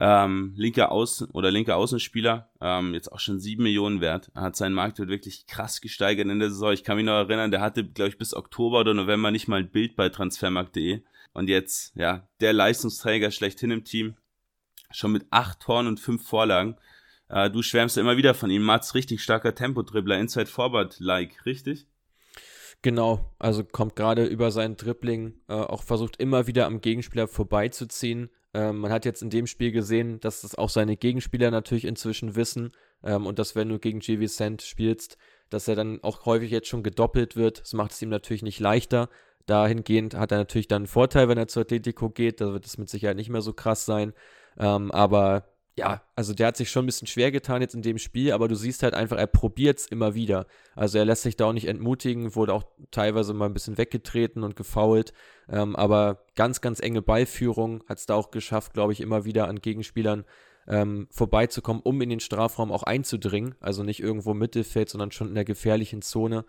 ähm, 0.00 0.54
linker 0.56 0.90
Außen 0.90 1.30
oder 1.30 1.52
linker 1.52 1.76
Außenspieler, 1.76 2.50
ähm, 2.60 2.94
jetzt 2.94 3.12
auch 3.12 3.20
schon 3.20 3.38
sieben 3.38 3.62
Millionen 3.62 4.00
wert. 4.00 4.32
Er 4.34 4.42
hat 4.42 4.56
seinen 4.56 4.74
Marktwert 4.74 5.08
wirklich 5.08 5.46
krass 5.46 5.80
gesteigert 5.80 6.26
in 6.26 6.40
der 6.40 6.50
Saison. 6.50 6.72
Ich 6.72 6.82
kann 6.82 6.96
mich 6.96 7.06
noch 7.06 7.12
erinnern, 7.12 7.52
der 7.52 7.60
hatte, 7.60 7.84
glaube 7.84 8.08
ich, 8.08 8.18
bis 8.18 8.34
Oktober 8.34 8.80
oder 8.80 8.92
November 8.92 9.30
nicht 9.30 9.46
mal 9.46 9.60
ein 9.60 9.70
Bild 9.70 9.94
bei 9.94 10.08
transfermarkt.de. 10.08 11.04
Und 11.34 11.48
jetzt, 11.48 11.94
ja, 11.96 12.28
der 12.40 12.52
Leistungsträger 12.52 13.30
schlechthin 13.30 13.70
im 13.70 13.84
Team. 13.84 14.16
Schon 14.90 15.12
mit 15.12 15.26
acht 15.30 15.60
Toren 15.60 15.88
und 15.88 16.00
fünf 16.00 16.26
Vorlagen. 16.26 16.76
Äh, 17.28 17.50
du 17.50 17.62
schwärmst 17.62 17.96
ja 17.96 18.02
immer 18.02 18.16
wieder 18.16 18.34
von 18.34 18.50
ihm. 18.50 18.62
Mats, 18.62 18.94
richtig 18.94 19.22
starker 19.22 19.54
Tempodribbler, 19.54 20.18
Inside 20.18 20.46
Forward-like, 20.46 21.44
richtig? 21.44 21.86
Genau, 22.82 23.34
also 23.38 23.64
kommt 23.64 23.96
gerade 23.96 24.26
über 24.26 24.50
seinen 24.50 24.76
Dribbling, 24.76 25.40
äh, 25.48 25.54
auch 25.54 25.82
versucht 25.82 26.18
immer 26.18 26.46
wieder 26.46 26.66
am 26.66 26.82
Gegenspieler 26.82 27.26
vorbeizuziehen. 27.26 28.28
Ähm, 28.52 28.78
man 28.78 28.92
hat 28.92 29.06
jetzt 29.06 29.22
in 29.22 29.30
dem 29.30 29.46
Spiel 29.46 29.72
gesehen, 29.72 30.20
dass 30.20 30.42
das 30.42 30.54
auch 30.54 30.68
seine 30.68 30.96
Gegenspieler 30.96 31.50
natürlich 31.50 31.86
inzwischen 31.86 32.36
wissen 32.36 32.72
ähm, 33.02 33.26
und 33.26 33.38
dass 33.38 33.56
wenn 33.56 33.70
du 33.70 33.78
gegen 33.78 34.00
G. 34.00 34.20
Vicent 34.20 34.60
spielst, 34.60 35.16
dass 35.50 35.68
er 35.68 35.76
dann 35.76 36.02
auch 36.02 36.26
häufig 36.26 36.50
jetzt 36.50 36.68
schon 36.68 36.82
gedoppelt 36.82 37.36
wird. 37.36 37.60
Das 37.60 37.72
macht 37.72 37.92
es 37.92 38.02
ihm 38.02 38.08
natürlich 38.08 38.42
nicht 38.42 38.60
leichter, 38.60 39.08
Dahingehend 39.46 40.14
hat 40.14 40.32
er 40.32 40.38
natürlich 40.38 40.68
dann 40.68 40.82
einen 40.82 40.86
Vorteil, 40.86 41.28
wenn 41.28 41.38
er 41.38 41.48
zur 41.48 41.62
Atletico 41.62 42.08
geht. 42.08 42.40
Da 42.40 42.52
wird 42.52 42.64
es 42.64 42.78
mit 42.78 42.88
Sicherheit 42.88 43.16
nicht 43.16 43.28
mehr 43.28 43.42
so 43.42 43.52
krass 43.52 43.84
sein. 43.84 44.14
Ähm, 44.58 44.90
aber 44.90 45.44
ja, 45.76 46.02
also 46.14 46.32
der 46.32 46.46
hat 46.48 46.56
sich 46.56 46.70
schon 46.70 46.84
ein 46.84 46.86
bisschen 46.86 47.08
schwer 47.08 47.32
getan 47.32 47.60
jetzt 47.60 47.74
in 47.74 47.82
dem 47.82 47.98
Spiel, 47.98 48.32
aber 48.32 48.46
du 48.46 48.54
siehst 48.54 48.82
halt 48.84 48.94
einfach, 48.94 49.18
er 49.18 49.26
probiert 49.26 49.80
es 49.80 49.86
immer 49.86 50.14
wieder. 50.14 50.46
Also 50.76 50.98
er 50.98 51.04
lässt 51.04 51.22
sich 51.22 51.36
da 51.36 51.46
auch 51.46 51.52
nicht 51.52 51.66
entmutigen, 51.66 52.36
wurde 52.36 52.54
auch 52.54 52.62
teilweise 52.90 53.34
mal 53.34 53.46
ein 53.46 53.54
bisschen 53.54 53.76
weggetreten 53.76 54.44
und 54.44 54.56
gefault. 54.56 55.12
Ähm, 55.48 55.76
aber 55.76 56.24
ganz, 56.36 56.60
ganz 56.60 56.80
enge 56.80 57.02
Ballführung 57.02 57.82
hat 57.88 57.98
es 57.98 58.06
da 58.06 58.14
auch 58.14 58.30
geschafft, 58.30 58.72
glaube 58.72 58.92
ich, 58.92 59.00
immer 59.00 59.24
wieder 59.24 59.48
an 59.48 59.60
Gegenspielern 59.60 60.24
ähm, 60.68 61.08
vorbeizukommen, 61.10 61.82
um 61.82 62.00
in 62.00 62.10
den 62.10 62.20
Strafraum 62.20 62.72
auch 62.72 62.82
einzudringen. 62.82 63.54
Also 63.60 63.82
nicht 63.82 64.00
irgendwo 64.00 64.32
im 64.32 64.38
Mittelfeld, 64.38 64.88
sondern 64.88 65.12
schon 65.12 65.28
in 65.28 65.34
der 65.34 65.44
gefährlichen 65.44 66.02
Zone. 66.02 66.44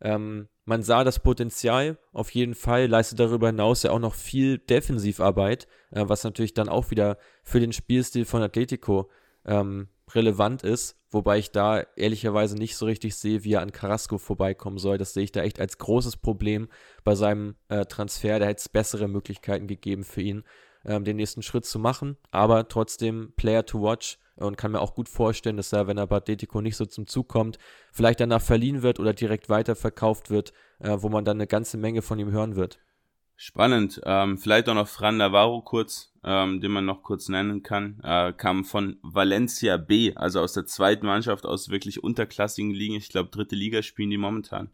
Ähm, 0.00 0.48
man 0.64 0.82
sah 0.82 1.04
das 1.04 1.20
Potenzial 1.20 1.98
auf 2.12 2.30
jeden 2.30 2.54
Fall, 2.54 2.86
leistet 2.86 3.18
darüber 3.18 3.46
hinaus 3.46 3.82
ja 3.82 3.92
auch 3.92 3.98
noch 3.98 4.14
viel 4.14 4.58
Defensivarbeit, 4.58 5.66
äh, 5.90 6.04
was 6.06 6.24
natürlich 6.24 6.54
dann 6.54 6.68
auch 6.68 6.90
wieder 6.90 7.18
für 7.44 7.60
den 7.60 7.72
Spielstil 7.72 8.24
von 8.24 8.42
Atletico 8.42 9.10
ähm, 9.46 9.88
relevant 10.14 10.62
ist, 10.62 10.96
wobei 11.10 11.38
ich 11.38 11.50
da 11.50 11.80
ehrlicherweise 11.96 12.56
nicht 12.56 12.76
so 12.76 12.86
richtig 12.86 13.16
sehe, 13.16 13.42
wie 13.44 13.54
er 13.54 13.62
an 13.62 13.72
Carrasco 13.72 14.18
vorbeikommen 14.18 14.78
soll. 14.78 14.98
Das 14.98 15.14
sehe 15.14 15.24
ich 15.24 15.32
da 15.32 15.42
echt 15.42 15.60
als 15.60 15.78
großes 15.78 16.18
Problem 16.18 16.68
bei 17.04 17.14
seinem 17.14 17.56
äh, 17.68 17.86
Transfer. 17.86 18.38
Da 18.38 18.46
hätte 18.46 18.60
es 18.60 18.68
bessere 18.68 19.08
Möglichkeiten 19.08 19.66
gegeben 19.66 20.04
für 20.04 20.22
ihn, 20.22 20.44
ähm, 20.86 21.04
den 21.04 21.16
nächsten 21.16 21.42
Schritt 21.42 21.64
zu 21.64 21.78
machen, 21.78 22.16
aber 22.30 22.68
trotzdem 22.68 23.32
Player 23.36 23.66
to 23.66 23.82
watch 23.82 24.18
und 24.36 24.56
kann 24.56 24.72
mir 24.72 24.80
auch 24.80 24.94
gut 24.94 25.08
vorstellen, 25.08 25.56
dass 25.56 25.72
er, 25.72 25.86
wenn 25.86 25.98
er 25.98 26.06
bei 26.06 26.16
Atletico 26.16 26.60
nicht 26.60 26.76
so 26.76 26.86
zum 26.86 27.06
Zug 27.06 27.28
kommt, 27.28 27.58
vielleicht 27.92 28.20
danach 28.20 28.42
verliehen 28.42 28.82
wird 28.82 29.00
oder 29.00 29.12
direkt 29.12 29.48
weiterverkauft 29.48 30.30
wird, 30.30 30.52
äh, 30.78 30.96
wo 31.00 31.08
man 31.08 31.24
dann 31.24 31.38
eine 31.38 31.46
ganze 31.46 31.78
Menge 31.78 32.02
von 32.02 32.18
ihm 32.18 32.30
hören 32.30 32.56
wird. 32.56 32.78
Spannend. 33.38 34.00
Ähm, 34.04 34.38
vielleicht 34.38 34.68
auch 34.68 34.74
noch 34.74 34.88
Fran 34.88 35.18
Navarro 35.18 35.60
kurz, 35.60 36.12
ähm, 36.24 36.60
den 36.62 36.70
man 36.70 36.86
noch 36.86 37.02
kurz 37.02 37.28
nennen 37.28 37.62
kann. 37.62 38.00
Äh, 38.02 38.32
kam 38.32 38.64
von 38.64 38.98
Valencia 39.02 39.76
B, 39.76 40.14
also 40.14 40.40
aus 40.40 40.54
der 40.54 40.64
zweiten 40.64 41.04
Mannschaft, 41.04 41.44
aus 41.44 41.68
wirklich 41.68 42.02
unterklassigen 42.02 42.72
Ligen. 42.72 42.94
Ich 42.94 43.10
glaube, 43.10 43.28
dritte 43.28 43.54
Liga 43.54 43.82
spielen 43.82 44.08
die 44.08 44.16
momentan. 44.16 44.70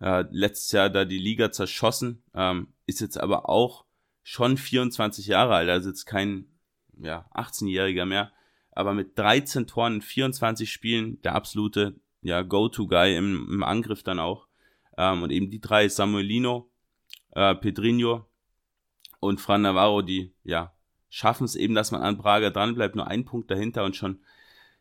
Äh, 0.00 0.24
letztes 0.30 0.70
Jahr 0.70 0.88
da 0.88 1.04
die 1.04 1.18
Liga 1.18 1.50
zerschossen, 1.50 2.22
ähm, 2.32 2.68
ist 2.86 3.00
jetzt 3.00 3.18
aber 3.18 3.48
auch 3.48 3.85
schon 4.26 4.56
24 4.56 5.26
Jahre 5.26 5.54
alt, 5.54 5.68
also 5.68 5.88
jetzt 5.88 6.06
kein 6.06 6.46
ja, 6.98 7.26
18-Jähriger 7.34 8.06
mehr 8.06 8.32
aber 8.76 8.92
mit 8.92 9.18
13 9.18 9.66
Toren 9.66 9.94
in 9.94 10.02
24 10.02 10.70
Spielen 10.70 11.20
der 11.22 11.34
absolute 11.34 11.98
ja, 12.20 12.42
Go-To-Guy 12.42 13.16
im, 13.16 13.48
im, 13.50 13.62
Angriff 13.62 14.02
dann 14.02 14.18
auch. 14.18 14.48
Ähm, 14.98 15.22
und 15.22 15.30
eben 15.30 15.50
die 15.50 15.62
drei, 15.62 15.88
Samuelino, 15.88 16.70
äh, 17.30 17.54
Pedrinho 17.54 18.26
und 19.18 19.40
Fran 19.40 19.62
Navarro, 19.62 20.02
die 20.02 20.34
ja 20.44 20.74
schaffen 21.08 21.44
es 21.44 21.54
eben, 21.54 21.74
dass 21.74 21.90
man 21.90 22.02
an 22.02 22.18
Braga 22.18 22.50
dran 22.50 22.74
bleibt, 22.74 22.96
nur 22.96 23.06
ein 23.06 23.24
Punkt 23.24 23.50
dahinter 23.50 23.84
und 23.84 23.96
schon 23.96 24.20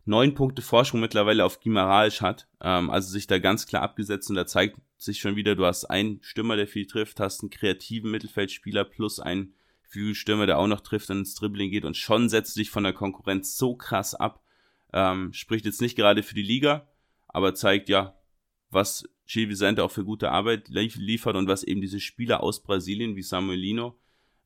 neun 0.06 0.34
Punkte 0.36 0.62
Vorsprung 0.62 1.02
mittlerweile 1.02 1.44
auf 1.44 1.60
Guimaraes 1.60 2.22
hat. 2.22 2.48
Ähm, 2.62 2.90
also 2.90 3.10
sich 3.10 3.28
da 3.28 3.40
ganz 3.40 3.68
klar 3.68 3.84
abgesetzt 3.84 4.30
und 4.30 4.36
da 4.36 4.46
zeigt 4.46 4.78
sich 4.98 5.20
schon 5.20 5.36
wieder, 5.36 5.56
du 5.56 5.66
hast 5.66 5.86
einen 5.86 6.22
Stürmer, 6.22 6.56
der 6.56 6.68
viel 6.68 6.86
trifft, 6.86 7.20
hast 7.20 7.42
einen 7.42 7.50
kreativen 7.50 8.12
Mittelfeldspieler 8.12 8.86
plus 8.86 9.20
einen 9.20 9.54
Flügelstürmer, 9.84 10.46
der 10.46 10.58
auch 10.58 10.68
noch 10.68 10.82
trifft 10.82 11.10
und 11.10 11.20
ins 11.20 11.36
Dribbling 11.36 11.72
geht 11.72 11.86
und 11.86 11.98
schon 11.98 12.30
setzt 12.30 12.54
sich 12.54 12.70
von 12.70 12.84
der 12.84 12.94
Konkurrenz 12.94 13.58
so 13.58 13.76
krass 13.76 14.16
ab. 14.16 14.42
Ähm, 14.94 15.34
spricht 15.34 15.66
jetzt 15.66 15.82
nicht 15.82 15.96
gerade 15.96 16.24
für 16.24 16.36
die 16.36 16.42
Liga, 16.42 16.88
aber 17.28 17.54
zeigt 17.54 17.90
ja, 17.90 18.16
was 18.70 19.08
Gil 19.28 19.50
Vicente 19.50 19.84
auch 19.84 19.92
für 19.92 20.06
gute 20.06 20.32
Arbeit 20.32 20.68
liefert 20.70 21.36
und 21.36 21.48
was 21.48 21.64
eben 21.64 21.82
diese 21.82 22.00
Spieler 22.00 22.44
aus 22.44 22.62
Brasilien 22.62 23.16
wie 23.16 23.24
Samuelino, 23.24 23.98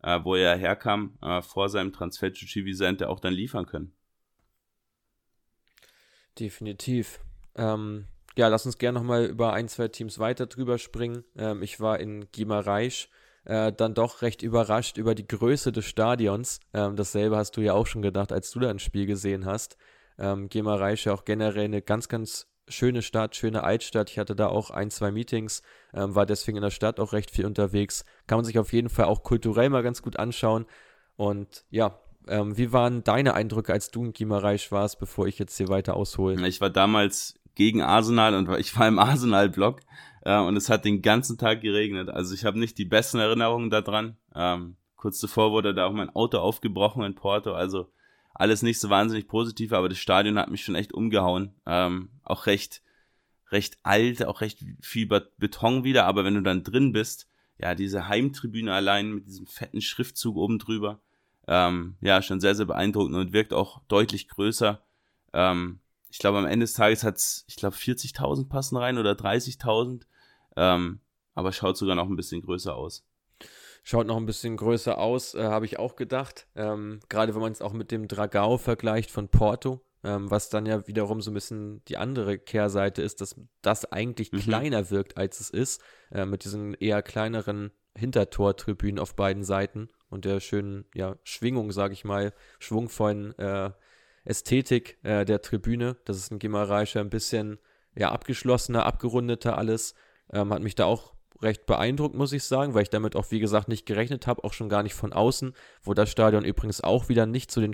äh, 0.01 0.19
wo 0.23 0.35
er 0.35 0.55
herkam, 0.55 1.17
äh, 1.21 1.41
vor 1.41 1.69
seinem 1.69 1.91
Transfer 1.91 2.33
zu 2.33 2.45
Gil 2.45 2.65
Vicente 2.65 3.09
auch 3.09 3.19
dann 3.19 3.33
liefern 3.33 3.65
können. 3.65 3.93
Definitiv. 6.39 7.19
Ähm, 7.55 8.05
ja, 8.37 8.47
lass 8.47 8.65
uns 8.65 8.77
gerne 8.77 8.99
nochmal 8.99 9.25
über 9.25 9.53
ein, 9.53 9.67
zwei 9.67 9.89
Teams 9.89 10.19
weiter 10.19 10.45
drüber 10.45 10.77
springen. 10.77 11.23
Ähm, 11.37 11.61
ich 11.61 11.79
war 11.79 11.99
in 11.99 12.31
Guimarães 12.31 13.09
äh, 13.45 13.73
dann 13.73 13.93
doch 13.93 14.21
recht 14.21 14.41
überrascht 14.41 14.97
über 14.97 15.15
die 15.15 15.27
Größe 15.27 15.71
des 15.71 15.85
Stadions. 15.85 16.59
Ähm, 16.73 16.95
dasselbe 16.95 17.35
hast 17.35 17.57
du 17.57 17.61
ja 17.61 17.73
auch 17.73 17.87
schon 17.87 18.01
gedacht, 18.01 18.31
als 18.31 18.51
du 18.51 18.59
da 18.59 18.69
ein 18.69 18.79
Spiel 18.79 19.05
gesehen 19.05 19.45
hast. 19.45 19.77
Ähm, 20.17 20.49
Gemeraisch 20.49 21.05
ja 21.05 21.13
auch 21.13 21.25
generell 21.25 21.65
eine 21.65 21.81
ganz, 21.81 22.07
ganz 22.07 22.47
schöne 22.67 23.01
Stadt, 23.01 23.35
schöne 23.35 23.63
Altstadt. 23.63 24.09
Ich 24.09 24.19
hatte 24.19 24.35
da 24.35 24.47
auch 24.47 24.69
ein, 24.69 24.91
zwei 24.91 25.11
Meetings, 25.11 25.61
ähm, 25.93 26.15
war 26.15 26.25
deswegen 26.25 26.57
in 26.57 26.63
der 26.63 26.69
Stadt 26.69 26.99
auch 26.99 27.13
recht 27.13 27.31
viel 27.31 27.45
unterwegs. 27.45 28.05
Kann 28.27 28.37
man 28.37 28.45
sich 28.45 28.59
auf 28.59 28.71
jeden 28.73 28.89
Fall 28.89 29.05
auch 29.05 29.23
kulturell 29.23 29.69
mal 29.69 29.83
ganz 29.83 30.01
gut 30.01 30.19
anschauen. 30.19 30.65
Und 31.15 31.65
ja, 31.69 31.99
ähm, 32.27 32.57
wie 32.57 32.71
waren 32.71 33.03
deine 33.03 33.33
Eindrücke, 33.33 33.73
als 33.73 33.91
du 33.91 34.05
in 34.05 34.13
Gimareisch 34.13 34.71
warst, 34.71 34.99
bevor 34.99 35.27
ich 35.27 35.39
jetzt 35.39 35.57
hier 35.57 35.69
weiter 35.69 35.95
aushole? 35.95 36.47
Ich 36.47 36.61
war 36.61 36.69
damals 36.69 37.39
gegen 37.55 37.81
Arsenal 37.81 38.35
und 38.35 38.49
ich 38.59 38.77
war 38.77 38.87
im 38.87 38.99
Arsenal-Block 38.99 39.81
äh, 40.21 40.39
und 40.39 40.55
es 40.55 40.69
hat 40.69 40.85
den 40.85 41.01
ganzen 41.01 41.37
Tag 41.37 41.61
geregnet. 41.61 42.09
Also 42.09 42.33
ich 42.33 42.45
habe 42.45 42.59
nicht 42.59 42.77
die 42.77 42.85
besten 42.85 43.19
Erinnerungen 43.19 43.69
daran. 43.69 44.17
Ähm, 44.35 44.75
kurz 44.95 45.19
zuvor 45.19 45.51
wurde 45.51 45.73
da 45.73 45.85
auch 45.85 45.93
mein 45.93 46.09
Auto 46.09 46.37
aufgebrochen 46.37 47.03
in 47.03 47.15
Porto. 47.15 47.53
Also 47.53 47.89
alles 48.33 48.61
nicht 48.61 48.79
so 48.79 48.89
wahnsinnig 48.89 49.27
positiv, 49.27 49.73
aber 49.73 49.89
das 49.89 49.97
Stadion 49.97 50.37
hat 50.37 50.49
mich 50.49 50.63
schon 50.63 50.75
echt 50.75 50.93
umgehauen. 50.93 51.53
Ähm, 51.65 52.09
auch 52.23 52.45
recht, 52.45 52.81
recht 53.51 53.77
alt, 53.83 54.23
auch 54.25 54.41
recht 54.41 54.59
viel 54.81 55.07
Beton 55.07 55.83
wieder, 55.83 56.05
aber 56.05 56.23
wenn 56.23 56.35
du 56.35 56.41
dann 56.41 56.63
drin 56.63 56.93
bist, 56.93 57.27
ja, 57.57 57.75
diese 57.75 58.07
Heimtribüne 58.07 58.73
allein 58.73 59.11
mit 59.11 59.27
diesem 59.27 59.45
fetten 59.45 59.81
Schriftzug 59.81 60.37
oben 60.37 60.59
drüber, 60.59 61.01
ähm, 61.49 61.95
ja, 61.99 62.21
schon 62.21 62.39
sehr, 62.39 62.53
sehr 62.53 62.67
beeindruckend 62.67 63.15
und 63.15 63.33
wirkt 63.33 63.53
auch 63.53 63.81
deutlich 63.87 64.27
größer. 64.27 64.83
Ähm, 65.33 65.79
ich 66.11 66.19
glaube, 66.19 66.37
am 66.37 66.45
Ende 66.45 66.63
des 66.63 66.73
Tages 66.73 67.03
hat 67.03 67.15
es, 67.15 67.43
ich 67.47 67.55
glaube, 67.55 67.75
40.000 67.75 68.47
passen 68.47 68.77
rein 68.77 68.99
oder 68.99 69.13
30.000, 69.13 70.03
ähm, 70.55 70.99
aber 71.33 71.51
schaut 71.51 71.75
sogar 71.75 71.95
noch 71.95 72.07
ein 72.07 72.15
bisschen 72.15 72.43
größer 72.43 72.75
aus. 72.75 73.03
Schaut 73.81 74.05
noch 74.05 74.17
ein 74.17 74.27
bisschen 74.27 74.57
größer 74.57 74.99
aus, 74.99 75.33
äh, 75.33 75.43
habe 75.43 75.65
ich 75.65 75.79
auch 75.79 75.95
gedacht. 75.95 76.47
Ähm, 76.55 76.99
Gerade 77.09 77.33
wenn 77.33 77.41
man 77.41 77.51
es 77.51 77.63
auch 77.63 77.73
mit 77.73 77.89
dem 77.89 78.07
Dragao 78.07 78.59
vergleicht 78.59 79.09
von 79.09 79.29
Porto, 79.29 79.81
ähm, 80.03 80.29
was 80.29 80.49
dann 80.49 80.67
ja 80.67 80.87
wiederum 80.87 81.19
so 81.19 81.31
ein 81.31 81.33
bisschen 81.33 81.83
die 81.85 81.97
andere 81.97 82.37
Kehrseite 82.37 83.01
ist, 83.01 83.21
dass 83.21 83.35
das 83.63 83.91
eigentlich 83.91 84.31
mhm. 84.31 84.39
kleiner 84.39 84.91
wirkt, 84.91 85.17
als 85.17 85.39
es 85.39 85.49
ist, 85.49 85.81
äh, 86.11 86.25
mit 86.25 86.43
diesen 86.43 86.75
eher 86.75 87.01
kleineren 87.01 87.71
Hintertortribünen 87.97 88.99
auf 88.99 89.15
beiden 89.15 89.43
Seiten 89.43 89.89
und 90.09 90.25
der 90.25 90.39
schönen 90.39 90.85
ja, 90.93 91.15
Schwingung, 91.23 91.71
sage 91.71 91.93
ich 91.93 92.03
mal, 92.03 92.33
schwungvollen 92.59 93.37
äh, 93.37 93.71
Ästhetik 94.25 94.97
äh, 95.03 95.25
der 95.25 95.41
Tribüne. 95.41 95.97
Das 96.05 96.17
ist 96.17 96.31
ein 96.31 96.39
Gimareischer 96.39 96.99
ein 96.99 97.09
bisschen 97.09 97.59
ja, 97.95 98.11
abgeschlossener, 98.11 98.85
abgerundeter 98.85 99.57
alles. 99.57 99.95
Ähm, 100.31 100.53
hat 100.53 100.61
mich 100.61 100.75
da 100.75 100.85
auch 100.85 101.13
recht 101.41 101.65
beeindruckt, 101.65 102.15
muss 102.15 102.33
ich 102.33 102.43
sagen, 102.43 102.73
weil 102.73 102.83
ich 102.83 102.89
damit 102.89 103.15
auch, 103.15 103.31
wie 103.31 103.39
gesagt, 103.39 103.67
nicht 103.67 103.85
gerechnet 103.85 104.27
habe, 104.27 104.43
auch 104.43 104.53
schon 104.53 104.69
gar 104.69 104.83
nicht 104.83 104.93
von 104.93 105.13
außen, 105.13 105.53
wo 105.83 105.93
das 105.93 106.11
Stadion 106.11 106.43
übrigens 106.43 106.81
auch 106.81 107.09
wieder 107.09 107.25
nicht 107.25 107.49
zu 107.49 107.61
den 107.61 107.73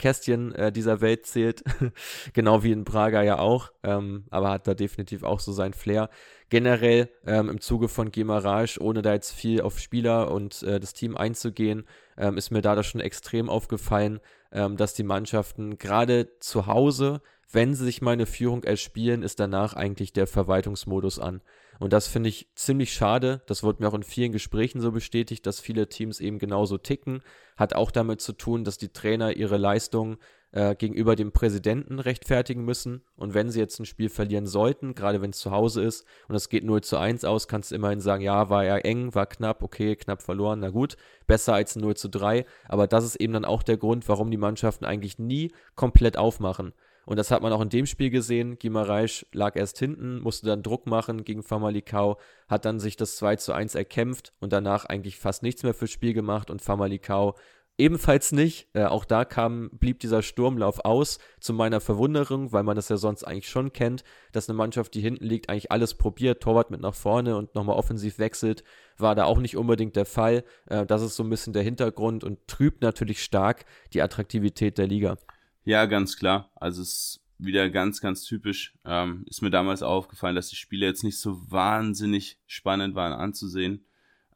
Schmuckkästchen 0.00 0.54
äh, 0.54 0.72
dieser 0.72 1.00
Welt 1.00 1.26
zählt, 1.26 1.62
genau 2.32 2.62
wie 2.62 2.72
in 2.72 2.84
Praga 2.84 3.22
ja 3.22 3.38
auch, 3.38 3.70
ähm, 3.82 4.24
aber 4.30 4.50
hat 4.50 4.66
da 4.66 4.74
definitiv 4.74 5.22
auch 5.22 5.40
so 5.40 5.52
sein 5.52 5.74
Flair. 5.74 6.08
Generell 6.48 7.08
ähm, 7.26 7.48
im 7.48 7.60
Zuge 7.60 7.88
von 7.88 8.10
Gemarage, 8.10 8.78
ohne 8.80 9.02
da 9.02 9.12
jetzt 9.12 9.32
viel 9.32 9.60
auf 9.60 9.78
Spieler 9.78 10.30
und 10.30 10.62
äh, 10.62 10.80
das 10.80 10.94
Team 10.94 11.16
einzugehen, 11.16 11.86
ähm, 12.16 12.36
ist 12.36 12.50
mir 12.50 12.62
da 12.62 12.74
das 12.74 12.86
schon 12.86 13.00
extrem 13.00 13.48
aufgefallen, 13.48 14.20
ähm, 14.52 14.76
dass 14.76 14.94
die 14.94 15.04
Mannschaften 15.04 15.78
gerade 15.78 16.38
zu 16.40 16.66
Hause, 16.66 17.20
wenn 17.52 17.74
sie 17.74 17.84
sich 17.84 18.02
mal 18.02 18.12
eine 18.12 18.26
Führung 18.26 18.64
erspielen, 18.64 19.22
ist 19.22 19.38
danach 19.38 19.74
eigentlich 19.74 20.12
der 20.12 20.26
Verwaltungsmodus 20.26 21.18
an. 21.18 21.40
Und 21.80 21.94
das 21.94 22.08
finde 22.08 22.28
ich 22.28 22.46
ziemlich 22.54 22.92
schade. 22.92 23.40
Das 23.46 23.62
wurde 23.62 23.82
mir 23.82 23.88
auch 23.88 23.94
in 23.94 24.02
vielen 24.02 24.32
Gesprächen 24.32 24.82
so 24.82 24.92
bestätigt, 24.92 25.46
dass 25.46 25.60
viele 25.60 25.88
Teams 25.88 26.20
eben 26.20 26.38
genauso 26.38 26.76
ticken. 26.76 27.22
Hat 27.56 27.74
auch 27.74 27.90
damit 27.90 28.20
zu 28.20 28.34
tun, 28.34 28.64
dass 28.64 28.76
die 28.76 28.92
Trainer 28.92 29.34
ihre 29.34 29.56
Leistung 29.56 30.18
äh, 30.52 30.74
gegenüber 30.74 31.16
dem 31.16 31.32
Präsidenten 31.32 31.98
rechtfertigen 31.98 32.66
müssen. 32.66 33.02
Und 33.16 33.32
wenn 33.32 33.48
sie 33.48 33.60
jetzt 33.60 33.80
ein 33.80 33.86
Spiel 33.86 34.10
verlieren 34.10 34.46
sollten, 34.46 34.94
gerade 34.94 35.22
wenn 35.22 35.30
es 35.30 35.38
zu 35.38 35.52
Hause 35.52 35.82
ist 35.82 36.04
und 36.28 36.34
es 36.34 36.50
geht 36.50 36.64
0 36.64 36.82
zu 36.82 36.98
1 36.98 37.24
aus, 37.24 37.48
kannst 37.48 37.70
du 37.70 37.76
immerhin 37.76 38.00
sagen, 38.00 38.22
ja, 38.22 38.50
war 38.50 38.62
ja 38.62 38.76
eng, 38.76 39.14
war 39.14 39.24
knapp, 39.24 39.62
okay, 39.62 39.96
knapp 39.96 40.20
verloren, 40.20 40.60
na 40.60 40.68
gut, 40.68 40.98
besser 41.26 41.54
als 41.54 41.76
0 41.76 41.96
zu 41.96 42.10
3. 42.10 42.44
Aber 42.68 42.88
das 42.88 43.06
ist 43.06 43.16
eben 43.16 43.32
dann 43.32 43.46
auch 43.46 43.62
der 43.62 43.78
Grund, 43.78 44.06
warum 44.06 44.30
die 44.30 44.36
Mannschaften 44.36 44.84
eigentlich 44.84 45.18
nie 45.18 45.50
komplett 45.76 46.18
aufmachen. 46.18 46.74
Und 47.06 47.18
das 47.18 47.30
hat 47.30 47.42
man 47.42 47.52
auch 47.52 47.60
in 47.60 47.68
dem 47.68 47.86
Spiel 47.86 48.10
gesehen. 48.10 48.58
Gimareisch 48.58 49.26
lag 49.32 49.56
erst 49.56 49.78
hinten, 49.78 50.20
musste 50.20 50.46
dann 50.46 50.62
Druck 50.62 50.86
machen 50.86 51.24
gegen 51.24 51.42
Famalicão, 51.42 52.16
hat 52.48 52.64
dann 52.64 52.78
sich 52.78 52.96
das 52.96 53.16
2 53.16 53.36
zu 53.36 53.52
1 53.52 53.74
erkämpft 53.74 54.32
und 54.40 54.52
danach 54.52 54.84
eigentlich 54.84 55.18
fast 55.18 55.42
nichts 55.42 55.62
mehr 55.62 55.74
fürs 55.74 55.90
Spiel 55.90 56.12
gemacht 56.12 56.50
und 56.50 56.62
Famalicão 56.62 57.34
ebenfalls 57.80 58.30
nicht. 58.32 58.68
Äh, 58.74 58.84
auch 58.84 59.04
da 59.04 59.24
kam, 59.24 59.70
blieb 59.72 59.98
dieser 60.00 60.22
Sturmlauf 60.22 60.84
aus, 60.84 61.18
zu 61.40 61.52
meiner 61.52 61.80
Verwunderung, 61.80 62.52
weil 62.52 62.62
man 62.62 62.76
das 62.76 62.88
ja 62.90 62.96
sonst 62.96 63.24
eigentlich 63.24 63.48
schon 63.48 63.72
kennt, 63.72 64.04
dass 64.32 64.48
eine 64.48 64.56
Mannschaft, 64.56 64.94
die 64.94 65.00
hinten 65.00 65.24
liegt, 65.24 65.48
eigentlich 65.48 65.72
alles 65.72 65.94
probiert, 65.94 66.42
Torwart 66.42 66.70
mit 66.70 66.80
nach 66.80 66.94
vorne 66.94 67.36
und 67.36 67.54
nochmal 67.54 67.76
offensiv 67.76 68.18
wechselt, 68.18 68.62
war 68.98 69.14
da 69.14 69.24
auch 69.24 69.38
nicht 69.38 69.56
unbedingt 69.56 69.96
der 69.96 70.06
Fall. 70.06 70.44
Äh, 70.66 70.86
das 70.86 71.02
ist 71.02 71.16
so 71.16 71.24
ein 71.24 71.30
bisschen 71.30 71.52
der 71.52 71.62
Hintergrund 71.62 72.22
und 72.22 72.46
trübt 72.46 72.82
natürlich 72.82 73.22
stark 73.24 73.64
die 73.94 74.02
Attraktivität 74.02 74.78
der 74.78 74.86
Liga. 74.86 75.16
Ja, 75.64 75.86
ganz 75.86 76.16
klar. 76.16 76.50
Also 76.56 76.82
es 76.82 76.88
ist 76.88 77.20
wieder 77.38 77.70
ganz, 77.70 78.00
ganz 78.00 78.24
typisch. 78.24 78.74
Ähm, 78.84 79.24
ist 79.26 79.42
mir 79.42 79.50
damals 79.50 79.82
aufgefallen, 79.82 80.36
dass 80.36 80.48
die 80.48 80.56
Spiele 80.56 80.86
jetzt 80.86 81.04
nicht 81.04 81.18
so 81.18 81.50
wahnsinnig 81.50 82.38
spannend 82.46 82.94
waren 82.94 83.12
anzusehen. 83.12 83.84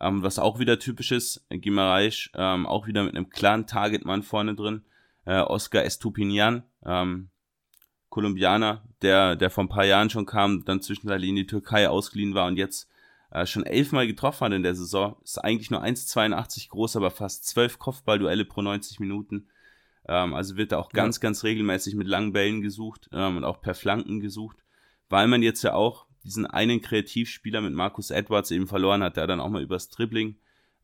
Ähm, 0.01 0.23
was 0.23 0.39
auch 0.39 0.59
wieder 0.59 0.79
typisch 0.79 1.13
ist, 1.13 1.47
Gimareisch, 1.51 2.31
ähm, 2.35 2.67
auch 2.67 2.87
wieder 2.87 3.05
mit 3.05 3.15
einem 3.15 3.31
klaren 3.31 3.67
Targetmann 3.67 4.23
vorne 4.23 4.55
drin. 4.55 4.85
Äh, 5.25 5.41
Oscar 5.41 5.85
Estupinian, 5.85 6.65
ähm, 6.85 7.31
Kolumbianer, 8.11 8.85
der, 9.03 9.37
der 9.37 9.51
vor 9.51 9.65
ein 9.65 9.69
paar 9.69 9.87
Jahren 9.87 10.11
schon 10.11 10.27
kam, 10.27 10.65
dann 10.65 10.83
zwischenzeitlich 10.83 11.31
in 11.31 11.37
die 11.37 11.47
Türkei 11.47 11.89
ausgeliehen 11.89 12.35
war 12.35 12.47
und 12.47 12.57
jetzt 12.57 12.89
äh, 13.31 13.47
schon 13.47 13.65
elfmal 13.65 14.07
getroffen 14.07 14.45
hat 14.45 14.53
in 14.53 14.63
der 14.63 14.75
Saison. 14.75 15.17
Ist 15.25 15.43
eigentlich 15.43 15.71
nur 15.71 15.83
1,82 15.83 16.69
groß, 16.69 16.97
aber 16.97 17.11
fast 17.11 17.47
zwölf 17.47 17.79
Kopfballduelle 17.79 18.45
pro 18.45 18.63
90 18.63 19.01
Minuten. 19.01 19.49
Ähm, 20.07 20.35
also 20.35 20.57
wird 20.57 20.73
da 20.73 20.79
auch 20.79 20.91
ganz, 20.91 21.17
ja. 21.17 21.23
ganz 21.23 21.45
regelmäßig 21.45 21.95
mit 21.95 22.07
langen 22.07 22.33
Bällen 22.33 22.63
gesucht 22.63 23.09
ähm, 23.13 23.39
und 23.39 23.45
auch 23.45 23.61
per 23.61 23.75
Flanken 23.75 24.21
gesucht, 24.21 24.59
weil 25.09 25.29
man 25.29 25.43
jetzt 25.43 25.63
ja 25.63 25.75
auch 25.75 26.07
diesen 26.25 26.47
einen 26.47 26.81
Kreativspieler 26.81 27.61
mit 27.61 27.75
Markus 27.75 28.11
Edwards 28.11 28.51
eben 28.51 28.67
verloren 28.67 29.03
hat, 29.03 29.17
der 29.17 29.27
dann 29.27 29.41
auch 29.41 29.51
mal 29.51 29.63
übers 29.63 29.89
Dribbling 29.89 30.37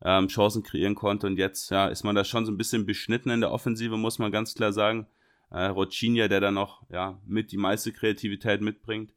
ähm, 0.03 0.27
Chancen 0.27 0.63
kreieren 0.63 0.95
konnte. 0.95 1.27
Und 1.27 1.37
jetzt 1.37 1.71
ja, 1.71 1.87
ist 1.87 2.03
man 2.03 2.15
da 2.15 2.23
schon 2.23 2.45
so 2.45 2.51
ein 2.51 2.57
bisschen 2.57 2.85
beschnitten 2.85 3.29
in 3.29 3.41
der 3.41 3.51
Offensive, 3.51 3.97
muss 3.97 4.19
man 4.19 4.31
ganz 4.31 4.53
klar 4.53 4.73
sagen. 4.73 5.07
Äh, 5.49 5.65
Rocinha, 5.65 6.27
der 6.27 6.39
dann 6.39 6.53
noch 6.53 6.83
ja, 6.89 7.19
mit 7.25 7.51
die 7.51 7.57
meiste 7.57 7.91
Kreativität 7.91 8.61
mitbringt. 8.61 9.13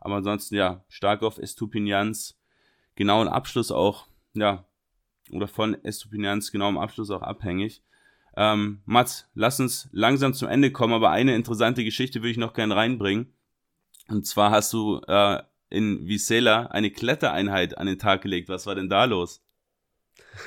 Aber 0.00 0.16
ansonsten 0.16 0.54
ja, 0.54 0.84
stark 0.88 1.22
auf 1.22 1.38
Estupinians, 1.38 2.38
genauen 2.94 3.28
Abschluss 3.28 3.70
auch, 3.70 4.06
ja, 4.34 4.64
oder 5.30 5.48
von 5.48 5.74
Estupinians 5.84 6.52
genauem 6.52 6.78
Abschluss 6.78 7.10
auch 7.10 7.22
abhängig. 7.22 7.82
Ähm, 8.36 8.82
Mats, 8.84 9.28
lass 9.34 9.60
uns 9.60 9.88
langsam 9.92 10.34
zum 10.34 10.48
Ende 10.48 10.72
kommen, 10.72 10.94
aber 10.94 11.10
eine 11.10 11.34
interessante 11.34 11.84
Geschichte 11.84 12.20
würde 12.20 12.30
ich 12.30 12.36
noch 12.36 12.54
gerne 12.54 12.76
reinbringen. 12.76 13.32
Und 14.08 14.26
zwar 14.26 14.50
hast 14.50 14.72
du 14.72 15.00
äh, 15.06 15.42
in 15.70 16.06
Visela 16.06 16.66
eine 16.66 16.90
Klettereinheit 16.90 17.78
an 17.78 17.86
den 17.86 17.98
Tag 17.98 18.22
gelegt. 18.22 18.48
Was 18.48 18.66
war 18.66 18.74
denn 18.74 18.88
da 18.88 19.04
los? 19.04 19.42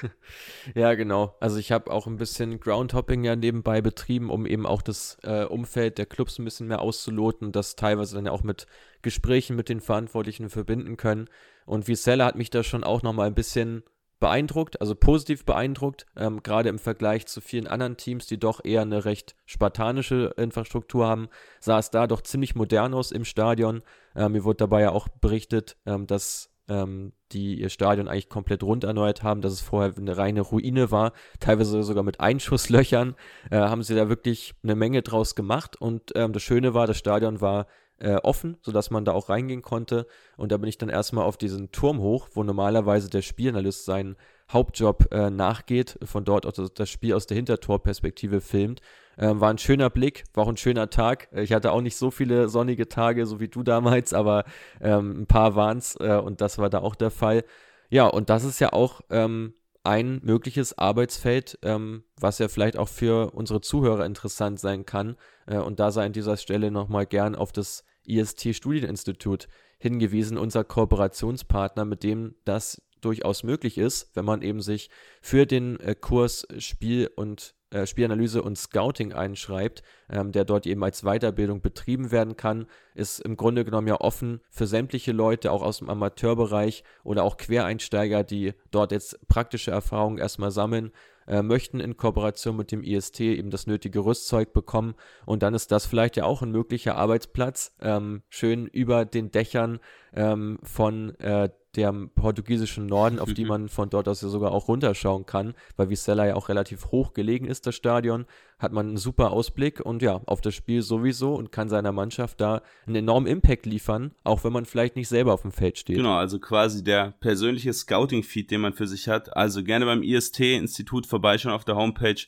ja, 0.76 0.94
genau. 0.96 1.36
Also 1.40 1.58
ich 1.58 1.72
habe 1.72 1.92
auch 1.92 2.08
ein 2.08 2.18
bisschen 2.18 2.60
Groundhopping 2.60 3.24
ja 3.24 3.36
nebenbei 3.36 3.82
betrieben, 3.82 4.30
um 4.30 4.46
eben 4.46 4.66
auch 4.66 4.82
das 4.82 5.18
äh, 5.24 5.44
Umfeld 5.44 5.98
der 5.98 6.06
Clubs 6.06 6.40
ein 6.40 6.46
bisschen 6.46 6.68
mehr 6.68 6.82
auszuloten 6.82 7.52
das 7.52 7.76
teilweise 7.76 8.16
dann 8.16 8.26
ja 8.26 8.32
auch 8.32 8.44
mit 8.44 8.68
Gesprächen 9.02 9.56
mit 9.56 9.70
den 9.70 9.82
Verantwortlichen 9.82 10.50
verbinden 10.50 10.98
können. 10.98 11.30
Und 11.66 11.88
Visela 11.88 12.26
hat 12.26 12.36
mich 12.36 12.50
da 12.50 12.64
schon 12.64 12.84
auch 12.84 13.02
nochmal 13.02 13.28
ein 13.28 13.36
bisschen 13.36 13.84
beeindruckt, 14.20 14.82
also 14.82 14.96
positiv 14.96 15.46
beeindruckt, 15.46 16.06
ähm, 16.16 16.42
gerade 16.42 16.70
im 16.70 16.80
Vergleich 16.80 17.28
zu 17.28 17.42
vielen 17.42 17.68
anderen 17.68 17.98
Teams, 17.98 18.26
die 18.26 18.40
doch 18.40 18.64
eher 18.64 18.82
eine 18.82 19.06
recht 19.06 19.36
spartanische 19.46 20.34
Infrastruktur 20.38 21.08
haben, 21.08 21.30
sah 21.60 21.80
es 21.80 21.92
da 21.92 22.08
doch 22.08 22.22
ziemlich 22.22 22.56
modern 22.56 22.94
aus 22.94 23.12
im 23.12 23.26
Stadion. 23.26 23.84
Ähm, 24.16 24.32
mir 24.34 24.44
wurde 24.44 24.58
dabei 24.58 24.82
ja 24.82 24.92
auch 24.92 25.08
berichtet, 25.08 25.78
ähm, 25.86 26.08
dass 26.08 26.50
ähm, 26.70 27.14
die 27.32 27.60
ihr 27.60 27.70
Stadion 27.70 28.08
eigentlich 28.08 28.30
komplett 28.30 28.64
rund 28.64 28.84
erneuert 28.84 29.24
haben, 29.24 29.42
dass 29.42 29.54
es 29.54 29.62
vorher 29.62 29.94
eine 29.96 30.18
reine 30.18 30.42
Ruine 30.42 30.92
war, 30.92 31.14
teilweise 31.40 31.84
sogar 31.84 32.04
mit 32.04 32.20
Einschusslöchern, 32.20 33.16
äh, 33.52 33.58
haben 33.58 33.84
sie 33.84 33.96
da 33.96 34.10
wirklich 34.10 34.54
eine 34.64 34.76
Menge 34.76 35.02
draus 35.02 35.36
gemacht 35.36 35.80
und 35.80 36.12
ähm, 36.16 36.34
das 36.34 36.44
Schöne 36.44 36.74
war, 36.74 36.88
das 36.88 36.98
Stadion 36.98 37.42
war 37.42 37.68
äh, 38.00 38.16
offen, 38.16 38.58
sodass 38.62 38.92
man 38.92 39.06
da 39.06 39.12
auch 39.12 39.30
reingehen 39.30 39.62
konnte. 39.62 40.08
Und 40.36 40.52
da 40.52 40.58
bin 40.58 40.70
ich 40.70 40.78
dann 40.78 40.90
erstmal 40.90 41.26
auf 41.26 41.38
diesen 41.38 41.72
Turm 41.72 42.00
hoch, 42.00 42.30
wo 42.34 42.44
normalerweise 42.44 43.10
der 43.10 43.22
Spielanalyst 43.22 43.86
seinen 43.86 44.16
Hauptjob 44.52 45.12
äh, 45.12 45.30
nachgeht, 45.30 45.98
von 46.04 46.24
dort 46.24 46.46
auch 46.46 46.52
das, 46.52 46.90
Spiel 46.90 47.14
aus 47.14 47.28
der 47.28 47.36
Hintertorperspektive 47.36 48.40
filmt. 48.42 48.82
Ähm, 49.18 49.42
war 49.42 49.50
ein 49.50 49.58
schöner 49.58 49.90
Blick, 49.90 50.24
war 50.34 50.46
auch 50.46 50.50
ein 50.50 50.58
schöner 50.58 50.90
Tag. 50.90 51.28
Ich 51.34 51.52
hatte 51.52 51.72
auch 51.72 51.82
nicht 51.82 51.98
so 51.98 52.12
viele 52.12 52.48
sonnige 52.50 52.88
Tage, 52.88 53.26
so 53.26 53.40
wie 53.40 53.48
du 53.48 53.64
damals, 53.64 54.14
aber 54.14 54.46
ähm, 54.80 55.22
ein 55.22 55.28
paar 55.28 55.56
waren 55.56 55.80
es 55.80 55.96
äh, 56.00 56.22
und 56.24 56.40
das 56.40 56.60
war 56.60 56.70
da 56.70 56.80
auch 56.80 56.96
der 56.96 57.12
Fall. 57.12 57.44
Ja, 57.90 58.06
und 58.08 58.30
das 58.30 58.44
ist 58.44 58.60
ja 58.60 58.74
auch 58.74 59.02
ähm, 59.10 59.54
ein 59.88 60.20
mögliches 60.22 60.78
Arbeitsfeld, 60.78 61.60
ähm, 61.64 62.04
was 62.20 62.40
ja 62.40 62.50
vielleicht 62.50 62.78
auch 62.78 62.90
für 62.90 63.34
unsere 63.34 63.62
Zuhörer 63.62 64.06
interessant 64.06 64.60
sein 64.60 64.86
kann. 64.86 65.16
Äh, 65.46 65.60
und 65.60 65.80
da 65.80 65.92
sei 65.92 66.06
an 66.06 66.12
dieser 66.12 66.36
Stelle 66.36 66.72
nochmal 66.72 67.06
gern 67.06 67.36
auf 67.36 67.54
das 67.54 67.86
IST 68.06 68.54
Studieninstitut 68.54 69.48
hingewiesen, 69.80 70.38
unser 70.38 70.66
Kooperationspartner, 70.66 71.86
mit 71.86 72.04
dem 72.04 72.36
das 72.44 72.82
durchaus 73.00 73.44
möglich 73.44 73.78
ist, 73.78 74.14
wenn 74.14 74.26
man 74.26 74.42
eben 74.42 74.62
sich 74.62 74.90
für 75.22 75.46
den 75.46 75.80
äh, 75.80 75.96
Kurs 75.96 76.46
Spiel 76.58 77.10
und 77.16 77.56
äh, 77.72 77.86
Spielanalyse 77.86 78.42
und 78.42 78.58
Scouting 78.58 79.14
einschreibt, 79.14 79.84
ähm, 80.10 80.32
der 80.32 80.46
dort 80.46 80.66
eben 80.66 80.84
als 80.84 81.02
Weiterbildung 81.02 81.62
betrieben 81.62 82.12
werden 82.12 82.38
kann, 82.38 82.68
ist 82.96 83.20
im 83.20 83.36
Grunde 83.36 83.66
genommen 83.66 83.88
ja 83.88 84.00
offen 84.00 84.42
für 84.50 84.68
sämtliche 84.68 85.12
Leute, 85.12 85.52
auch 85.52 85.64
aus 85.64 85.80
dem 85.80 85.90
Amateurbereich 85.90 86.84
oder 87.04 87.24
auch 87.24 87.38
Quereinsteiger, 87.38 88.24
die 88.24 88.54
dort 88.72 88.92
jetzt 88.92 89.28
praktische 89.28 89.72
Erfahrungen 89.72 90.18
erstmal 90.18 90.52
sammeln 90.52 90.92
äh, 91.28 91.42
möchten 91.42 91.80
in 91.82 91.98
Kooperation 91.98 92.56
mit 92.56 92.72
dem 92.72 92.84
IST 92.84 93.20
eben 93.20 93.50
das 93.50 93.68
nötige 93.68 94.00
Rüstzeug 94.00 94.54
bekommen. 94.54 94.96
Und 95.26 95.44
dann 95.44 95.54
ist 95.54 95.72
das 95.72 95.86
vielleicht 95.86 96.16
ja 96.16 96.24
auch 96.24 96.42
ein 96.42 96.52
möglicher 96.52 96.96
Arbeitsplatz, 96.96 97.76
ähm, 97.82 98.24
schön 98.30 98.68
über 98.68 99.06
den 99.06 99.32
Dächern 99.32 99.80
ähm, 100.14 100.58
von 100.64 101.20
äh, 101.20 101.50
dem 101.76 102.10
portugiesischen 102.10 102.88
Norden, 102.88 103.20
auf 103.20 103.34
die 103.34 103.44
mhm. 103.44 103.50
man 103.50 103.70
von 103.70 103.90
dort 103.90 104.08
aus 104.08 104.22
ja 104.22 104.30
sogar 104.30 104.52
auch 104.52 104.68
runterschauen 104.68 105.26
kann, 105.26 105.54
weil 105.76 105.90
Vizela 105.90 106.26
ja 106.26 106.36
auch 106.36 106.50
relativ 106.50 106.88
hoch 106.88 107.14
gelegen 107.14 107.46
ist, 107.46 107.68
das 107.68 107.76
Stadion, 107.76 108.26
hat 108.58 108.72
man 108.72 108.88
einen 108.88 108.98
super 108.98 109.32
Ausblick 109.32 109.80
und 109.80 110.02
ja, 110.02 110.22
auf 110.26 110.42
das 110.42 110.56
Spiel 110.56 110.82
sowieso 110.82 111.36
und 111.36 111.52
kann 111.52 111.70
seiner 111.70 111.92
Mannschaft 111.92 112.42
da 112.42 112.62
einen 112.88 112.96
enormen 112.96 113.28
Impact 113.28 113.66
liefern, 113.68 114.16
auch 114.24 114.44
wenn 114.44 114.54
man 114.54 114.66
vielleicht 114.66 114.96
nicht 114.96 115.08
selber 115.08 115.34
auf 115.34 115.44
dem 115.44 115.52
Feld 115.52 115.78
steht. 115.78 115.98
Genau, 115.98 116.16
also 116.16 116.40
quasi 116.40 116.84
der 116.84 117.12
persönliche 117.20 117.74
Scouting-Feed, 117.74 118.50
den 118.50 118.62
man 118.62 118.74
für 118.74 118.88
sich 118.88 119.08
hat. 119.08 119.36
Also 119.36 119.64
gerne 119.64 119.86
beim 119.86 120.02
IST-Institut 120.02 121.06
vorbeischauen 121.06 121.54
auf 121.54 121.66
der 121.66 121.76
Homepage. 121.76 122.26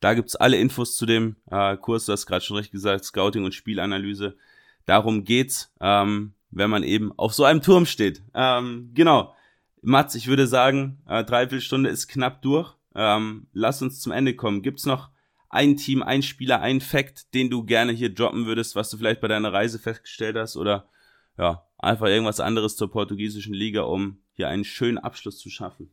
Da 0.00 0.14
gibt 0.14 0.28
es 0.28 0.36
alle 0.36 0.56
Infos 0.56 0.96
zu 0.96 1.04
dem 1.04 1.36
äh, 1.50 1.76
Kurs, 1.76 2.06
du 2.06 2.12
hast 2.12 2.26
gerade 2.26 2.44
schon 2.44 2.56
recht 2.56 2.72
gesagt, 2.72 3.04
Scouting 3.04 3.44
und 3.44 3.54
Spielanalyse. 3.54 4.36
Darum 4.86 5.24
geht's. 5.24 5.72
Ähm, 5.80 6.32
wenn 6.56 6.70
man 6.70 6.82
eben 6.82 7.12
auf 7.18 7.34
so 7.34 7.44
einem 7.44 7.60
Turm 7.60 7.84
steht. 7.84 8.22
Ähm, 8.34 8.90
genau. 8.94 9.34
Mats, 9.82 10.14
ich 10.14 10.26
würde 10.26 10.46
sagen, 10.46 11.02
äh, 11.06 11.22
dreiviertel 11.22 11.86
ist 11.86 12.08
knapp 12.08 12.40
durch. 12.42 12.74
Ähm, 12.94 13.46
lass 13.52 13.82
uns 13.82 14.00
zum 14.00 14.10
Ende 14.10 14.34
kommen. 14.34 14.62
Gibt's 14.62 14.86
noch 14.86 15.10
ein 15.50 15.76
Team, 15.76 16.02
ein 16.02 16.22
Spieler, 16.22 16.60
ein 16.62 16.80
Fact, 16.80 17.34
den 17.34 17.50
du 17.50 17.64
gerne 17.64 17.92
hier 17.92 18.12
droppen 18.12 18.46
würdest, 18.46 18.74
was 18.74 18.90
du 18.90 18.96
vielleicht 18.96 19.20
bei 19.20 19.28
deiner 19.28 19.52
Reise 19.52 19.78
festgestellt 19.78 20.36
hast 20.36 20.56
oder 20.56 20.88
ja, 21.38 21.66
einfach 21.78 22.06
irgendwas 22.06 22.40
anderes 22.40 22.76
zur 22.76 22.90
portugiesischen 22.90 23.54
Liga, 23.54 23.82
um 23.82 24.18
hier 24.32 24.48
einen 24.48 24.64
schönen 24.64 24.98
Abschluss 24.98 25.38
zu 25.38 25.50
schaffen? 25.50 25.90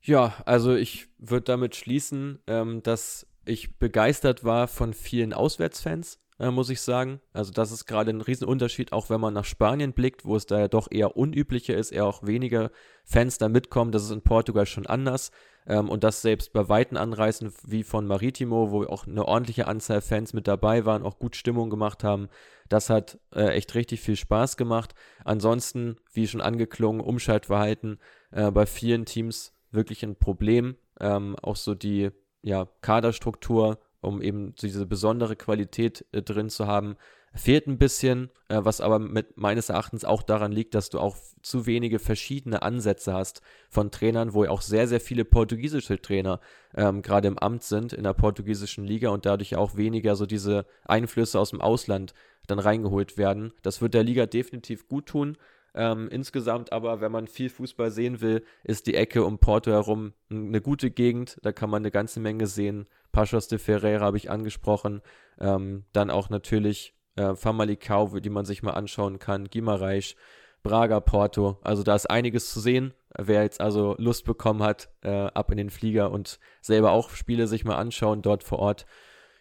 Ja, 0.00 0.34
also 0.46 0.74
ich 0.74 1.08
würde 1.18 1.44
damit 1.44 1.74
schließen, 1.74 2.38
ähm, 2.46 2.82
dass 2.84 3.26
ich 3.44 3.78
begeistert 3.78 4.44
war 4.44 4.68
von 4.68 4.94
vielen 4.94 5.32
Auswärtsfans 5.32 6.20
äh, 6.40 6.50
muss 6.50 6.70
ich 6.70 6.80
sagen. 6.80 7.20
Also 7.32 7.52
das 7.52 7.70
ist 7.70 7.84
gerade 7.84 8.10
ein 8.10 8.22
Riesenunterschied, 8.22 8.92
auch 8.92 9.10
wenn 9.10 9.20
man 9.20 9.34
nach 9.34 9.44
Spanien 9.44 9.92
blickt, 9.92 10.24
wo 10.24 10.34
es 10.34 10.46
da 10.46 10.58
ja 10.58 10.68
doch 10.68 10.88
eher 10.90 11.16
unüblicher 11.16 11.76
ist, 11.76 11.92
eher 11.92 12.06
auch 12.06 12.26
weniger 12.26 12.70
Fans 13.04 13.38
da 13.38 13.48
mitkommen. 13.48 13.92
Das 13.92 14.02
ist 14.02 14.10
in 14.10 14.22
Portugal 14.22 14.66
schon 14.66 14.86
anders. 14.86 15.30
Ähm, 15.66 15.90
und 15.90 16.02
das 16.02 16.22
selbst 16.22 16.52
bei 16.54 16.68
weiten 16.68 16.96
Anreisen 16.96 17.52
wie 17.64 17.82
von 17.82 18.06
Maritimo, 18.06 18.70
wo 18.70 18.84
auch 18.84 19.06
eine 19.06 19.26
ordentliche 19.26 19.68
Anzahl 19.68 20.00
Fans 20.00 20.32
mit 20.32 20.48
dabei 20.48 20.86
waren, 20.86 21.02
auch 21.02 21.18
gut 21.18 21.36
Stimmung 21.36 21.68
gemacht 21.68 22.02
haben. 22.02 22.28
Das 22.70 22.88
hat 22.88 23.18
äh, 23.34 23.48
echt 23.50 23.74
richtig 23.74 24.00
viel 24.00 24.16
Spaß 24.16 24.56
gemacht. 24.56 24.94
Ansonsten, 25.24 25.96
wie 26.12 26.26
schon 26.26 26.40
angeklungen, 26.40 27.02
Umschaltverhalten 27.02 27.98
äh, 28.30 28.50
bei 28.50 28.64
vielen 28.64 29.04
Teams 29.04 29.52
wirklich 29.70 30.02
ein 30.02 30.16
Problem. 30.16 30.76
Ähm, 30.98 31.36
auch 31.42 31.56
so 31.56 31.74
die 31.74 32.10
ja, 32.42 32.66
Kaderstruktur 32.80 33.78
um 34.00 34.22
eben 34.22 34.54
diese 34.54 34.86
besondere 34.86 35.36
Qualität 35.36 36.04
äh, 36.12 36.22
drin 36.22 36.50
zu 36.50 36.66
haben, 36.66 36.96
fehlt 37.32 37.66
ein 37.66 37.78
bisschen, 37.78 38.30
äh, 38.48 38.58
was 38.62 38.80
aber 38.80 38.98
mit 38.98 39.36
meines 39.36 39.68
Erachtens 39.68 40.04
auch 40.04 40.22
daran 40.22 40.52
liegt, 40.52 40.74
dass 40.74 40.90
du 40.90 40.98
auch 40.98 41.16
zu 41.42 41.66
wenige 41.66 41.98
verschiedene 41.98 42.62
Ansätze 42.62 43.12
hast 43.12 43.40
von 43.68 43.90
Trainern, 43.90 44.34
wo 44.34 44.44
ja 44.44 44.50
auch 44.50 44.62
sehr, 44.62 44.88
sehr 44.88 45.00
viele 45.00 45.24
portugiesische 45.24 46.00
Trainer 46.00 46.40
ähm, 46.74 47.02
gerade 47.02 47.28
im 47.28 47.38
Amt 47.38 47.62
sind 47.62 47.92
in 47.92 48.04
der 48.04 48.14
portugiesischen 48.14 48.84
Liga 48.84 49.10
und 49.10 49.26
dadurch 49.26 49.56
auch 49.56 49.76
weniger 49.76 50.16
so 50.16 50.26
diese 50.26 50.66
Einflüsse 50.84 51.38
aus 51.38 51.50
dem 51.50 51.60
Ausland 51.60 52.14
dann 52.46 52.58
reingeholt 52.58 53.16
werden. 53.16 53.52
Das 53.62 53.80
wird 53.80 53.94
der 53.94 54.02
Liga 54.02 54.26
definitiv 54.26 54.88
gut 54.88 55.06
tun. 55.06 55.36
Ähm, 55.74 56.08
insgesamt 56.10 56.72
aber, 56.72 57.00
wenn 57.00 57.12
man 57.12 57.26
viel 57.26 57.48
Fußball 57.48 57.90
sehen 57.90 58.20
will, 58.20 58.44
ist 58.64 58.86
die 58.86 58.94
Ecke 58.94 59.24
um 59.24 59.38
Porto 59.38 59.70
herum 59.70 60.12
eine 60.30 60.60
gute 60.60 60.90
Gegend. 60.90 61.38
Da 61.42 61.52
kann 61.52 61.70
man 61.70 61.82
eine 61.82 61.90
ganze 61.90 62.20
Menge 62.20 62.46
sehen. 62.46 62.86
Paschos 63.12 63.48
de 63.48 63.58
Ferreira 63.58 64.04
habe 64.04 64.16
ich 64.16 64.30
angesprochen. 64.30 65.02
Ähm, 65.38 65.84
dann 65.92 66.10
auch 66.10 66.28
natürlich 66.30 66.94
äh, 67.16 67.34
Famalicão, 67.34 68.20
die 68.20 68.30
man 68.30 68.44
sich 68.44 68.62
mal 68.62 68.72
anschauen 68.72 69.18
kann. 69.18 69.48
Guimarães, 69.48 70.16
Braga, 70.62 71.00
Porto. 71.00 71.58
Also 71.62 71.82
da 71.82 71.94
ist 71.94 72.10
einiges 72.10 72.50
zu 72.52 72.60
sehen. 72.60 72.94
Wer 73.16 73.42
jetzt 73.42 73.60
also 73.60 73.94
Lust 73.98 74.24
bekommen 74.24 74.62
hat, 74.62 74.90
äh, 75.02 75.10
ab 75.10 75.50
in 75.50 75.56
den 75.56 75.70
Flieger 75.70 76.10
und 76.10 76.38
selber 76.60 76.92
auch 76.92 77.10
Spiele 77.10 77.46
sich 77.46 77.64
mal 77.64 77.76
anschauen 77.76 78.22
dort 78.22 78.44
vor 78.44 78.58
Ort. 78.58 78.86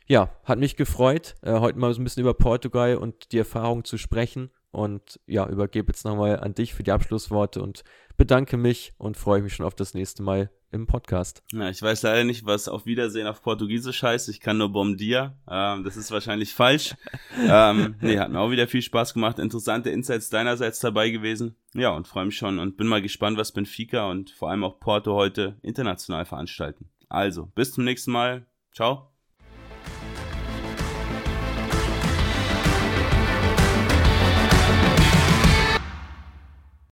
Ja, 0.08 0.32
hat 0.44 0.58
mich 0.58 0.76
gefreut, 0.76 1.36
äh, 1.44 1.60
heute 1.60 1.78
mal 1.78 1.94
so 1.94 2.02
ein 2.02 2.04
bisschen 2.04 2.22
über 2.22 2.34
Portugal 2.34 2.96
und 2.96 3.32
die 3.32 3.38
Erfahrung 3.38 3.84
zu 3.84 4.00
sprechen. 4.00 4.50
Und 4.72 5.20
ja, 5.26 5.48
übergebe 5.48 5.92
jetzt 5.92 6.06
nochmal 6.06 6.40
an 6.40 6.54
dich 6.54 6.74
für 6.74 6.84
die 6.84 6.92
Abschlussworte 6.92 7.62
und 7.62 7.84
bedanke 8.18 8.58
mich 8.58 8.94
und 8.98 9.18
freue 9.18 9.42
mich 9.42 9.56
schon 9.56 9.66
auf 9.66 9.76
das 9.76 9.94
nächste 9.94 10.22
Mal 10.22 10.52
im 10.72 10.86
Podcast. 10.86 11.44
Ja, 11.52 11.70
ich 11.70 11.82
weiß 11.82 12.04
leider 12.04 12.24
nicht, 12.24 12.46
was 12.46 12.68
auf 12.68 12.86
Wiedersehen 12.86 13.28
auf 13.28 13.42
Portugiesisch 13.42 14.04
heißt. 14.04 14.30
Ich 14.30 14.40
kann 14.40 14.58
nur 14.58 14.70
Bom 14.70 14.98
dia. 14.98 15.36
Ähm, 15.50 15.84
das 15.84 15.98
ist 15.98 16.12
wahrscheinlich 16.12 16.54
falsch. 16.54 16.96
ähm, 17.48 17.96
nee, 18.02 18.20
hat 18.20 18.32
mir 18.32 18.40
auch 18.40 18.52
wieder 18.52 18.68
viel 18.68 18.82
Spaß 18.82 19.14
gemacht. 19.14 19.40
Interessante 19.40 19.90
Insights 19.90 20.30
deinerseits 20.30 20.80
dabei 20.80 21.10
gewesen. 21.10 21.56
Ja, 21.74 21.90
und 21.90 22.08
freue 22.08 22.26
mich 22.26 22.38
schon 22.38 22.60
und 22.60 22.78
bin 22.78 22.88
mal 22.88 23.02
gespannt, 23.02 23.38
was 23.38 23.52
Benfica 23.52 24.10
und 24.10 24.30
vor 24.32 24.52
allem 24.52 24.64
auch 24.64 24.80
Porto 24.80 25.16
heute 25.16 25.58
international 25.62 26.26
veranstalten. 26.26 26.90
Also, 27.08 27.48
bis 27.56 27.72
zum 27.72 27.86
nächsten 27.86 28.12
Mal. 28.12 28.46
Ciao. 28.72 29.09